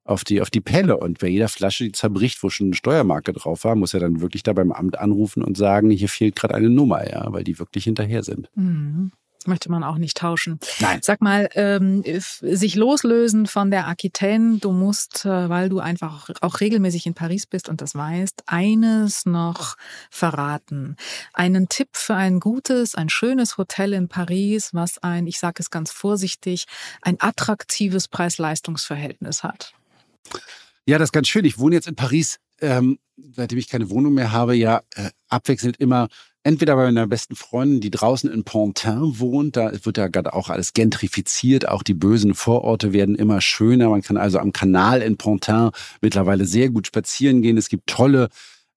auf 0.07 0.23
die, 0.23 0.43
auf 0.43 0.51
die 0.51 0.61
Pelle. 0.61 0.99
Und 0.99 1.19
bei 1.19 1.29
jeder 1.29 1.49
Flasche, 1.49 1.85
die 1.85 1.93
zerbricht, 1.93 2.43
wo 2.43 2.51
schon 2.51 2.67
eine 2.67 2.75
Steuermarke 2.75 3.33
drauf 3.33 3.65
war, 3.65 3.75
muss 3.75 3.95
er 3.95 4.01
dann 4.01 4.21
wirklich 4.21 4.43
da 4.43 4.53
beim 4.53 4.71
Amt 4.71 4.99
anrufen 4.99 5.43
und 5.43 5.57
sagen, 5.57 5.91
hier 5.91 6.11
fehlt 6.11 6.37
gerade 6.37 6.55
eine 6.55 6.69
Nummer, 6.69 7.11
ja, 7.11 7.33
weil 7.33 7.43
die 7.43 7.59
wirklich 7.59 7.85
hinterher 7.85 8.23
sind. 8.23 8.51
Mhm 8.55 9.13
möchte 9.47 9.71
man 9.71 9.85
auch 9.85 9.99
nicht 9.99 10.17
tauschen. 10.17 10.59
Nein. 10.81 11.01
Sag 11.03 11.21
mal, 11.21 11.49
ähm, 11.55 12.03
sich 12.19 12.75
loslösen 12.75 13.47
von 13.47 13.71
der 13.71 13.89
Aquitaine, 13.89 14.59
du 14.59 14.73
musst, 14.73 15.25
äh, 15.25 15.49
weil 15.49 15.69
du 15.69 15.81
einfach 15.81 16.31
auch 16.41 16.61
regelmäßig 16.61 17.07
in 17.07 17.15
Paris 17.15 17.47
bist 17.47 17.69
und 17.69 17.81
das 17.81 17.95
weißt, 17.95 18.45
eines 18.47 19.27
noch 19.27 19.77
verraten. 20.11 20.97
Einen 21.33 21.69
Tipp 21.69 21.89
für 21.93 22.15
ein 22.15 22.41
gutes, 22.41 22.95
ein 22.95 23.09
schönes 23.09 23.59
Hotel 23.59 23.93
in 23.93 24.09
Paris, 24.09 24.71
was 24.73 24.99
ein, 24.99 25.27
ich 25.27 25.39
sage 25.39 25.57
es 25.59 25.71
ganz 25.71 25.91
vorsichtig, 25.91 26.67
ein 27.03 27.17
attraktives 27.21 28.09
Preis-Leistungs-Verhältnis 28.09 29.43
hat. 29.43 29.75
Ja, 30.87 30.99
das 30.99 31.09
ist 31.09 31.13
ganz 31.13 31.29
schön. 31.29 31.45
Ich 31.45 31.59
wohne 31.59 31.77
jetzt 31.77 31.89
in 31.89 31.97
Paris, 31.97 32.39
ähm, 32.61 32.99
seitdem 33.17 33.59
ich 33.59 33.69
keine 33.69 33.91
Wohnung 33.91 34.15
mehr 34.15 34.33
habe, 34.33 34.55
ja 34.55 34.83
äh, 34.95 35.11
abwechselnd 35.29 35.79
immer 35.79 36.09
entweder 36.45 36.77
bei 36.77 36.85
meiner 36.85 37.07
besten 37.07 37.35
Freundin, 37.35 37.81
die 37.81 37.91
draußen 37.91 38.31
in 38.31 38.45
Pontin 38.45 39.19
wohnt, 39.19 39.57
da 39.57 39.73
wird 39.85 39.97
ja 39.97 40.09
gerade 40.09 40.35
auch 40.35 40.51
alles 40.51 40.75
gentrifiziert, 40.75 41.67
auch 41.67 41.83
die 41.83 41.95
bösen 41.95 42.35
Vororte 42.35 42.93
werden 42.93 43.15
immer 43.17 43.41
schöner. 43.41 43.89
Man 43.89 44.03
kann 44.03 44.19
also 44.19 44.39
am 44.39 44.53
Kanal 44.53 45.01
in 45.03 45.17
Pontin 45.17 45.71
mittlerweile 46.03 46.45
sehr 46.45 46.69
gut 46.69 46.87
spazieren 46.87 47.43
gehen. 47.43 47.57
Es 47.57 47.71
gibt 47.71 47.89
tolle 47.89 48.29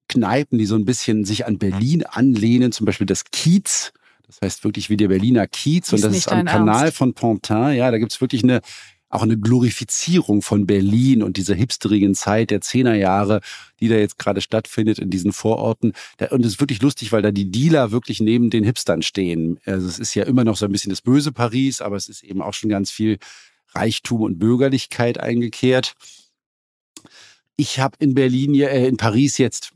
Kneipen, 0.08 0.58
die 0.58 0.66
so 0.66 0.76
ein 0.76 0.86
bisschen 0.86 1.26
sich 1.26 1.46
an 1.46 1.58
Berlin 1.58 2.04
anlehnen, 2.04 2.72
zum 2.72 2.86
Beispiel 2.86 3.06
das 3.06 3.26
Kiez. 3.26 3.92
Das 4.26 4.40
heißt 4.42 4.64
wirklich 4.64 4.90
wie 4.90 4.98
der 4.98 5.10
Berliner 5.10 5.48
Kiez. 5.48 5.88
Ist 5.88 5.94
und 5.94 6.04
das 6.04 6.18
ist 6.18 6.32
am 6.32 6.46
Kanal 6.46 6.86
Ernst. 6.86 6.98
von 6.98 7.14
Pontin. 7.14 7.74
Ja, 7.74 7.92
da 7.92 7.98
gibt's 7.98 8.22
wirklich 8.22 8.44
eine 8.44 8.62
auch 9.10 9.22
eine 9.22 9.38
Glorifizierung 9.38 10.42
von 10.42 10.66
Berlin 10.66 11.24
und 11.24 11.38
dieser 11.38 11.56
hipsterigen 11.56 12.14
Zeit 12.14 12.52
der 12.52 12.62
Zehnerjahre, 12.62 13.42
die 13.80 13.88
da 13.88 13.96
jetzt 13.96 14.18
gerade 14.18 14.42
stattfindet 14.42 15.00
in 15.00 15.10
diesen 15.10 15.32
Vororten. 15.32 15.94
Und 16.32 16.46
es 16.46 16.54
ist 16.54 16.60
wirklich 16.60 16.82
lustig, 16.82 17.12
weil 17.12 17.22
da 17.22 17.32
die 17.32 17.50
Dealer 17.50 17.92
wirklich 17.92 18.20
neben 18.20 18.50
den 18.50 18.64
Hipstern 18.64 19.02
stehen. 19.02 19.60
Also 19.66 19.88
es 19.88 20.00
ist 20.00 20.14
ja 20.14 20.24
immer 20.24 20.44
noch 20.44 20.58
so 20.58 20.66
ein 20.66 20.72
bisschen 20.72 20.90
das 20.90 21.02
böse 21.02 21.32
Paris, 21.32 21.82
aber 21.82 21.96
es 21.96 22.10
ist 22.10 22.24
eben 22.24 22.42
auch 22.42 22.54
schon 22.54 22.70
ganz 22.70 22.92
viel 22.92 23.18
Reichtum 23.74 24.22
und 24.22 24.40
Bürgerlichkeit 24.40 25.20
eingekehrt. 25.20 25.94
Ich 27.56 27.80
habe 27.80 27.96
in 28.00 28.14
Berlin, 28.14 28.56
äh, 28.56 28.88
in 28.88 28.98
Paris 28.98 29.38
jetzt, 29.38 29.72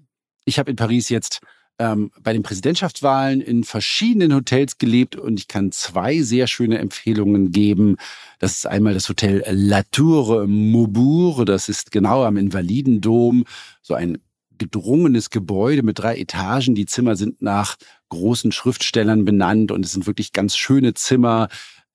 ich 0.46 0.60
habe 0.60 0.72
in 0.72 0.76
Paris 0.76 1.10
jetzt 1.10 1.42
ähm, 1.80 2.12
bei 2.22 2.34
den 2.34 2.44
Präsidentschaftswahlen 2.44 3.42
in 3.42 3.64
verschiedenen 3.64 4.34
Hotels 4.36 4.78
gelebt 4.78 5.16
und 5.16 5.40
ich 5.40 5.48
kann 5.48 5.72
zwei 5.72 6.22
sehr 6.22 6.48
schöne 6.48 6.78
Empfehlungen 6.78 7.52
geben. 7.52 7.98
Das 8.40 8.54
ist 8.54 8.68
einmal 8.68 8.94
das 8.94 9.10
Hotel 9.10 9.44
La 9.50 9.84
Tour 9.92 10.48
Maubourg, 10.48 11.46
das 11.46 11.70
ist 11.70 11.92
genau 11.92 12.24
am 12.24 12.38
Invalidendom, 12.38 13.46
so 13.82 13.94
ein 13.94 14.20
gedrungenes 14.62 15.32
Gebäude 15.32 15.82
mit 15.82 15.98
drei 15.98 16.18
Etagen. 16.18 16.76
Die 16.76 16.86
Zimmer 16.86 17.16
sind 17.16 17.42
nach 17.42 17.78
großen 18.10 18.52
Schriftstellern 18.52 19.26
benannt 19.26 19.72
und 19.72 19.84
es 19.84 19.94
sind 19.94 20.06
wirklich 20.06 20.34
ganz 20.34 20.56
schöne 20.56 20.94
Zimmer. 20.94 21.50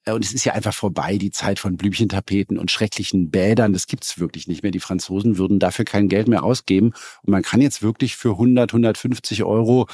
Äh, 0.07 0.12
und 0.12 0.24
es 0.24 0.32
ist 0.32 0.44
ja 0.44 0.54
einfach 0.54 0.74
vorbei, 0.74 1.18
die 1.18 1.30
Zeit 1.30 1.59
von 1.59 1.76
Blümchentapeten 1.76 2.59
und 2.59 2.70
schrecklichen 2.70 3.30
Bädern. 3.30 3.72
Das 3.72 3.86
gibt's 3.86 4.18
wirklich 4.18 4.48
nicht 4.48 4.62
mehr. 4.62 4.72
Die 4.72 4.80
Franzosen 4.80 5.36
würden 5.36 5.59
dafür 5.59 5.84
kein 5.84 6.09
Geld 6.09 6.28
mehr 6.28 6.42
ausgeben. 6.42 6.92
Und 7.22 7.30
man 7.30 7.42
kann 7.42 7.61
jetzt 7.61 7.82
wirklich 7.82 8.16
für 8.16 8.30
100, 8.30 8.70
150 8.70 9.44
Euro 9.44 9.86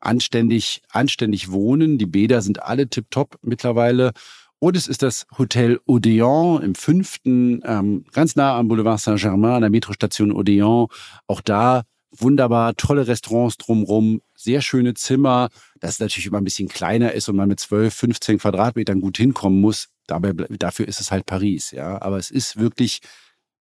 anständig, 0.00 0.82
anständig 0.90 1.50
wohnen. 1.50 1.98
Die 1.98 2.06
Bäder 2.06 2.42
sind 2.42 2.62
alle 2.62 2.88
tipptopp 2.88 3.38
mittlerweile. 3.42 4.12
Und 4.58 4.76
es 4.76 4.88
ist 4.88 5.02
das 5.02 5.26
Hotel 5.38 5.80
Odeon 5.86 6.62
im 6.62 6.74
fünften, 6.74 7.62
ähm, 7.64 8.04
ganz 8.12 8.36
nah 8.36 8.58
am 8.58 8.68
Boulevard 8.68 9.00
Saint-Germain, 9.00 9.54
an 9.54 9.60
der 9.62 9.70
Metrostation 9.70 10.32
Odeon. 10.32 10.88
Auch 11.26 11.40
da 11.40 11.84
wunderbar, 12.10 12.74
tolle 12.76 13.06
Restaurants 13.06 13.56
drumrum, 13.56 14.20
sehr 14.34 14.62
schöne 14.62 14.94
Zimmer, 14.94 15.48
das 15.80 16.00
natürlich 16.00 16.26
immer 16.26 16.38
ein 16.38 16.44
bisschen 16.44 16.68
kleiner 16.68 17.12
ist 17.12 17.28
und 17.28 17.36
man 17.36 17.48
mit 17.48 17.60
12, 17.60 17.94
15 17.94 18.38
Quadratmetern 18.38 19.00
gut 19.00 19.16
hinkommen 19.16 19.60
muss. 19.60 19.88
Dabei, 20.06 20.32
dafür 20.32 20.88
ist 20.88 21.00
es 21.00 21.10
halt 21.10 21.26
Paris, 21.26 21.70
ja. 21.70 22.00
Aber 22.02 22.18
es 22.18 22.30
ist 22.30 22.56
wirklich, 22.56 23.00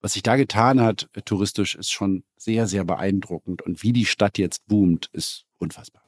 was 0.01 0.13
sich 0.13 0.23
da 0.23 0.35
getan 0.35 0.81
hat, 0.81 1.07
äh, 1.13 1.21
touristisch, 1.21 1.75
ist 1.75 1.91
schon 1.91 2.23
sehr, 2.37 2.67
sehr 2.67 2.85
beeindruckend. 2.85 3.61
Und 3.61 3.83
wie 3.83 3.93
die 3.93 4.05
Stadt 4.05 4.37
jetzt 4.37 4.65
boomt, 4.67 5.09
ist 5.13 5.45
unfassbar. 5.57 6.01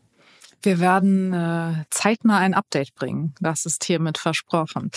Wir 0.64 0.80
werden 0.80 1.34
äh, 1.34 1.86
zeitnah 1.90 2.38
ein 2.38 2.54
Update 2.54 2.94
bringen. 2.94 3.34
Das 3.40 3.66
ist 3.66 3.84
hiermit 3.84 4.18
versprochen. 4.18 4.92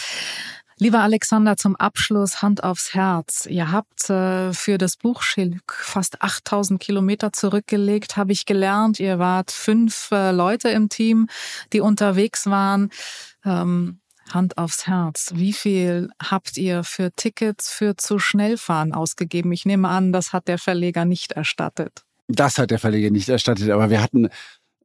Lieber 0.79 1.01
Alexander, 1.01 1.57
zum 1.57 1.77
Abschluss 1.77 2.43
Hand 2.43 2.65
aufs 2.65 2.95
Herz. 2.95 3.47
Ihr 3.47 3.71
habt 3.71 4.11
äh, 4.11 4.53
für 4.53 4.77
das 4.77 4.97
Buch 4.97 5.23
fast 5.69 6.21
8000 6.21 6.81
Kilometer 6.81 7.33
zurückgelegt, 7.33 8.17
habe 8.17 8.33
ich 8.33 8.45
gelernt. 8.45 8.99
Ihr 8.99 9.21
wart 9.21 9.53
fünf 9.53 10.09
äh, 10.11 10.33
Leute 10.33 10.71
im 10.71 10.89
Team, 10.89 11.29
die 11.73 11.81
unterwegs 11.81 12.47
waren. 12.47 12.91
Ähm, 13.45 14.01
Hand 14.31 14.59
aufs 14.59 14.87
Herz. 14.87 15.33
Wie 15.35 15.53
viel 15.53 16.09
habt 16.21 16.57
ihr 16.57 16.83
für 16.83 17.13
Tickets 17.13 17.71
für 17.71 17.97
zu 17.97 18.19
schnell 18.19 18.57
fahren 18.57 18.93
ausgegeben? 18.93 19.53
Ich 19.53 19.67
nehme 19.67 19.89
an, 19.89 20.13
das 20.13 20.33
hat 20.33 20.49
der 20.49 20.59
Verleger 20.59 21.05
nicht 21.05 21.33
erstattet. 21.33 22.05
Das 22.27 22.59
hat 22.59 22.71
der 22.71 22.79
Verleger 22.79 23.11
nicht 23.11 23.29
erstattet, 23.29 23.71
aber 23.71 23.91
wir 23.91 24.03
hatten 24.03 24.29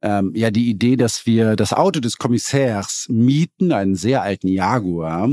ähm, 0.02 0.32
ja 0.34 0.50
die 0.50 0.68
Idee, 0.68 0.96
dass 0.96 1.26
wir 1.26 1.56
das 1.56 1.72
Auto 1.72 2.00
des 2.00 2.18
Kommissärs 2.18 3.06
mieten, 3.08 3.72
einen 3.72 3.96
sehr 3.96 4.22
alten 4.22 4.48
Jaguar, 4.48 5.30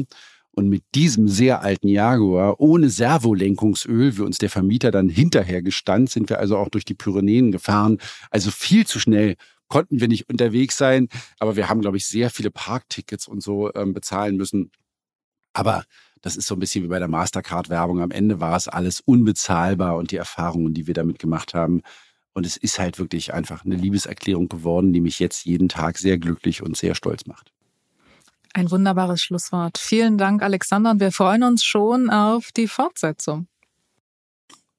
und 0.58 0.70
mit 0.70 0.84
diesem 0.96 1.28
sehr 1.28 1.62
alten 1.62 1.88
Jaguar 1.88 2.60
ohne 2.60 2.90
Servolenkungsöl, 2.90 4.18
wie 4.18 4.24
uns 4.24 4.40
der 4.40 4.50
Vermieter 4.50 4.90
dann 4.90 5.08
hinterher 5.08 5.62
gestand, 5.62 6.10
sind 6.10 6.32
wir 6.32 6.40
also 6.40 6.58
auch 6.58 6.70
durch 6.70 6.84
die 6.84 6.96
Pyrenäen 6.96 7.52
gefahren. 7.52 8.00
Also 8.32 8.50
viel 8.50 8.88
zu 8.88 9.00
schnell 9.00 9.36
konnten 9.68 10.00
wir 10.00 10.08
nicht 10.08 10.28
unterwegs 10.30 10.76
sein. 10.76 11.10
Aber 11.38 11.58
wir 11.58 11.70
haben, 11.70 11.82
glaube 11.82 11.98
ich, 11.98 12.08
sehr 12.08 12.32
viele 12.32 12.50
Parktickets 12.50 13.28
und 13.28 13.44
so 13.44 13.72
ähm, 13.76 13.94
bezahlen 13.94 14.36
müssen. 14.36 14.72
Aber 15.54 15.84
das 16.22 16.36
ist 16.36 16.48
so 16.48 16.56
ein 16.56 16.60
bisschen 16.60 16.84
wie 16.84 16.88
bei 16.88 16.98
der 16.98 17.08
Mastercard-Werbung. 17.08 18.02
Am 18.02 18.10
Ende 18.10 18.40
war 18.40 18.56
es 18.56 18.68
alles 18.68 19.00
unbezahlbar 19.02 19.96
und 19.96 20.10
die 20.10 20.18
Erfahrungen, 20.18 20.74
die 20.74 20.88
wir 20.88 20.96
damit 20.96 21.20
gemacht 21.20 21.54
haben. 21.54 21.84
Und 22.34 22.48
es 22.48 22.58
ist 22.58 22.80
halt 22.80 22.98
wirklich 22.98 23.32
einfach 23.32 23.64
eine 23.64 23.76
Liebeserklärung 23.76 24.50
geworden, 24.50 24.92
die 24.92 25.02
mich 25.02 25.20
jetzt 25.20 25.46
jeden 25.46 25.70
Tag 25.70 26.00
sehr 26.00 26.18
glücklich 26.18 26.64
und 26.64 26.76
sehr 26.76 26.96
stolz 26.96 27.28
macht. 27.28 27.54
Ein 28.54 28.72
wunderbares 28.72 29.22
Schlusswort. 29.22 29.78
Vielen 29.78 30.18
Dank, 30.18 30.42
Alexander, 30.42 30.92
und 30.92 31.00
wir 31.00 31.12
freuen 31.12 31.44
uns 31.44 31.64
schon 31.64 32.10
auf 32.10 32.52
die 32.52 32.68
Fortsetzung. 32.68 33.48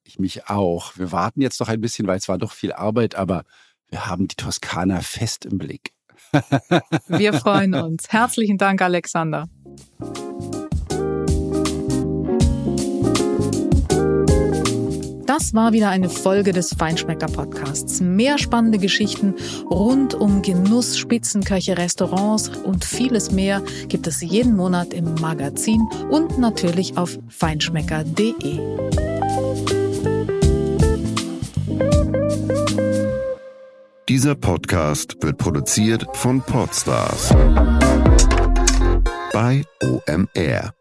Ich 0.05 0.19
mich 0.19 0.49
auch. 0.49 0.97
Wir 0.97 1.13
warten 1.13 1.41
jetzt 1.41 1.61
noch 1.61 1.69
ein 1.69 1.81
bisschen, 1.81 2.07
weil 2.07 2.19
es 2.19 2.29
war 2.29 2.39
doch 2.39 2.53
viel 2.53 2.73
Arbeit, 2.73 3.15
aber 3.15 3.45
wir 3.89 4.07
haben 4.07 4.29
die 4.29 4.37
Toskana 4.37 5.01
fest 5.01 5.45
im 5.45 5.59
Blick. 5.59 5.93
wir 7.09 7.33
freuen 7.35 7.75
uns. 7.75 8.09
Herzlichen 8.09 8.59
Dank, 8.59 8.83
Alexander. 8.83 9.49
Das 15.39 15.55
war 15.55 15.73
wieder 15.73 15.89
eine 15.89 16.09
Folge 16.11 16.53
des 16.53 16.75
Feinschmecker 16.75 17.29
Podcasts. 17.29 18.01
Mehr 18.01 18.39
spannende 18.39 18.77
Geschichten 18.77 19.37
rund 19.71 20.13
um 20.13 20.43
Genuss, 20.43 20.99
Spitzenköche, 20.99 21.79
Restaurants 21.79 22.49
und 22.65 22.85
vieles 22.85 23.31
mehr 23.31 23.63
gibt 23.87 24.09
es 24.09 24.21
jeden 24.21 24.57
Monat 24.57 24.93
im 24.93 25.15
Magazin 25.15 25.89
und 26.11 26.41
natürlich 26.41 26.99
auf 26.99 27.17
feinschmecker.de. 27.29 28.59
Dieser 34.09 34.35
Podcast 34.35 35.23
wird 35.23 35.39
produziert 35.39 36.05
von 36.15 36.43
Podstars 36.43 37.33
bei 39.33 39.63
OMR. 39.85 40.78